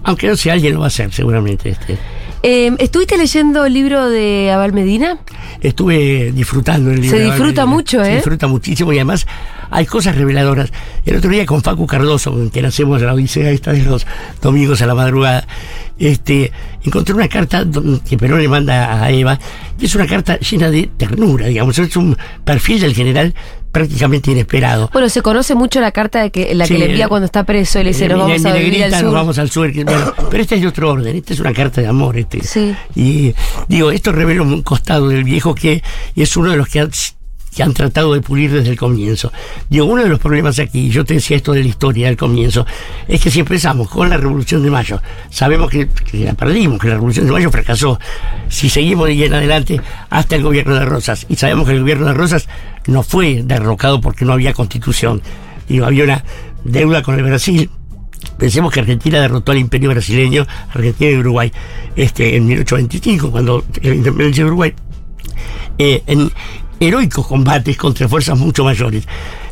Aunque 0.04 0.28
no 0.28 0.36
sé, 0.36 0.50
alguien 0.52 0.74
lo 0.74 0.80
va 0.80 0.86
a 0.86 0.88
hacer 0.88 1.12
seguramente. 1.12 1.70
Este. 1.70 1.98
Eh, 2.42 2.72
¿Estuviste 2.80 3.18
leyendo 3.18 3.66
el 3.66 3.74
libro 3.74 4.10
de 4.10 4.50
Abel 4.52 4.72
Medina? 4.72 5.18
Estuve 5.62 6.32
disfrutando 6.32 6.90
el 6.92 7.02
libro. 7.02 7.18
Se 7.18 7.24
disfruta 7.24 7.66
mucho, 7.66 8.02
Se 8.04 8.12
¿eh? 8.12 8.16
disfruta 8.16 8.48
muchísimo 8.48 8.94
y 8.94 8.96
además 8.96 9.28
hay 9.70 9.86
cosas 9.86 10.16
reveladoras. 10.16 10.72
El 11.06 11.18
otro 11.18 11.30
día 11.30 11.46
con 11.46 11.62
Facu 11.62 11.88
Cardoso, 11.88 12.32
con 12.32 12.50
quien 12.50 12.66
hacemos 12.66 13.02
la 13.02 13.14
odisea 13.14 13.52
esta 13.52 13.72
de 13.72 13.84
los 13.84 14.06
domingos 14.42 14.82
a 14.82 14.88
la 14.88 14.96
madrugada, 14.96 15.48
este, 15.98 16.52
encontré 16.84 17.14
una 17.14 17.28
carta 17.28 17.66
que 18.08 18.18
Perón 18.18 18.42
le 18.42 18.48
manda 18.48 19.04
a 19.04 19.12
Eva, 19.12 19.40
y 19.80 19.86
es 19.86 19.96
una 19.96 20.08
carta 20.08 20.40
llena 20.40 20.70
de 20.70 20.90
ternura, 20.98 21.48
digamos, 21.48 21.78
es 21.78 21.96
un 21.98 22.18
perfil 22.46 22.82
del 22.82 22.94
general 22.94 23.34
prácticamente 23.72 24.32
inesperado. 24.32 24.90
Bueno, 24.92 25.10
se 25.10 25.22
conoce 25.22 25.56
mucho 25.56 25.80
la 25.80 25.92
carta 25.92 26.22
de 26.22 26.32
que 26.32 26.54
la 26.56 26.68
que 26.68 26.78
le 26.78 26.86
envía 26.86 27.08
cuando 27.08 27.26
está 27.26 27.44
preso 27.44 27.80
y 27.80 27.84
le 27.84 27.90
dice, 27.90 28.06
Eh, 28.06 28.10
nos 28.10 28.20
vamos 28.20 28.46
a 28.46 28.54
vivir 28.54 28.84
al 28.84 28.92
sur. 28.94 29.04
Nos 29.04 29.14
vamos 29.14 29.38
al 29.38 29.50
sur. 29.50 29.72
bueno, 29.72 30.14
pero 30.32 30.42
esta 30.42 30.56
es 30.56 30.62
de 30.62 30.68
otro 30.68 30.92
orden. 30.92 31.16
Esta 31.16 31.34
es 31.34 31.40
una 31.40 31.54
carta 31.54 31.82
de 31.82 31.88
amor. 31.88 32.18
Este. 32.18 32.42
Sí. 32.44 32.76
Y 32.96 33.34
digo, 33.68 33.92
esto 33.92 34.12
revela 34.12 34.42
un 34.42 34.62
costado 34.64 35.10
del 35.10 35.24
viejo 35.24 35.54
que 35.54 35.84
es 36.16 36.38
uno 36.38 36.52
de 36.52 36.58
los 36.58 36.68
que 36.68 36.80
han, 36.80 36.92
que 37.56 37.64
han 37.64 37.74
tratado 37.74 38.14
de 38.14 38.22
pulir 38.22 38.52
desde 38.52 38.70
el 38.70 38.78
comienzo. 38.78 39.32
Digo, 39.70 39.86
uno 39.86 40.04
de 40.04 40.10
los 40.10 40.20
problemas 40.20 40.60
aquí, 40.60 40.90
yo 40.90 41.04
te 41.06 41.16
decía 41.16 41.38
esto 41.38 41.54
de 41.54 41.62
la 41.62 41.68
historia 41.68 42.08
del 42.08 42.18
comienzo, 42.18 42.66
es 43.08 43.22
que 43.22 43.32
si 43.32 43.40
empezamos 43.40 43.90
con 43.90 44.10
la 44.10 44.18
Revolución 44.18 44.64
de 44.64 44.70
Mayo, 44.70 45.02
sabemos 45.30 45.70
que, 45.70 45.88
que 45.88 46.26
la 46.26 46.34
perdimos, 46.34 46.80
que 46.80 46.88
la 46.88 46.96
Revolución 46.96 47.26
de 47.26 47.32
Mayo 47.32 47.52
fracasó. 47.52 48.00
Si 48.50 48.70
seguimos 48.70 49.08
de 49.08 49.14
ahí 49.14 49.24
en 49.24 49.34
adelante 49.34 49.82
hasta 50.10 50.36
el 50.36 50.44
gobierno 50.44 50.76
de 50.76 50.86
Rosas, 50.86 51.26
y 51.30 51.36
sabemos 51.36 51.68
que 51.68 51.74
el 51.74 51.82
gobierno 51.82 52.08
de 52.08 52.14
Rosas 52.14 52.48
no 52.88 53.04
fue 53.04 53.44
derrocado 53.44 54.02
porque 54.02 54.26
no 54.26 54.34
había 54.34 54.54
constitución. 54.54 55.22
Digo, 55.68 55.86
había 55.86 56.04
una 56.04 56.24
deuda 56.64 57.02
con 57.04 57.18
el 57.18 57.24
Brasil, 57.24 57.70
Pensemos 58.38 58.72
que 58.72 58.82
Argentina 58.82 59.20
derrotó 59.20 59.52
al 59.52 59.58
imperio 59.58 59.90
brasileño, 59.90 60.46
Argentina 60.74 61.12
y 61.12 61.18
Uruguay, 61.18 61.52
este, 61.96 62.36
en 62.36 62.48
1825, 62.48 63.32
cuando 63.32 63.66
la 63.82 63.96
independencia 63.96 64.44
de 64.44 64.48
Uruguay, 64.48 64.74
eh, 65.78 66.04
en 66.08 66.32
heroicos 66.80 67.28
combates 67.28 67.76
contra 67.78 68.08
fuerzas 68.08 68.38
mucho 68.38 68.64
mayores. 68.64 69.04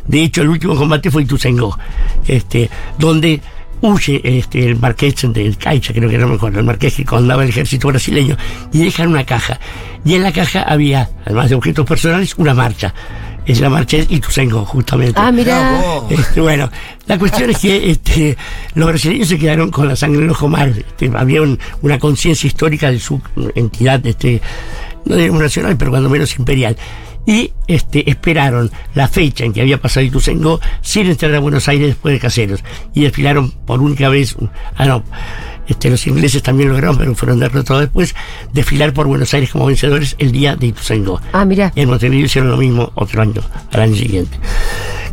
De 0.06 0.22
hecho, 0.22 0.42
el 0.42 0.48
último 0.48 0.74
combate 0.74 1.10
fue 1.10 1.22
Ituzaingó, 1.22 1.78
este, 2.26 2.70
donde 2.98 3.40
huye 3.80 4.20
este, 4.24 4.64
el 4.66 4.76
marqués 4.78 5.14
del 5.32 5.56
Caixa, 5.56 5.92
creo 5.92 6.08
que 6.08 6.18
no 6.18 6.26
me 6.28 6.34
acuerdo, 6.36 6.58
el 6.58 6.64
marqués 6.64 6.94
que 6.94 7.04
comandaba 7.04 7.42
el 7.44 7.50
ejército 7.50 7.88
brasileño, 7.88 8.36
y 8.72 8.78
dejan 8.84 9.08
una 9.08 9.24
caja. 9.24 9.60
Y 10.04 10.14
en 10.14 10.22
la 10.22 10.32
caja 10.32 10.62
había, 10.62 11.10
además 11.24 11.48
de 11.50 11.56
objetos 11.56 11.86
personales, 11.86 12.34
una 12.38 12.54
marcha. 12.54 12.92
Es 13.46 13.60
la 13.60 13.70
marcha 13.70 13.96
de 13.96 14.06
Ituzaingó, 14.10 14.64
justamente. 14.66 15.14
Ah, 15.16 15.32
mira. 15.32 15.80
Este, 16.10 16.40
bueno, 16.40 16.70
la 17.06 17.18
cuestión 17.18 17.48
es 17.48 17.58
que 17.58 17.90
este, 17.92 18.36
los 18.74 18.86
brasileños 18.88 19.28
se 19.28 19.38
quedaron 19.38 19.70
con 19.70 19.88
la 19.88 19.96
sangre 19.96 20.18
en 20.18 20.24
el 20.24 20.30
ojo 20.32 20.48
mal. 20.48 20.76
Este, 20.76 21.10
había 21.16 21.40
un- 21.40 21.58
una 21.80 21.98
conciencia 21.98 22.46
histórica 22.46 22.90
de 22.90 22.98
su 23.00 23.20
entidad, 23.54 24.04
este, 24.06 24.42
no 25.06 25.16
digamos 25.16 25.40
nacional, 25.42 25.76
pero 25.78 25.90
cuando 25.90 26.10
menos 26.10 26.36
imperial. 26.38 26.76
Y 27.26 27.52
este, 27.66 28.08
esperaron 28.10 28.70
la 28.94 29.06
fecha 29.06 29.44
en 29.44 29.52
que 29.52 29.60
había 29.60 29.80
pasado 29.80 30.06
Ituzaingó 30.06 30.60
sin 30.80 31.06
entrar 31.06 31.34
a 31.34 31.40
Buenos 31.40 31.68
Aires 31.68 31.88
después 31.88 32.14
de 32.14 32.20
Caseros. 32.20 32.64
Y 32.94 33.02
desfilaron 33.02 33.50
por 33.50 33.80
única 33.80 34.08
vez, 34.08 34.36
ah 34.76 34.86
no, 34.86 35.04
este, 35.68 35.90
los 35.90 36.06
ingleses 36.06 36.42
también 36.42 36.70
lograron, 36.70 36.96
pero 36.96 37.14
fueron 37.14 37.38
derrotados 37.38 37.82
después, 37.82 38.14
desfilar 38.52 38.94
por 38.94 39.06
Buenos 39.06 39.32
Aires 39.34 39.50
como 39.50 39.66
vencedores 39.66 40.16
el 40.18 40.32
día 40.32 40.56
de 40.56 40.68
Ituzaingó. 40.68 41.20
Ah, 41.32 41.44
mira. 41.44 41.72
Y 41.76 41.82
en 41.82 41.90
Montevideo 41.90 42.24
hicieron 42.24 42.50
lo 42.50 42.56
mismo 42.56 42.90
otro 42.94 43.20
año, 43.20 43.42
al 43.72 43.80
año 43.80 43.94
siguiente. 43.94 44.38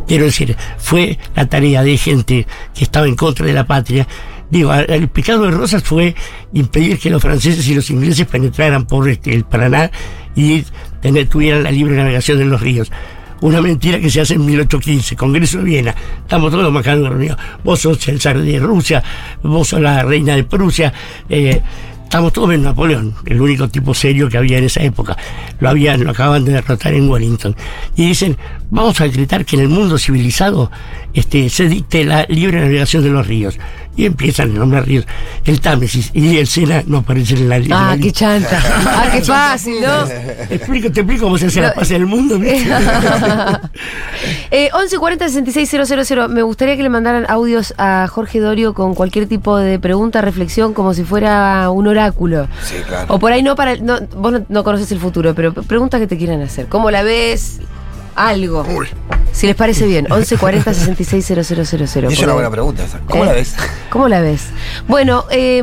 Quiero 0.08 0.26
decir, 0.26 0.56
fue 0.78 1.18
la 1.36 1.48
tarea 1.48 1.84
de 1.84 1.98
gente 1.98 2.48
que 2.74 2.84
estaba 2.84 3.08
en 3.08 3.16
contra 3.16 3.46
de 3.46 3.54
la 3.54 3.66
patria. 3.66 4.08
Digo, 4.50 4.74
el 4.74 5.10
pecado 5.10 5.44
de 5.44 5.52
Rosas 5.52 5.84
fue 5.84 6.16
impedir 6.54 7.00
que 7.00 7.10
los 7.10 7.22
franceses 7.22 7.68
y 7.68 7.74
los 7.74 7.90
ingleses 7.90 8.28
penetraran 8.28 8.86
por 8.86 9.10
este, 9.10 9.34
el 9.34 9.44
Paraná 9.44 9.92
y 10.36 10.64
tener, 11.06 11.28
tuvieran 11.28 11.64
la 11.64 11.72
libre 11.72 11.96
navegación 11.96 12.42
en 12.42 12.50
los 12.50 12.62
ríos. 12.62 12.92
Una 13.42 13.62
mentira 13.62 14.00
que 14.00 14.10
se 14.10 14.22
hace 14.22 14.34
en 14.34 14.46
1815, 14.46 15.16
Congreso 15.16 15.60
de 15.60 15.66
Viena. 15.66 15.96
Estamos 16.22 16.52
todos 16.52 16.72
marcando 16.72 17.10
reunidos. 17.10 17.38
Vos 17.64 17.80
sos 17.80 18.08
el 18.08 18.20
zar 18.20 18.40
de 18.40 18.60
Rusia, 18.60 19.04
vos 19.44 19.68
sos 19.68 19.82
la 19.82 20.02
reina 20.04 20.36
de 20.36 20.44
Prusia. 20.46 20.92
eh, 21.30 21.62
estamos 22.04 22.34
todos 22.34 22.54
en 22.54 22.64
Napoleón, 22.64 23.14
el 23.26 23.40
único 23.40 23.68
tipo 23.68 23.94
serio 23.94 24.30
que 24.30 24.38
había 24.38 24.58
en 24.58 24.64
esa 24.64 24.82
época. 24.82 25.16
Lo 25.60 25.70
habían, 25.70 26.04
lo 26.04 26.12
acaban 26.12 26.44
de 26.44 26.54
derrotar 26.54 26.94
en 26.94 27.08
Wellington. 27.08 27.56
Y 27.96 28.08
dicen, 28.08 28.38
vamos 28.70 29.02
a 29.02 29.06
decretar 29.06 29.46
que 29.46 29.56
en 29.56 29.64
el 29.64 29.70
mundo 29.70 29.98
civilizado 29.98 30.70
este, 31.14 31.50
se 31.50 31.68
dicte 31.68 32.04
la 32.04 32.26
libre 32.30 32.60
navegación 32.62 33.04
de 33.04 33.10
los 33.10 33.26
ríos. 33.28 33.58
Y 33.98 34.06
empiezan 34.06 34.52
a 34.52 34.60
nombrar 34.60 34.86
ríos. 34.86 35.06
El 35.46 35.62
Támesis 35.62 36.12
y 36.14 36.36
el 36.38 36.48
Sena 36.48 36.84
no 36.86 36.98
aparecen 36.98 37.38
en 37.38 37.48
la 37.48 37.56
en 37.56 37.72
Ah, 37.72 37.94
qué 37.96 38.04
lista. 38.04 38.20
chanta. 38.20 38.62
Ah, 38.86 39.08
qué 39.10 39.22
fácil, 39.22 39.76
¿no? 39.82 40.04
Te 40.04 40.56
explico, 40.56 40.92
te 40.92 41.00
explico 41.00 41.24
cómo 41.24 41.38
se 41.38 41.46
hace 41.46 41.62
la 41.62 41.74
paz 41.74 41.92
en 41.92 42.02
el 42.02 42.06
mundo. 42.06 42.36
eh, 44.52 44.70
1140 44.74 45.30
000. 45.30 46.28
Me 46.30 46.42
gustaría 46.42 46.76
que 46.76 46.84
le 46.84 46.90
mandaran 46.90 47.26
audios 47.30 47.74
a 47.78 48.08
Jorge 48.10 48.40
Dorio 48.42 48.74
con 48.74 48.96
cualquier 48.96 49.28
tipo 49.28 49.56
de 49.58 49.80
pregunta, 49.80 50.20
reflexión, 50.22 50.74
como 50.74 50.94
si 50.94 51.04
fuera 51.04 51.70
un 51.70 51.88
oráculo. 51.88 52.50
Sí, 52.64 52.76
claro. 52.86 53.14
O 53.14 53.20
por 53.20 53.32
ahí 53.32 53.44
no 53.44 53.56
para. 53.56 53.78
No, 53.78 54.00
vos 54.18 54.34
no, 54.34 54.46
no 54.50 54.64
conoces 54.66 54.92
el 54.92 55.00
futuro, 55.00 55.34
pero 55.36 55.54
preguntas 55.54 56.02
que 56.02 56.08
te 56.08 56.18
quieran 56.18 56.42
hacer. 56.42 56.68
¿Cómo 56.68 56.92
la 56.92 57.02
ves? 57.04 57.62
Algo. 58.16 58.66
Uy. 58.76 58.88
Si 59.32 59.48
les 59.48 59.56
parece 59.56 59.86
bien. 59.86 60.06
1140 60.10 60.74
66 60.74 61.26
000. 61.26 62.10
Es 62.12 62.20
una 62.24 62.34
buena 62.34 62.50
pregunta 62.50 62.84
esa. 62.86 63.00
¿Cómo 63.10 63.24
¿Eh? 63.24 63.28
la 63.28 63.34
ves? 63.34 63.56
¿Cómo 63.90 64.08
la 64.08 64.22
ves? 64.22 64.48
Bueno, 64.88 65.26
eh, 65.30 65.62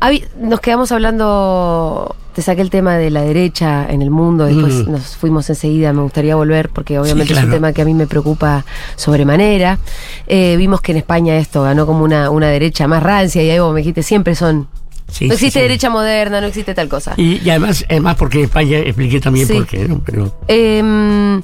habi- 0.00 0.26
nos 0.40 0.60
quedamos 0.60 0.90
hablando, 0.90 2.16
te 2.34 2.40
saqué 2.40 2.62
el 2.62 2.70
tema 2.70 2.96
de 2.96 3.10
la 3.10 3.20
derecha 3.22 3.86
en 3.90 4.00
el 4.00 4.10
mundo, 4.10 4.46
después 4.46 4.86
Mm. 4.86 4.92
nos 4.92 5.16
fuimos 5.16 5.50
enseguida, 5.50 5.92
me 5.92 6.00
gustaría 6.00 6.34
volver 6.36 6.70
porque 6.70 6.98
obviamente 6.98 7.32
es 7.34 7.38
claro. 7.38 7.48
un 7.48 7.52
tema 7.52 7.72
que 7.74 7.82
a 7.82 7.84
mí 7.84 7.92
me 7.92 8.06
preocupa 8.06 8.64
sobremanera. 8.96 9.78
Eh, 10.26 10.54
vimos 10.56 10.80
que 10.80 10.92
en 10.92 10.98
España 10.98 11.36
esto 11.36 11.62
ganó 11.64 11.84
como 11.84 12.04
una, 12.04 12.30
una 12.30 12.46
derecha 12.48 12.88
más 12.88 13.02
rancia 13.02 13.42
y 13.42 13.50
ahí 13.50 13.58
vos 13.58 13.74
me 13.74 13.80
dijiste, 13.80 14.02
siempre 14.02 14.34
son... 14.34 14.66
Sí, 15.10 15.26
no 15.26 15.34
existe 15.34 15.58
sí. 15.58 15.62
derecha 15.62 15.88
moderna, 15.90 16.40
no 16.40 16.46
existe 16.46 16.74
tal 16.74 16.88
cosa. 16.88 17.14
Y, 17.16 17.40
y 17.44 17.50
además, 17.50 17.84
además 17.88 18.16
porque 18.16 18.38
en 18.38 18.44
España 18.44 18.78
expliqué 18.78 19.20
también 19.20 19.48
por 19.48 19.66
qué, 19.66 19.88
¿no? 19.88 20.02
Pero 20.04 20.32
Eh, 20.48 21.40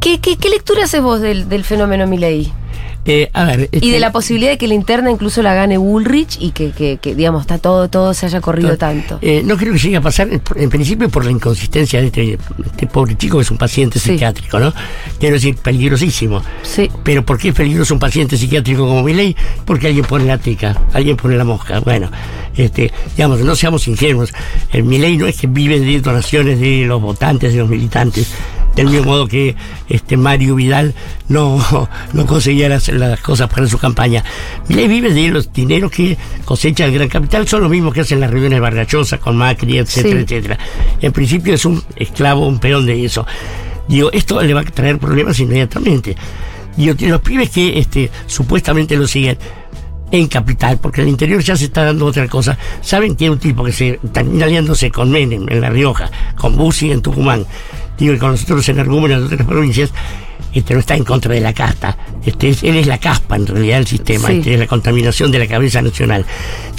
¿qué, 0.00 0.20
qué, 0.20 0.36
qué 0.36 0.48
lectura 0.48 0.84
haces 0.84 1.00
vos 1.02 1.20
del, 1.20 1.48
del 1.48 1.64
fenómeno 1.64 2.06
Milei? 2.06 2.52
Eh, 3.04 3.30
a 3.32 3.44
ver. 3.44 3.68
Y 3.72 3.76
este, 3.76 3.90
de 3.90 3.98
la 4.00 4.12
posibilidad 4.12 4.50
de 4.52 4.58
que 4.58 4.68
la 4.68 4.74
interna 4.74 5.10
incluso 5.10 5.42
la 5.42 5.54
gane 5.54 5.76
Bullrich 5.78 6.36
y 6.40 6.52
que, 6.52 6.70
que, 6.70 6.98
que, 6.98 7.14
digamos, 7.14 7.40
está 7.42 7.58
todo, 7.58 7.88
todo 7.88 8.14
se 8.14 8.26
haya 8.26 8.40
corrido 8.40 8.76
tanto. 8.76 9.18
eh, 9.22 9.42
no 9.44 9.56
creo 9.56 9.72
que 9.72 9.78
llegue 9.80 9.96
a 9.96 10.00
pasar, 10.00 10.28
en, 10.30 10.70
principio, 10.70 11.08
por 11.08 11.24
la 11.24 11.30
inconsistencia 11.32 12.00
de 12.00 12.06
este, 12.06 12.38
este 12.66 12.86
pobre 12.86 13.16
chico 13.16 13.38
que 13.38 13.42
es 13.42 13.50
un 13.50 13.58
paciente 13.58 13.98
Sí. 13.98 14.10
psiquiátrico, 14.10 14.58
¿no? 14.60 14.72
Quiero 15.18 15.34
decir, 15.34 15.56
peligrosísimo. 15.56 16.42
Sí. 16.62 16.90
Pero 17.02 17.24
¿por 17.24 17.38
qué 17.38 17.48
es 17.48 17.54
peligroso 17.54 17.94
un 17.94 18.00
paciente 18.00 18.36
psiquiátrico 18.36 18.86
como 18.86 19.02
Milei? 19.02 19.34
Porque 19.64 19.88
alguien 19.88 20.04
pone 20.04 20.24
la 20.24 20.38
teca, 20.38 20.76
alguien 20.92 21.16
pone 21.16 21.36
la 21.36 21.44
mosca. 21.44 21.80
Bueno, 21.80 22.10
este, 22.56 22.92
digamos, 23.16 23.40
no 23.40 23.56
seamos 23.56 23.88
ingenuos. 23.88 24.32
El 24.72 24.84
Milei 24.84 25.16
no 25.16 25.26
es 25.26 25.36
que 25.40 25.46
vive 25.48 25.80
de 25.80 26.00
donaciones 26.00 26.60
de 26.60 26.84
los 26.86 27.00
votantes, 27.02 27.52
de 27.52 27.58
los 27.58 27.68
militantes, 27.68 28.30
del 28.76 28.88
mismo 28.88 29.04
modo 29.04 29.26
que 29.28 29.54
este 29.88 30.16
Mario 30.16 30.54
Vidal 30.54 30.94
no, 31.28 31.88
no 32.12 32.26
conseguía 32.26 32.68
las, 32.68 32.88
las 32.88 33.20
cosas 33.20 33.48
para 33.48 33.66
su 33.66 33.78
campaña. 33.78 34.24
Milei 34.68 34.88
vive 34.88 35.12
de 35.12 35.28
los 35.28 35.52
dineros 35.52 35.90
que 35.90 36.16
cosecha 36.44 36.84
el 36.84 36.92
gran 36.94 37.08
capital, 37.08 37.46
son 37.48 37.62
los 37.62 37.70
mismos 37.70 37.92
que 37.94 38.00
hacen 38.00 38.20
las 38.20 38.30
reuniones 38.30 38.60
barrachosas 38.60 39.20
con 39.20 39.36
Macri, 39.36 39.78
etcétera, 39.78 40.18
Sí. 40.18 40.24
etcétera. 40.24 40.58
En 41.00 41.12
principio 41.12 41.54
es 41.54 41.64
un 41.64 41.82
esclavo, 41.96 42.46
un 42.46 42.58
peón 42.58 42.86
de 42.86 43.04
eso. 43.04 43.26
Digo, 43.88 44.10
esto 44.12 44.40
le 44.42 44.54
va 44.54 44.60
a 44.60 44.64
traer 44.64 44.98
problemas 44.98 45.38
inmediatamente. 45.40 46.16
Digo, 46.76 46.94
los 47.00 47.20
pibes 47.20 47.50
que 47.50 47.78
este, 47.78 48.10
supuestamente 48.26 48.96
lo 48.96 49.06
siguen 49.06 49.36
en 50.10 50.26
capital, 50.28 50.78
porque 50.78 51.00
el 51.02 51.08
interior 51.08 51.42
ya 51.42 51.56
se 51.56 51.64
está 51.64 51.84
dando 51.84 52.06
otra 52.06 52.28
cosa. 52.28 52.56
Saben 52.82 53.16
que 53.16 53.24
hay 53.24 53.30
un 53.30 53.38
tipo 53.38 53.64
que 53.64 53.72
se 53.72 53.98
termina 54.12 54.44
aliándose 54.44 54.90
con 54.90 55.10
Menem 55.10 55.46
en 55.48 55.60
La 55.60 55.70
Rioja, 55.70 56.10
con 56.36 56.54
Bussi 56.56 56.92
en 56.92 57.00
Tucumán, 57.02 57.46
digo, 57.98 58.14
y 58.14 58.18
con 58.18 58.32
los 58.32 58.42
otros 58.42 58.68
energúmenos 58.68 59.20
de 59.28 59.34
otras 59.34 59.48
provincias, 59.48 59.90
este 60.52 60.74
no 60.74 60.80
está 60.80 60.94
en 60.94 61.04
contra 61.04 61.32
de 61.34 61.40
la 61.40 61.52
casta. 61.52 61.96
Este 62.24 62.50
es, 62.50 62.62
él 62.62 62.76
es 62.76 62.86
la 62.86 62.98
caspa 62.98 63.36
en 63.36 63.46
realidad 63.46 63.76
del 63.76 63.86
sistema, 63.86 64.28
Sí. 64.28 64.38
este 64.38 64.54
es 64.54 64.60
la 64.60 64.66
contaminación 64.66 65.30
de 65.30 65.38
la 65.38 65.46
cabeza 65.46 65.80
nacional. 65.82 66.26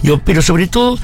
Digo, 0.02 0.22
pero 0.24 0.42
sobre 0.42 0.68
todo 0.68 0.98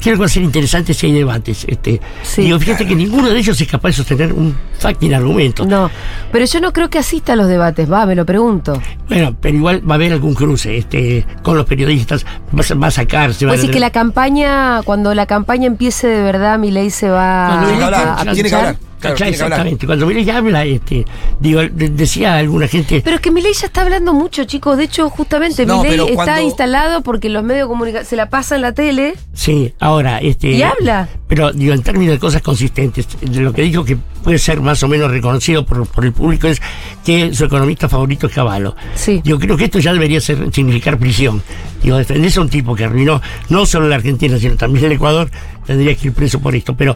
creo 0.00 0.16
que 0.16 0.20
va 0.20 0.26
a 0.26 0.28
ser 0.28 0.42
interesante 0.42 0.92
si 0.92 1.06
hay 1.06 1.12
debates. 1.12 1.64
Este, 1.68 1.98
Sí. 2.22 2.42
Digo, 2.42 2.58
fíjate 2.58 2.84
que 2.84 2.94
ninguno 2.94 3.30
de 3.30 3.38
ellos 3.38 3.58
es 3.60 3.66
capaz 3.68 3.88
de 3.90 3.92
sostener 3.94 4.32
un 4.34 4.54
fucking 4.80 5.14
argumento. 5.14 5.64
No, 5.64 5.88
pero 6.32 6.44
yo 6.44 6.60
no 6.60 6.72
creo 6.74 6.90
que 6.90 6.98
asista 6.98 7.32
a 7.34 7.36
los 7.36 7.46
debates, 7.48 7.90
va, 7.90 8.04
me 8.04 8.14
lo 8.14 8.26
pregunto. 8.26 8.82
Bueno, 9.08 9.34
pero 9.40 9.56
igual 9.56 9.88
va 9.88 9.94
a 9.94 9.96
haber 9.96 10.12
algún 10.12 10.34
cruce 10.34 10.76
este, 10.76 11.24
con 11.42 11.56
los 11.56 11.64
periodistas, 11.64 12.26
va 12.26 12.62
a, 12.68 12.74
va 12.74 12.86
a 12.88 12.90
sacarse. 12.90 13.46
va 13.46 13.52
a 13.52 13.54
Pues 13.54 13.62
sí 13.66 13.68
que 13.70 13.80
la 13.80 13.90
campaña, 13.90 14.82
cuando 14.82 15.14
la 15.14 15.24
campaña 15.26 15.66
empiece 15.68 16.06
de 16.08 16.22
verdad, 16.22 16.58
mi 16.58 16.70
ley 16.70 16.90
se 16.90 17.08
va 17.08 17.46
Cuando 17.46 17.68
a, 17.68 17.70
Milei- 17.72 17.82
hablar, 17.84 18.04
a- 18.26 18.30
a 18.30 18.34
tiene 18.34 18.48
que 18.50 18.54
hablar. 18.56 18.76
Claro, 19.12 19.30
exactamente. 19.30 19.86
Cuando 19.86 20.06
Milei 20.06 20.28
habla, 20.30 20.64
este, 20.64 21.04
digo, 21.40 21.60
de- 21.60 21.90
decía 21.90 22.36
alguna 22.36 22.66
gente. 22.68 23.00
Pero 23.04 23.16
es 23.16 23.22
que 23.22 23.30
Milei 23.30 23.52
ya 23.52 23.66
está 23.66 23.82
hablando 23.82 24.12
mucho, 24.12 24.44
chicos. 24.44 24.76
De 24.78 24.84
hecho, 24.84 25.10
justamente 25.10 25.66
No, 25.66 25.82
Milei 25.82 26.00
está 26.00 26.14
cuando- 26.14 26.42
instalado 26.42 27.02
porque 27.02 27.28
los 27.28 27.42
medios 27.42 27.66
de 27.66 27.68
comunicación 27.68 28.06
se 28.06 28.16
la 28.16 28.28
pasan 28.30 28.56
en 28.56 28.62
la 28.62 28.72
tele. 28.72 29.14
Sí, 29.32 29.74
ahora, 29.80 30.18
este. 30.18 30.50
Y 30.52 30.62
habla. 30.62 31.08
Pero, 31.28 31.52
digo, 31.52 31.74
en 31.74 31.82
términos 31.82 32.14
de 32.14 32.18
cosas 32.18 32.42
consistentes, 32.42 33.06
de 33.20 33.40
lo 33.40 33.52
que 33.52 33.62
dijo 33.62 33.84
que 33.84 33.96
puede 34.22 34.38
ser 34.38 34.60
más 34.60 34.82
o 34.82 34.88
menos 34.88 35.10
reconocido 35.10 35.66
por, 35.66 35.86
por 35.86 36.04
el 36.04 36.12
público 36.12 36.46
es 36.48 36.60
que 37.04 37.34
su 37.34 37.44
economista 37.44 37.88
favorito 37.88 38.26
es 38.26 38.32
Caballo. 38.32 38.74
Sí. 38.94 39.20
Yo 39.24 39.38
creo 39.38 39.56
que 39.56 39.64
esto 39.64 39.78
ya 39.80 39.92
debería 39.92 40.20
ser, 40.20 40.50
significar 40.52 40.98
prisión. 40.98 41.42
Digo, 41.82 41.96
defenderse 41.98 42.38
a 42.38 42.42
un 42.42 42.48
tipo 42.48 42.74
que 42.74 42.84
arruinó 42.84 43.20
no 43.50 43.66
solo 43.66 43.88
la 43.88 43.96
Argentina, 43.96 44.38
sino 44.38 44.56
también 44.56 44.86
el 44.86 44.92
Ecuador, 44.92 45.30
tendría 45.66 45.94
que 45.94 46.08
ir 46.08 46.14
preso 46.14 46.40
por 46.40 46.54
esto. 46.54 46.74
Pero 46.74 46.94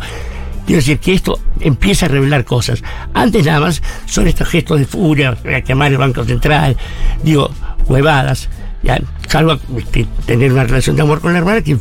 quiero 0.69 0.81
decir 0.81 0.99
que 0.99 1.15
esto 1.15 1.41
empieza 1.61 2.05
a 2.05 2.09
revelar 2.11 2.45
cosas. 2.45 2.85
Antes 3.15 3.47
nada 3.47 3.59
más 3.59 3.83
son 4.05 4.29
estos 4.29 4.47
gestos 4.49 4.79
de 4.79 4.85
furia, 4.85 5.35
quemar 5.65 5.91
el 5.91 5.97
Banco 5.97 6.25
Central, 6.25 6.77
digo, 7.23 7.51
huevadas. 7.87 8.51
Ya, 8.83 9.01
salvo 9.29 9.59
este, 9.77 10.07
tener 10.27 10.53
una 10.53 10.65
relación 10.65 10.97
de 10.97 11.03
amor 11.03 11.21
con 11.21 11.33
la 11.33 11.39
hermana 11.39 11.63
que 11.63 11.77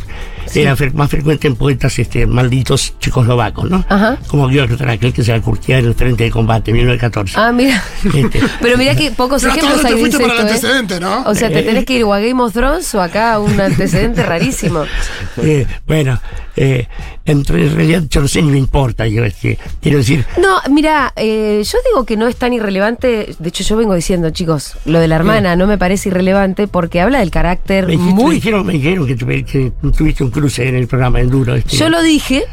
era 0.56 0.76
fre- 0.78 0.94
más 0.94 1.10
frecuente 1.10 1.48
en 1.48 1.56
poetas 1.56 1.98
este, 2.00 2.26
malditos 2.26 2.94
checoslovacos, 3.00 3.70
¿no? 3.70 3.84
Ajá. 3.90 4.18
Como 4.28 4.48
Trakl, 4.50 5.12
que 5.12 5.24
se 5.24 5.32
la 5.32 5.42
curtía 5.42 5.80
en 5.80 5.86
el 5.86 5.94
frente 5.94 6.24
de 6.24 6.32
combate 6.32 6.72
en 6.72 6.78
1914. 6.78 7.36
Ah, 7.38 7.52
mira. 7.52 7.84
Este. 8.14 8.40
Pero 8.62 8.78
mira 8.78 8.96
que 8.96 9.12
pocos 9.12 9.42
Pero 9.42 9.54
ejemplos 9.54 9.86
hay 9.86 9.94
de 9.96 10.20
para 10.20 10.34
el 10.34 10.40
¿eh? 10.40 10.42
antecedente, 10.42 11.00
¿no? 11.00 11.24
O 11.24 11.36
sea, 11.36 11.50
te 11.50 11.64
tenés 11.64 11.86
que 11.86 11.94
ir 11.96 12.04
o 12.06 12.14
a 12.14 12.20
Game 12.20 12.42
of 12.42 12.54
Thrones 12.54 12.94
o 12.96 13.02
acá 13.02 13.34
a 13.34 13.40
un 13.40 13.60
antecedente 13.60 14.24
rarísimo. 14.24 14.84
Eh, 15.40 15.68
bueno, 15.86 16.20
eh, 16.56 16.88
en, 17.24 17.44
en 17.48 17.76
realidad 17.76 18.04
yo 18.10 18.22
no 18.22 18.28
sé 18.28 18.42
ni 18.42 18.50
me 18.52 18.58
importa, 18.58 19.06
yo, 19.06 19.24
este, 19.24 19.60
quiero 19.82 20.00
decir, 20.00 20.26
No, 20.42 20.58
mira, 20.72 21.14
eh, 21.16 21.62
yo 21.64 21.78
digo 21.86 22.06
que 22.06 22.18
no 22.18 22.28
es 22.28 22.38
tan 22.38 22.54
irrelevante. 22.54 23.36
De 23.38 23.50
hecho, 23.50 23.64
yo 23.64 23.78
vengo 23.78 23.94
diciendo, 23.94 24.32
chicos, 24.32 24.74
lo 24.86 25.00
de 25.00 25.08
la 25.08 25.16
hermana 25.18 25.56
no 25.56 25.68
me 25.68 25.78
parece 25.78 26.10
irrelevante 26.10 26.68
porque 26.68 27.02
habla 27.02 27.20
del 27.20 27.30
carácter 27.38 27.86
me, 27.86 27.92
dijiste- 27.94 28.14
me 28.16 28.24
muy. 28.24 28.36
dijeron, 28.36 28.66
me 28.66 28.74
dijeron 28.74 29.08
que, 29.08 29.16
tuve- 29.16 29.46
que 29.46 29.72
tuviste 29.96 30.24
un 30.24 30.32
cruce 30.32 30.68
en 30.68 30.76
el 30.76 30.88
programa 30.88 31.20
en 31.22 31.30
Duro. 31.30 31.56
Este, 31.56 31.76
Yo 31.78 31.90
lo 31.90 32.02
dije. 32.02 32.44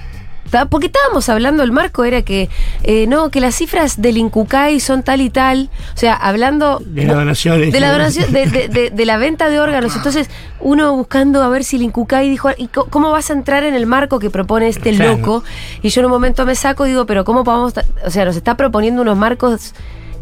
Porque 0.70 0.86
estábamos 0.86 1.28
hablando, 1.30 1.64
el 1.64 1.72
marco 1.72 2.04
era 2.04 2.22
que 2.22 2.48
eh, 2.84 3.06
no, 3.08 3.28
que 3.30 3.40
las 3.40 3.56
cifras 3.56 4.00
del 4.00 4.18
Incucay 4.18 4.78
son 4.78 5.02
tal 5.02 5.20
y 5.20 5.28
tal. 5.30 5.68
O 5.94 5.98
sea, 5.98 6.14
hablando 6.14 6.80
De 6.84 7.04
la 7.06 7.14
donación, 7.14 7.58
De 7.72 7.80
la 7.80 7.90
donación, 7.90 8.30
de, 8.32 8.46
de- 8.90 9.04
la 9.06 9.16
venta 9.16 9.48
de 9.48 9.58
órganos. 9.58 9.96
Entonces, 9.96 10.28
uno 10.60 10.94
buscando 10.94 11.42
a 11.42 11.48
ver 11.48 11.64
si 11.64 11.74
el 11.76 11.82
Incucay 11.82 12.28
dijo, 12.30 12.50
¿y 12.56 12.68
cómo 12.68 13.10
vas 13.10 13.30
a 13.30 13.32
entrar 13.32 13.64
en 13.64 13.74
el 13.74 13.86
marco 13.86 14.20
que 14.20 14.30
propone 14.30 14.68
este 14.68 14.92
Claro. 14.94 15.16
loco? 15.16 15.42
Y 15.82 15.88
yo 15.88 16.02
en 16.02 16.06
un 16.06 16.12
momento 16.12 16.44
me 16.46 16.54
saco 16.54 16.86
y 16.86 16.90
digo, 16.90 17.04
pero 17.06 17.24
¿cómo 17.24 17.42
a- 17.78 18.06
O 18.06 18.10
sea, 18.10 18.24
nos 18.24 18.36
está 18.36 18.56
proponiendo 18.56 19.02
unos 19.02 19.16
marcos 19.16 19.72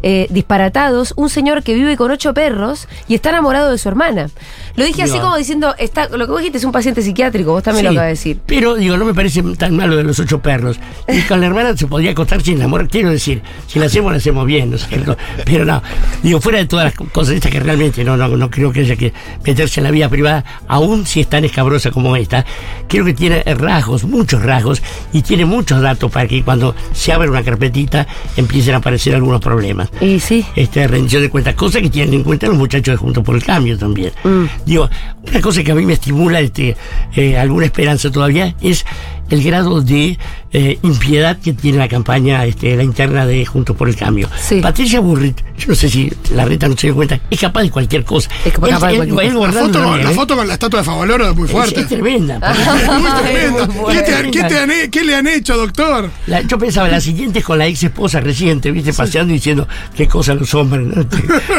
eh, 0.03 0.27
disparatados, 0.29 1.13
un 1.15 1.29
señor 1.29 1.63
que 1.63 1.73
vive 1.73 1.97
con 1.97 2.11
ocho 2.11 2.33
perros 2.33 2.87
y 3.07 3.15
está 3.15 3.29
enamorado 3.29 3.71
de 3.71 3.77
su 3.77 3.89
hermana. 3.89 4.29
Lo 4.75 4.85
dije 4.85 5.03
así 5.03 5.19
como 5.19 5.37
diciendo, 5.37 5.75
está, 5.77 6.09
lo 6.09 6.25
que 6.25 6.31
vos 6.31 6.39
dijiste 6.39 6.57
es 6.57 6.63
un 6.63 6.71
paciente 6.71 7.01
psiquiátrico, 7.01 7.51
vos 7.51 7.63
también 7.63 7.85
lo 7.85 7.91
acabas 7.91 8.07
de 8.07 8.11
decir. 8.11 8.39
Pero 8.45 8.75
digo, 8.75 8.97
no 8.97 9.05
me 9.05 9.13
parece 9.13 9.41
tan 9.57 9.75
malo 9.75 9.95
de 9.95 10.03
los 10.03 10.19
ocho 10.19 10.41
perros. 10.41 10.79
Y 11.07 11.21
con 11.21 11.39
la 11.39 11.47
hermana 11.47 11.77
se 11.77 11.87
podría 11.87 12.11
acostar 12.11 12.41
sin 12.41 12.61
amor. 12.61 12.87
Quiero 12.87 13.09
decir, 13.09 13.41
si 13.67 13.79
la 13.79 13.85
hacemos, 13.85 14.11
la 14.11 14.17
hacemos 14.17 14.45
bien, 14.45 14.71
¿no 14.71 14.77
es 14.77 14.87
cierto? 14.87 15.15
Pero 15.45 15.65
no, 15.65 15.81
digo, 16.21 16.41
fuera 16.41 16.59
de 16.59 16.65
todas 16.65 16.85
las 16.85 17.09
cosas 17.09 17.35
estas 17.35 17.51
que 17.51 17.59
realmente 17.59 18.03
no, 18.03 18.17
no, 18.17 18.27
no 18.29 18.49
creo 18.49 18.71
que 18.71 18.81
haya 18.81 18.95
que 18.95 19.13
meterse 19.45 19.79
en 19.79 19.85
la 19.85 19.91
vida 19.91 20.09
privada, 20.09 20.43
aún 20.67 21.05
si 21.05 21.21
es 21.21 21.27
tan 21.27 21.45
escabrosa 21.45 21.91
como 21.91 22.15
esta, 22.15 22.45
creo 22.87 23.05
que 23.05 23.13
tiene 23.13 23.43
rasgos, 23.43 24.03
muchos 24.03 24.41
rasgos, 24.41 24.81
y 25.11 25.21
tiene 25.21 25.45
muchos 25.45 25.81
datos 25.81 26.11
para 26.11 26.27
que 26.27 26.43
cuando 26.43 26.75
se 26.93 27.11
abra 27.11 27.29
una 27.29 27.43
carpetita 27.43 28.07
empiecen 28.35 28.73
a 28.75 28.77
aparecer 28.77 29.15
algunos 29.15 29.41
problemas 29.41 29.89
Y 30.01 30.19
sí. 30.19 30.45
este, 30.55 30.87
rendición 30.87 31.21
de 31.21 31.29
cuentas, 31.29 31.55
cosa 31.55 31.81
que 31.81 31.89
tienen 31.89 32.13
en 32.15 32.23
cuenta 32.23 32.47
los 32.47 32.57
muchachos 32.57 32.93
de 32.93 32.97
Juntos 32.97 33.23
por 33.23 33.35
el 33.35 33.43
Cambio 33.43 33.77
también. 33.77 34.11
Digo, 34.65 34.89
una 35.29 35.41
cosa 35.41 35.63
que 35.63 35.71
a 35.71 35.75
mí 35.75 35.85
me 35.85 35.93
estimula 35.93 36.39
este, 36.39 36.75
eh, 37.15 37.37
alguna 37.37 37.65
esperanza 37.65 38.11
todavía 38.11 38.55
es 38.61 38.85
el 39.29 39.41
grado 39.41 39.81
de 39.81 40.19
eh, 40.51 40.77
impiedad 40.83 41.39
que 41.39 41.53
tiene 41.53 41.79
la 41.79 41.87
campaña, 41.87 42.45
este, 42.45 42.75
la 42.75 42.83
interna 42.83 43.25
de 43.25 43.43
Juntos 43.45 43.75
por 43.75 43.87
el 43.89 43.95
Cambio. 43.95 44.29
Sí. 44.39 44.59
Patricia 44.61 44.99
Burrit, 44.99 45.39
yo 45.57 45.69
no 45.69 45.75
sé 45.75 45.89
si 45.89 46.11
la 46.35 46.45
reta 46.45 46.67
no 46.67 46.77
se 46.77 46.87
dio 46.87 46.95
cuenta, 46.95 47.19
es 47.31 47.39
capaz 47.39 47.63
de 47.63 47.71
cualquier 47.71 48.03
cosa. 48.03 48.29
Es 48.45 48.53
capaz 48.53 48.67
de 48.67 48.95
cualquier 48.97 49.33
cosa. 49.33 49.51
La 49.51 49.61
foto, 49.63 49.97
la 49.97 50.11
foto 50.11 50.35
con 50.35 50.47
la 50.47 50.53
estatua 50.53 50.79
de 50.81 50.85
Favaloro 50.85 51.29
es 51.29 51.35
muy 51.35 51.47
fuerte. 51.47 51.79
es 51.81 51.87
tremenda. 51.87 52.37
Muy 52.99 53.11
tremenda. 53.23 53.65
muy 53.67 53.93
¿Qué, 53.95 54.01
te, 54.01 54.31
qué 54.31 54.43
te 54.43 54.59
han, 54.59 54.71
he- 54.71 54.89
qué 54.91 55.03
le 55.03 55.15
han 55.15 55.27
hecho, 55.27 55.57
doctor? 55.57 56.11
La- 56.27 56.41
yo 56.41 56.59
pensaba, 56.59 56.89
la 56.89 57.01
siguiente 57.01 57.39
es 57.39 57.45
con 57.45 57.57
la 57.57 57.65
ex 57.65 57.81
esposa 57.83 58.19
reciente, 58.19 58.69
viste, 58.71 58.93
paseando 58.93 59.31
y 59.31 59.37
diciendo 59.37 59.67
qué 59.95 60.07
cosa 60.07 60.35
los 60.35 60.53
hombres, 60.53 60.85
¿no? 60.85 61.05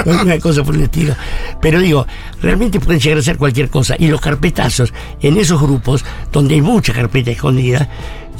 Alguna 0.13 0.39
cosa 0.39 0.63
por 0.63 0.75
el 0.77 0.83
estilo. 0.83 1.17
Pero 1.61 1.81
digo, 1.81 2.07
realmente 2.41 2.79
pueden 2.79 3.01
llegar 3.01 3.19
a 3.19 3.23
ser 3.23 3.37
cualquier 3.39 3.54
cosa. 3.71 3.95
Y 3.99 4.09
los 4.09 4.21
carpetazos 4.21 4.93
en 5.21 5.37
esos 5.37 5.61
grupos, 5.61 6.05
donde 6.33 6.55
hay 6.55 6.61
mucha 6.61 6.93
carpeta 6.93 7.31
escondida, 7.31 7.89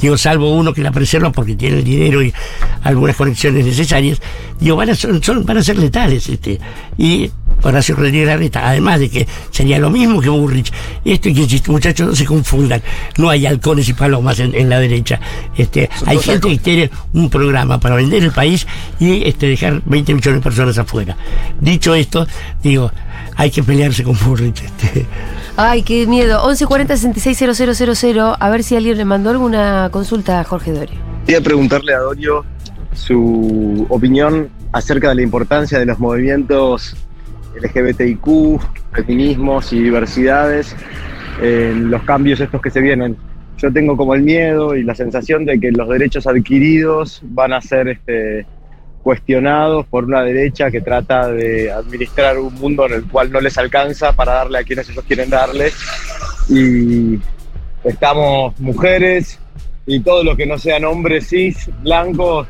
digo, 0.01 0.19
salvo 0.19 0.55
uno 0.55 0.73
que 0.75 0.83
la 0.83 0.91
preserva 0.91 1.31
porque 1.33 1.55
tiene 1.55 1.79
el 1.79 1.85
dinero 1.85 2.23
y 2.23 2.33
algunas 2.83 3.17
conexiones 3.17 3.65
necesarias, 3.65 4.21
digo, 4.61 4.77
van 4.77 4.91
a, 4.91 4.95
son- 4.95 5.21
van 5.47 5.59
a 5.59 5.63
ser 5.63 5.79
letales. 5.79 6.29
Este, 6.29 6.59
y 6.99 7.31
Horacio 7.69 7.97
Rodríguez 7.97 8.27
Larreta, 8.27 8.69
además 8.69 9.01
de 9.01 9.11
que 9.11 9.27
sería 9.51 9.79
lo 9.79 9.91
mismo 9.91 10.21
que 10.21 10.29
Burrich. 10.29 10.73
Esto 11.05 11.29
y 11.29 11.35
que 11.35 11.41
insisto, 11.43 11.73
muchachos, 11.73 12.07
no 12.09 12.15
se 12.15 12.25
confundan. 12.25 12.83
No 13.19 13.31
hay 13.31 13.47
halcones 13.47 13.89
y 13.89 13.93
palomas 13.93 14.39
en, 14.41 14.55
en 14.55 14.69
la 14.69 14.79
derecha. 14.79 15.21
Este, 15.57 15.89
hay 16.07 16.19
gente 16.19 16.49
que 16.49 16.59
tiene 16.59 16.91
un 17.13 17.31
programa 17.31 17.79
para 17.81 17.97
vender 17.97 18.23
el 18.23 18.33
país 18.33 18.67
y 19.01 19.27
este, 19.29 19.49
dejar 19.49 19.83
20 19.85 20.15
millones 20.15 20.41
de 20.41 20.43
personas 20.43 20.79
afuera. 20.79 21.17
Dicho 21.61 21.95
esto, 21.95 22.27
digo, 22.63 22.91
hay 23.37 23.51
que 23.51 23.63
pelearse 23.63 24.05
con 24.05 24.17
Burrich. 24.25 24.63
Este. 24.63 25.07
Ay, 25.57 25.83
qué 25.83 26.07
miedo. 26.07 26.39
1140 26.47 26.97
660000. 26.97 28.21
A 28.39 28.51
ver 28.51 28.63
si 28.63 28.77
alguien 28.77 28.97
le 28.97 29.05
mandó 29.05 29.31
alguna 29.31 29.89
consulta 29.91 30.41
a 30.41 30.45
Jorge 30.45 30.73
Dorio. 30.73 30.99
Quería 31.27 31.41
preguntarle 31.41 31.95
a 31.95 31.99
Dorio 31.99 32.45
su 32.93 33.87
opinión 33.89 34.51
acerca 34.73 35.09
de 35.11 35.17
la 35.17 35.23
importancia 35.23 35.79
de 35.79 35.87
los 35.87 35.99
movimientos 35.99 36.97
LGBTIQ, 37.61 38.61
feminismos 38.93 39.73
y 39.73 39.83
diversidades 39.83 40.77
los 41.41 42.03
cambios 42.03 42.41
estos 42.41 42.61
que 42.61 42.71
se 42.71 42.81
vienen. 42.81 43.17
Yo 43.59 43.73
tengo 43.73 43.97
como 43.97 44.15
el 44.15 44.23
miedo 44.23 44.77
y 44.77 44.83
la 44.83 44.95
sensación 44.95 45.45
de 45.45 45.59
que 45.59 45.71
los 45.71 45.89
derechos 45.89 46.27
adquiridos 46.27 47.21
van 47.23 47.53
a 47.53 47.61
ser 47.61 47.89
este, 47.89 48.47
cuestionados 49.03 49.87
por 49.87 50.05
una 50.05 50.23
derecha 50.23 50.71
que 50.71 50.81
trata 50.81 51.29
de 51.29 51.71
administrar 51.71 52.39
un 52.39 52.55
mundo 52.55 52.87
en 52.87 52.95
el 52.95 53.05
cual 53.05 53.31
no 53.31 53.41
les 53.41 53.57
alcanza 53.57 54.13
para 54.13 54.33
darle 54.33 54.59
a 54.59 54.65
quienes 54.65 54.89
ellos 54.91 55.05
quieren 55.07 55.31
darle. 55.31 55.71
Y 56.49 57.19
estamos 57.85 58.59
mujeres 58.61 59.39
y 59.87 60.01
todo 60.01 60.25
lo 60.25 60.37
que 60.37 60.47
no 60.47 60.59
sean 60.59 60.85
hombres 60.85 61.29
cis, 61.29 61.71
blancos, 61.83 62.49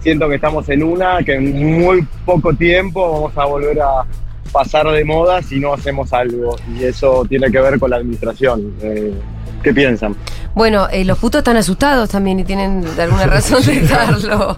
siento 0.00 0.28
que 0.28 0.34
estamos 0.34 0.68
en 0.68 0.82
una, 0.82 1.22
que 1.22 1.34
en 1.34 1.80
muy 1.80 2.06
poco 2.26 2.52
tiempo 2.52 3.10
vamos 3.10 3.38
a 3.38 3.44
volver 3.46 3.80
a 3.80 4.04
pasar 4.54 4.90
de 4.90 5.04
moda 5.04 5.42
si 5.42 5.58
no 5.60 5.74
hacemos 5.74 6.12
algo. 6.14 6.56
Y 6.78 6.84
eso 6.84 7.26
tiene 7.28 7.50
que 7.50 7.60
ver 7.60 7.78
con 7.78 7.90
la 7.90 7.96
administración. 7.96 8.72
Eh, 8.80 9.12
¿Qué 9.62 9.74
piensan? 9.74 10.14
Bueno, 10.54 10.88
eh, 10.92 11.04
los 11.04 11.18
putos 11.18 11.40
están 11.40 11.56
asustados 11.56 12.08
también 12.10 12.38
y 12.40 12.44
tienen 12.44 12.84
alguna 12.98 13.26
razón 13.26 13.62
de 13.66 13.78
estarlo. 13.82 14.56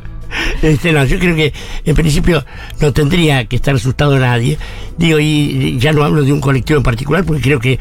Este, 0.60 0.92
no, 0.92 1.04
yo 1.04 1.18
creo 1.20 1.34
que 1.36 1.52
en 1.84 1.94
principio 1.94 2.44
no 2.80 2.92
tendría 2.92 3.44
que 3.46 3.56
estar 3.56 3.74
asustado 3.74 4.18
nadie. 4.18 4.58
Digo, 4.98 5.18
y, 5.20 5.78
ya 5.78 5.92
no 5.92 6.02
hablo 6.04 6.22
de 6.22 6.32
un 6.32 6.40
colectivo 6.40 6.76
en 6.76 6.82
particular 6.82 7.24
porque 7.24 7.40
creo 7.42 7.60
que 7.60 7.78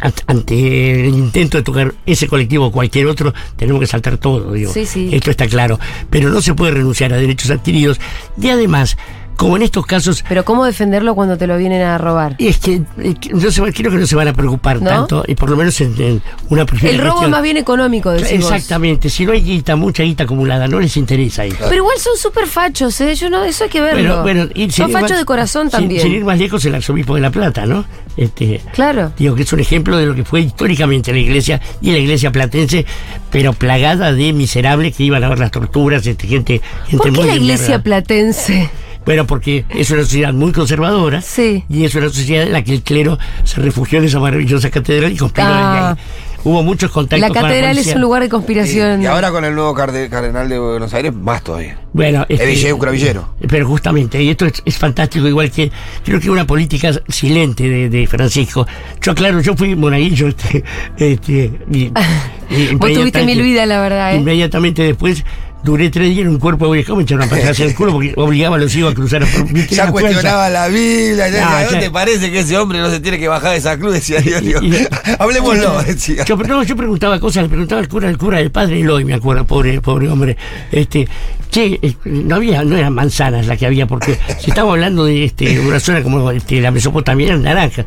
ant- 0.00 0.22
ante 0.26 1.06
el 1.08 1.14
intento 1.14 1.56
de 1.56 1.62
tocar 1.62 1.94
ese 2.04 2.26
colectivo 2.26 2.66
o 2.66 2.72
cualquier 2.72 3.06
otro, 3.06 3.32
tenemos 3.56 3.80
que 3.80 3.86
saltar 3.86 4.18
todo. 4.18 4.52
Digo. 4.52 4.72
Sí, 4.72 4.84
sí. 4.84 5.10
Esto 5.12 5.30
está 5.30 5.46
claro. 5.46 5.78
Pero 6.10 6.28
no 6.30 6.42
se 6.42 6.54
puede 6.54 6.72
renunciar 6.72 7.12
a 7.12 7.16
derechos 7.16 7.52
adquiridos. 7.52 8.00
Y 8.42 8.48
además, 8.48 8.96
como 9.38 9.56
en 9.56 9.62
estos 9.62 9.86
casos, 9.86 10.24
Pero 10.28 10.44
¿cómo 10.44 10.64
defenderlo 10.64 11.14
cuando 11.14 11.38
te 11.38 11.46
lo 11.46 11.56
vienen 11.56 11.80
a 11.82 11.96
robar? 11.96 12.34
es 12.38 12.58
que, 12.58 12.82
eh, 12.98 13.14
no 13.32 13.50
se, 13.52 13.62
creo 13.72 13.90
que 13.92 13.96
no 13.98 14.06
se 14.06 14.16
van 14.16 14.26
a 14.26 14.32
preocupar 14.32 14.82
¿No? 14.82 14.90
tanto, 14.90 15.24
y 15.28 15.36
por 15.36 15.48
lo 15.48 15.56
menos 15.56 15.80
en, 15.80 15.94
en 16.02 16.22
una 16.50 16.66
primera 16.66 16.90
El 16.90 16.98
robo 16.98 17.22
es 17.22 17.28
más 17.30 17.40
bien 17.42 17.56
económico, 17.56 18.10
decís 18.10 18.40
vos. 18.42 18.50
Exactamente, 18.52 19.08
si 19.08 19.24
no 19.24 19.30
hay 19.32 19.40
guita, 19.42 19.76
mucha 19.76 20.02
guita 20.02 20.24
acumulada, 20.24 20.66
no 20.66 20.80
les 20.80 20.96
interesa 20.96 21.44
eso. 21.44 21.56
Pero 21.60 21.76
igual 21.76 21.98
son 21.98 22.16
súper 22.16 22.48
fachos, 22.48 23.00
¿eh? 23.00 23.14
Yo 23.14 23.30
no, 23.30 23.44
eso 23.44 23.62
hay 23.64 23.70
que 23.70 23.80
verlo. 23.80 24.22
Bueno, 24.22 24.48
y 24.54 24.68
son 24.72 24.90
fachos 24.90 25.10
más- 25.12 25.18
de 25.20 25.24
corazón 25.24 25.70
también. 25.70 26.02
Sin, 26.02 26.12
ir 26.12 26.24
más 26.24 26.36
lejos, 26.36 26.64
el 26.64 26.74
arzobispo 26.74 27.14
de 27.14 27.20
La 27.20 27.30
Plata, 27.30 27.64
¿no? 27.64 27.84
Este, 28.16 28.60
Claro. 28.72 29.12
digo 29.16 29.36
que 29.36 29.42
es 29.42 29.52
un 29.52 29.60
ejemplo 29.60 29.96
de 29.96 30.06
lo 30.06 30.16
que 30.16 30.24
fue 30.24 30.40
históricamente 30.40 31.12
la 31.12 31.18
iglesia 31.20 31.60
y 31.80 31.92
la 31.92 31.98
iglesia 31.98 32.32
platense, 32.32 32.84
pero 33.30 33.52
plagada 33.52 34.12
de 34.12 34.32
miserables 34.32 34.96
que 34.96 35.04
iban 35.04 35.22
a 35.22 35.28
ver 35.28 35.38
las 35.38 35.52
torturas, 35.52 36.04
este, 36.04 36.26
gente, 36.26 36.60
gente 36.88 36.96
¿Por 36.96 37.12
qué 37.12 37.18
muy 37.20 37.26
la 37.28 37.36
iglesia 37.36 37.80
platense? 37.84 38.68
Bueno, 39.08 39.26
porque 39.26 39.64
es 39.70 39.90
una 39.90 40.02
sociedad 40.02 40.34
muy 40.34 40.52
conservadora 40.52 41.22
Sí. 41.22 41.64
y 41.70 41.86
es 41.86 41.94
una 41.94 42.10
sociedad 42.10 42.42
en 42.46 42.52
la 42.52 42.62
que 42.62 42.74
el 42.74 42.82
clero 42.82 43.18
se 43.42 43.58
refugió 43.62 44.00
en 44.00 44.04
esa 44.04 44.20
maravillosa 44.20 44.68
catedral 44.68 45.10
y 45.10 45.16
conspiró 45.16 45.46
Ah. 45.48 45.96
Hubo 46.44 46.62
muchos 46.62 46.90
contactos 46.90 47.20
La 47.20 47.28
con 47.34 47.42
catedral 47.42 47.78
es 47.78 47.86
un 47.94 48.00
lugar 48.02 48.22
de 48.22 48.28
conspiración. 48.28 49.02
Y 49.02 49.06
ahora 49.06 49.30
con 49.30 49.44
el 49.46 49.54
nuevo 49.54 49.74
carde- 49.74 50.08
cardenal 50.10 50.48
de 50.48 50.58
Buenos 50.58 50.92
Aires, 50.92 51.12
más 51.14 51.42
todavía. 51.42 51.78
Bueno, 51.94 52.26
este, 52.28 52.76
Cravillero. 52.78 53.34
Pero 53.48 53.66
justamente, 53.66 54.22
y 54.22 54.28
esto 54.28 54.44
es, 54.44 54.62
es 54.64 54.76
fantástico, 54.76 55.26
igual 55.26 55.50
que 55.50 55.72
creo 56.04 56.20
que 56.20 56.28
una 56.30 56.46
política 56.46 56.92
silente 57.08 57.68
de, 57.68 57.88
de 57.88 58.06
Francisco. 58.06 58.66
Yo, 59.02 59.14
claro, 59.14 59.40
yo 59.40 59.56
fui 59.56 59.74
monaguillo. 59.74 60.28
Este, 60.28 60.62
este, 60.98 61.50
y- 61.72 61.90
y 62.50 62.74
Vos 62.76 62.92
tuviste 62.92 63.24
mil 63.24 63.42
vidas, 63.42 63.66
la 63.66 63.80
verdad, 63.80 64.12
¿eh? 64.14 64.18
Inmediatamente 64.18 64.82
después 64.82 65.24
duré 65.64 65.90
tres 65.90 66.08
días 66.10 66.20
en 66.20 66.28
un 66.28 66.38
cuerpo 66.38 66.66
de 66.66 66.78
viejo, 66.78 66.96
me 66.96 67.02
echaron 67.02 67.24
a 67.26 67.30
pasar 67.30 67.50
hacia 67.50 67.66
el 67.66 67.74
culo 67.74 67.92
porque 67.92 68.12
obligaba 68.16 68.56
a 68.56 68.58
los 68.58 68.74
hijos 68.74 68.92
a 68.92 68.94
cruzar. 68.94 69.24
Ya 69.70 69.90
cuestionaba 69.90 70.48
la 70.48 70.68
Biblia. 70.68 71.28
ya 71.28 71.30
decía, 71.30 71.64
¿No 71.66 71.70
ya- 71.72 71.80
te 71.80 71.90
parece 71.90 72.30
que 72.30 72.40
ese 72.40 72.56
hombre 72.56 72.78
no 72.78 72.90
se 72.90 73.00
tiene 73.00 73.18
que 73.18 73.28
bajar 73.28 73.52
de 73.52 73.58
esa 73.58 73.76
cruz? 73.78 73.92
Decía 73.94 74.20
Diorio. 74.20 74.62
Y- 74.62 74.74
y- 74.74 74.86
Hablemoslo, 75.18 75.82
decía. 75.82 76.24
Yo, 76.24 76.36
no, 76.36 76.62
yo 76.62 76.76
preguntaba 76.76 77.18
cosas, 77.20 77.42
le 77.44 77.48
preguntaba 77.48 77.80
al 77.80 77.88
cura, 77.88 78.08
al 78.08 78.18
cura 78.18 78.38
del 78.38 78.50
padre 78.50 78.80
Eloy, 78.80 79.04
me 79.04 79.14
acuerdo, 79.14 79.44
pobre, 79.46 79.80
pobre 79.80 80.08
hombre. 80.08 80.36
Este, 80.72 81.08
che, 81.50 81.78
eh, 81.82 81.94
no 82.04 82.36
había, 82.36 82.62
no 82.64 82.76
eran 82.76 82.94
manzanas 82.94 83.46
las 83.46 83.58
que 83.58 83.66
había, 83.66 83.86
porque 83.86 84.18
si 84.40 84.50
estamos 84.50 84.72
hablando 84.72 85.04
de 85.04 85.24
este, 85.24 85.58
una 85.60 85.80
zona 85.80 86.02
como 86.02 86.30
este, 86.30 86.60
la 86.60 86.70
Mesopotamia, 86.70 87.26
eran 87.28 87.42
naranjas. 87.42 87.84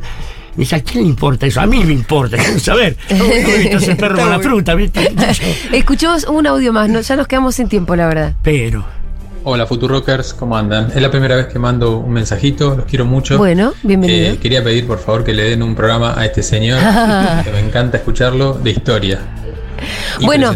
Dice, 0.56 0.76
¿a 0.76 0.84
quién 0.84 1.04
le 1.04 1.10
importa 1.10 1.46
eso? 1.46 1.62
A 1.62 1.66
mí 1.66 1.84
me 1.84 1.94
importa, 1.94 2.38
quiero 2.38 2.60
saber. 2.60 2.98
No, 3.12 3.26
el 3.26 3.98
perro 3.98 4.18
con 4.18 4.30
la 4.30 4.40
fruta, 4.40 4.76
¿viste? 4.76 5.14
Escuchemos 5.72 6.26
un 6.26 6.46
audio 6.48 6.74
más, 6.74 6.90
¿no? 6.90 7.02
ya 7.02 7.16
nos 7.16 7.28
quedamos 7.28 7.56
sin 7.56 7.68
tiempo, 7.68 7.96
la 7.96 8.08
verdad. 8.08 8.34
Pero, 8.42 8.86
Hola 9.44 9.66
Futurockers, 9.66 10.36
¿cómo 10.36 10.56
andan? 10.56 10.92
Es 10.94 11.02
la 11.02 11.10
primera 11.10 11.36
vez 11.36 11.48
que 11.48 11.58
mando 11.58 11.98
un 11.98 12.14
mensajito, 12.14 12.76
los 12.76 12.86
quiero 12.86 13.06
mucho. 13.06 13.40
Bueno, 13.40 13.74
bienvenido. 13.82 14.34
Eh, 14.34 14.38
quería 14.38 14.64
pedir 14.64 14.86
por 14.86 15.00
favor 15.00 15.24
que 15.24 15.34
le 15.34 15.50
den 15.50 15.64
un 15.64 15.74
programa 15.74 16.14
a 16.16 16.26
este 16.26 16.44
señor, 16.44 16.80
que 17.44 17.52
me 17.52 17.60
encanta 17.60 17.98
escucharlo, 17.98 18.54
de 18.54 18.70
historia. 18.70 19.20
Bueno, 20.22 20.56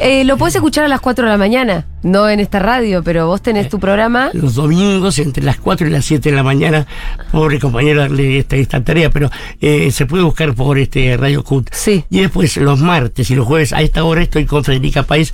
eh, 0.00 0.24
lo 0.24 0.36
puedes 0.36 0.54
escuchar 0.54 0.84
a 0.84 0.88
las 0.88 1.00
4 1.00 1.24
de 1.24 1.30
la 1.30 1.36
mañana, 1.38 1.86
no 2.02 2.28
en 2.28 2.40
esta 2.40 2.58
radio, 2.58 3.02
pero 3.02 3.26
vos 3.26 3.42
tenés 3.42 3.68
tu 3.68 3.78
programa. 3.78 4.30
los 4.32 4.54
domingos 4.54 5.18
entre 5.18 5.42
las 5.44 5.58
4 5.58 5.86
y 5.86 5.90
las 5.90 6.04
7 6.04 6.30
de 6.30 6.36
la 6.36 6.42
mañana, 6.42 6.86
pobre 7.30 7.58
compañero 7.58 8.00
darle 8.00 8.38
esta, 8.38 8.56
esta 8.56 8.82
tarea, 8.82 9.10
pero 9.10 9.30
eh, 9.60 9.90
se 9.90 10.06
puede 10.06 10.22
buscar 10.22 10.54
por 10.54 10.78
este 10.78 11.16
Radio 11.16 11.44
Cut. 11.44 11.68
Sí. 11.72 12.04
Y 12.10 12.20
después 12.20 12.56
los 12.56 12.78
martes 12.80 13.30
y 13.30 13.34
los 13.34 13.46
jueves 13.46 13.72
a 13.72 13.82
esta 13.82 14.04
hora 14.04 14.22
estoy 14.22 14.44
con 14.46 14.64
Federica 14.64 15.02
País 15.02 15.32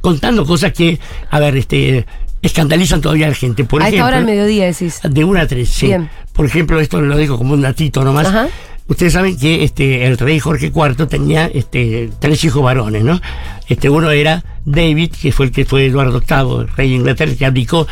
contando 0.00 0.44
cosas 0.44 0.72
que, 0.72 1.00
a 1.30 1.40
ver, 1.40 1.56
este 1.56 2.06
escandalizan 2.42 3.00
todavía 3.00 3.26
a 3.26 3.30
la 3.30 3.34
gente. 3.34 3.64
Por 3.64 3.82
a 3.82 3.86
esta 3.86 3.96
ejemplo, 3.96 4.06
hora 4.06 4.18
al 4.18 4.24
mediodía 4.24 4.66
decís. 4.66 5.00
de 5.02 5.24
una 5.24 5.42
a 5.42 5.46
tres, 5.46 5.68
sí. 5.68 5.86
Bien. 5.86 6.08
Por 6.32 6.46
ejemplo, 6.46 6.78
esto 6.80 7.00
lo 7.00 7.16
digo 7.16 7.38
como 7.38 7.54
un 7.54 7.62
datito 7.62 8.04
nomás. 8.04 8.28
Ajá. 8.28 8.48
Ustedes 8.88 9.12
saben 9.14 9.36
que 9.36 9.64
este 9.64 10.06
el 10.06 10.16
rey 10.16 10.38
Jorge 10.38 10.66
IV 10.74 11.06
tenía 11.08 11.46
este 11.46 12.10
tres 12.20 12.44
hijos 12.44 12.62
varones, 12.62 13.02
¿no? 13.02 13.20
Este 13.68 13.90
uno 13.90 14.10
era 14.12 14.44
David, 14.64 15.10
que 15.20 15.32
fue 15.32 15.46
el 15.46 15.52
que 15.52 15.64
fue 15.64 15.86
Eduardo 15.86 16.20
VIII, 16.20 16.60
el 16.62 16.68
rey 16.68 16.90
de 16.90 16.94
Inglaterra, 16.96 17.32
que 17.36 17.46
abdicó 17.46 17.86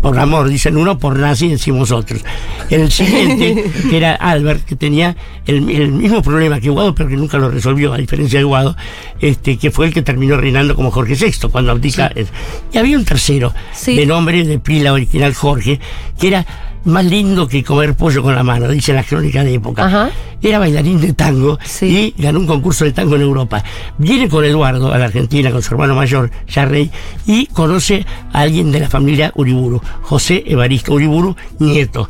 por 0.00 0.18
amor, 0.18 0.48
dicen 0.50 0.76
uno, 0.76 0.98
por 0.98 1.18
nazi 1.18 1.48
decimos 1.48 1.90
otros. 1.90 2.22
El 2.68 2.90
siguiente, 2.90 3.64
que 3.90 3.96
era 3.96 4.14
Albert, 4.14 4.64
que 4.66 4.76
tenía 4.76 5.16
el, 5.46 5.70
el 5.70 5.92
mismo 5.92 6.20
problema 6.20 6.60
que 6.60 6.68
Guado, 6.68 6.94
pero 6.94 7.08
que 7.08 7.16
nunca 7.16 7.38
lo 7.38 7.50
resolvió, 7.50 7.94
a 7.94 7.96
diferencia 7.96 8.38
de 8.38 8.44
Guado, 8.44 8.76
este, 9.20 9.56
que 9.56 9.70
fue 9.70 9.86
el 9.86 9.94
que 9.94 10.02
terminó 10.02 10.36
reinando 10.36 10.74
como 10.74 10.90
Jorge 10.90 11.14
VI, 11.14 11.48
cuando 11.50 11.70
abdica. 11.72 12.12
Y 12.70 12.76
había 12.76 12.98
un 12.98 13.06
tercero, 13.06 13.54
Sí. 13.72 13.96
de 13.96 14.04
nombre 14.04 14.44
de 14.44 14.58
pila 14.58 14.92
original 14.92 15.32
Jorge, 15.32 15.80
que 16.20 16.28
era 16.28 16.46
más 16.84 17.04
lindo 17.04 17.48
que 17.48 17.62
comer 17.64 17.94
pollo 17.94 18.22
con 18.22 18.34
la 18.34 18.42
mano, 18.42 18.68
dice 18.68 18.92
la 18.92 19.02
crónica 19.02 19.42
de 19.44 19.54
época. 19.54 19.86
Ajá. 19.86 20.10
Era 20.42 20.58
bailarín 20.58 21.00
de 21.00 21.12
tango 21.14 21.58
Sí. 21.64 22.14
y 22.16 22.22
ganó 22.22 22.40
un 22.40 22.46
concurso 22.46 22.84
de 22.84 22.92
tango 22.92 23.16
en 23.16 23.22
Europa. 23.22 23.64
Viene 23.98 24.28
con 24.28 24.44
Eduardo 24.44 24.92
a 24.92 24.98
la 24.98 25.06
Argentina, 25.06 25.50
con 25.50 25.62
su 25.62 25.72
hermano 25.74 25.94
mayor, 25.94 26.30
ya 26.48 26.66
rey, 26.66 26.90
y 27.26 27.46
conoce 27.46 28.04
a 28.32 28.40
alguien 28.40 28.70
de 28.70 28.80
la 28.80 28.88
familia 28.90 29.32
Uriburu, 29.36 29.80
José 30.02 30.44
Evaristo 30.46 30.92
Uriburu, 30.92 31.34
nieto. 31.58 32.08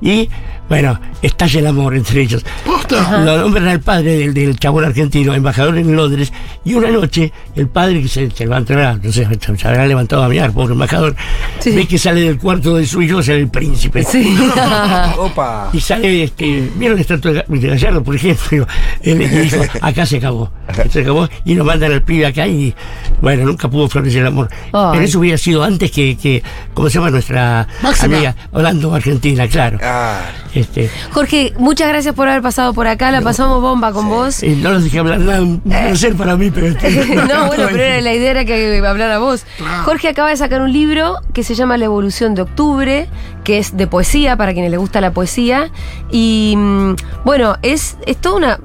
Y, 0.00 0.28
bueno, 0.68 0.98
estalla 1.22 1.60
el 1.60 1.66
amor 1.66 1.94
entre 1.94 2.22
ellos. 2.22 2.44
Posta. 2.64 3.22
Lo 3.24 3.38
nombran 3.38 3.68
al 3.68 3.80
padre 3.80 4.16
del, 4.18 4.34
del 4.34 4.58
chabón 4.58 4.84
argentino, 4.84 5.34
embajador 5.34 5.76
en 5.78 5.94
Londres, 5.94 6.32
y 6.64 6.74
una 6.74 6.90
noche 6.90 7.32
el 7.54 7.68
padre 7.68 8.02
que 8.02 8.08
se, 8.08 8.30
se 8.30 8.44
levantará, 8.44 8.98
no 9.02 9.12
sé, 9.12 9.26
se, 9.56 9.68
habrá 9.68 9.86
levantado 9.86 10.22
a 10.22 10.28
mirar, 10.28 10.52
pobre 10.52 10.72
embajador, 10.72 11.14
Sí. 11.60 11.70
ve 11.70 11.86
que 11.86 11.98
sale 11.98 12.20
del 12.22 12.38
cuarto 12.38 12.76
de 12.76 12.86
su 12.86 13.00
hijo, 13.02 13.22
sale 13.22 13.40
el 13.40 13.48
príncipe. 13.48 14.02
Sí. 14.04 14.36
Opa. 15.18 15.70
Y 15.72 15.80
sale, 15.80 16.24
este, 16.24 16.68
¿vieron 16.76 16.96
la 16.96 17.02
estatua 17.02 17.32
de 17.32 17.44
Ga- 17.44 17.46
de 17.60 17.68
Gallardo, 17.68 18.02
por 18.02 18.14
ejemplo? 18.16 18.66
Él 19.02 19.18
le 19.18 19.28
dijo, 19.28 19.56
acá 19.80 20.04
se 20.06 20.16
acabó, 20.18 20.50
se 20.90 21.00
acabó, 21.00 21.28
y 21.44 21.54
nos 21.54 21.66
mandan 21.66 21.92
al 21.92 22.02
pibe 22.02 22.26
acá 22.26 22.46
y, 22.46 22.74
bueno, 23.20 23.44
nunca 23.46 23.68
pudo 23.68 23.88
florecer 23.88 24.20
el 24.22 24.26
amor. 24.28 24.48
Ay. 24.72 24.88
Pero 24.92 25.04
eso 25.04 25.18
hubiera 25.18 25.38
sido 25.38 25.62
antes 25.62 25.90
que, 25.90 26.16
que 26.16 26.42
¿cómo 26.74 26.88
se 26.90 26.94
llama 26.98 27.10
nuestra 27.10 27.66
Máxima. 27.82 28.16
amiga? 28.16 28.36
Holando 28.52 28.94
Argentina, 28.94 29.46
claro. 29.48 29.78
Ah, 29.82 30.20
Este, 30.54 30.90
Jorge, 31.12 31.52
muchas 31.58 31.88
gracias 31.88 32.14
por 32.14 32.28
haber 32.28 32.42
pasado 32.42 32.74
por 32.74 32.86
acá. 32.86 33.10
La 33.10 33.20
pasamos 33.22 33.60
bomba 33.60 33.92
con 33.92 34.08
vos. 34.08 34.42
eh, 34.42 34.56
no 34.60 34.70
los 34.72 34.84
dejé 34.84 34.98
hablar 34.98 35.20
nada, 35.20 35.40
un 35.42 35.60
placer 35.60 36.14
para 36.14 36.36
mí, 36.36 36.50
pero... 36.50 36.68
este, 36.68 36.90
no, 37.16 37.46
bueno, 37.46 37.66
pero 37.70 37.82
era 37.82 38.00
la 38.00 38.12
idea 38.12 38.30
era 38.32 38.44
que 38.44 38.82
hablara 38.86 39.18
vos. 39.18 39.44
Jorge 39.84 40.08
acaba 40.08 40.30
de 40.30 40.36
sacar 40.36 40.60
un 40.60 40.72
libro 40.72 41.16
que 41.32 41.42
se 41.44 41.54
llama 41.54 41.76
La 41.76 41.86
Evolución 41.86 42.34
de 42.34 42.42
Octubre, 42.42 43.08
que 43.44 43.58
es 43.58 43.76
de 43.76 43.86
poesía, 43.86 44.36
para 44.36 44.52
quienes 44.52 44.70
les 44.70 44.80
gusta 44.80 45.00
la 45.00 45.12
poesía. 45.12 45.70
Y 46.10 46.54
mm, 46.56 46.94
bueno, 47.24 47.56
es, 47.62 47.96
es 48.06 48.16
toda 48.18 48.36
una. 48.36 48.60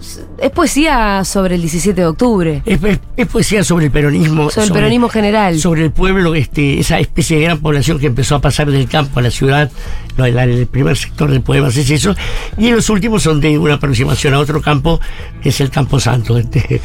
Es- 0.00 0.24
Es 0.38 0.50
poesía 0.50 1.24
sobre 1.24 1.56
el 1.56 1.60
17 1.62 2.00
de 2.00 2.06
octubre. 2.06 2.62
Es, 2.64 2.82
es- 2.82 3.00
es 3.16 3.26
poesía 3.26 3.64
sobre 3.64 3.86
el 3.86 3.90
peronismo. 3.90 4.50
Sobre 4.50 4.66
el 4.66 4.72
peronismo 4.72 5.08
general. 5.08 5.58
Sobre 5.58 5.84
el 5.84 5.90
pueblo, 5.90 6.34
este, 6.34 6.78
esa 6.80 6.98
especie 7.00 7.38
de 7.38 7.44
gran 7.44 7.58
población 7.60 7.98
que 7.98 8.06
empezó 8.06 8.36
a 8.36 8.40
pasar 8.40 8.70
del 8.70 8.88
campo 8.88 9.18
a 9.18 9.22
la 9.22 9.30
ciudad. 9.30 9.70
Lo- 10.16 10.26
la- 10.26 10.44
el 10.44 10.66
primer 10.66 10.96
sector 10.96 11.30
de 11.30 11.40
poemas 11.40 11.76
es 11.76 11.90
eso. 11.90 12.14
Y 12.56 12.70
los 12.70 12.88
últimos 12.90 13.22
son 13.22 13.40
de 13.40 13.58
una 13.58 13.74
aproximación 13.74 14.34
a 14.34 14.38
otro 14.38 14.60
campo, 14.62 15.00
que 15.42 15.48
es 15.50 15.60
el 15.60 15.70
Campo 15.70 15.98
Santo. 16.00 16.38
este, 16.38 16.80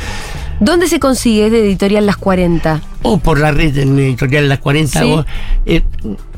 ¿Dónde 0.60 0.88
se 0.88 1.00
consigue? 1.00 1.50
De 1.50 1.60
editorial 1.66 2.06
Las 2.06 2.18
40. 2.18 2.82
o 3.02 3.18
por 3.18 3.40
la 3.40 3.52
red 3.52 3.78
en 3.78 3.98
editorial 4.00 4.48
Las 4.48 4.60
40. 4.60 5.02
Sí. 5.02 5.12
o, 5.12 5.26
eh, 5.66 5.82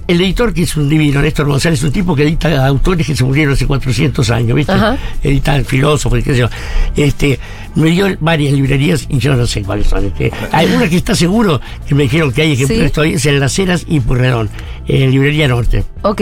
el 0.07 0.21
editor, 0.21 0.53
que 0.53 0.63
es 0.63 0.75
un 0.77 0.87
divino, 0.89 1.21
Néstor 1.21 1.47
González, 1.47 1.79
es 1.79 1.85
un 1.85 1.91
tipo 1.91 2.15
que 2.15 2.23
edita 2.23 2.65
autores 2.67 3.05
que 3.07 3.15
se 3.15 3.23
murieron 3.23 3.53
hace 3.53 3.65
400 3.65 4.29
años, 4.29 4.55
¿viste? 4.55 4.71
Ajá. 4.71 4.97
Edita 5.23 5.63
filósofos, 5.63 6.23
qué 6.23 6.33
sé 6.33 6.39
yo. 6.39 6.49
Este, 6.95 7.39
me 7.75 7.89
dio 7.89 8.07
varias 8.19 8.53
librerías 8.53 9.05
y 9.09 9.17
yo 9.17 9.35
no 9.35 9.45
sé 9.47 9.63
cuáles 9.63 9.87
son. 9.87 10.05
Este, 10.05 10.31
una 10.75 10.87
que 10.87 10.97
está 10.97 11.15
seguro, 11.15 11.59
que 11.87 11.95
me 11.95 12.03
dijeron 12.03 12.31
que 12.31 12.41
hay 12.43 12.53
ejemplares 12.53 12.87
Sí. 12.87 12.93
todavía, 12.93 13.15
es 13.17 13.25
en 13.25 13.39
Las 13.39 13.57
Heras 13.59 13.85
y 13.87 13.99
Purredón, 13.99 14.49
en 14.87 15.11
Librería 15.11 15.47
Norte. 15.47 15.83
Ok. 16.03 16.21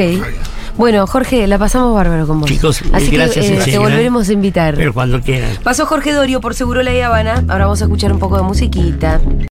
Bueno, 0.75 1.05
Jorge, 1.05 1.45
la 1.45 1.59
pasamos 1.59 1.93
bárbaro 1.93 2.25
con 2.25 2.39
vos. 2.39 2.49
Chicos, 2.49 2.81
Así 2.93 3.11
gracias, 3.11 3.45
que 3.45 3.57
eh, 3.57 3.61
te 3.63 3.73
¿eh? 3.75 3.77
volveremos 3.77 4.27
a 4.27 4.33
invitar. 4.33 4.73
Pero 4.75 4.91
cuando 4.91 5.21
quieran. 5.21 5.51
Pasó 5.63 5.85
Jorge 5.85 6.11
Dorio 6.13 6.41
por 6.41 6.55
Seguro 6.55 6.81
La 6.81 6.91
Habana. 7.05 7.43
Ahora 7.47 7.65
vamos 7.65 7.81
a 7.81 7.85
escuchar 7.85 8.11
un 8.11 8.17
poco 8.17 8.37
de 8.37 8.43
musiquita. 8.43 9.21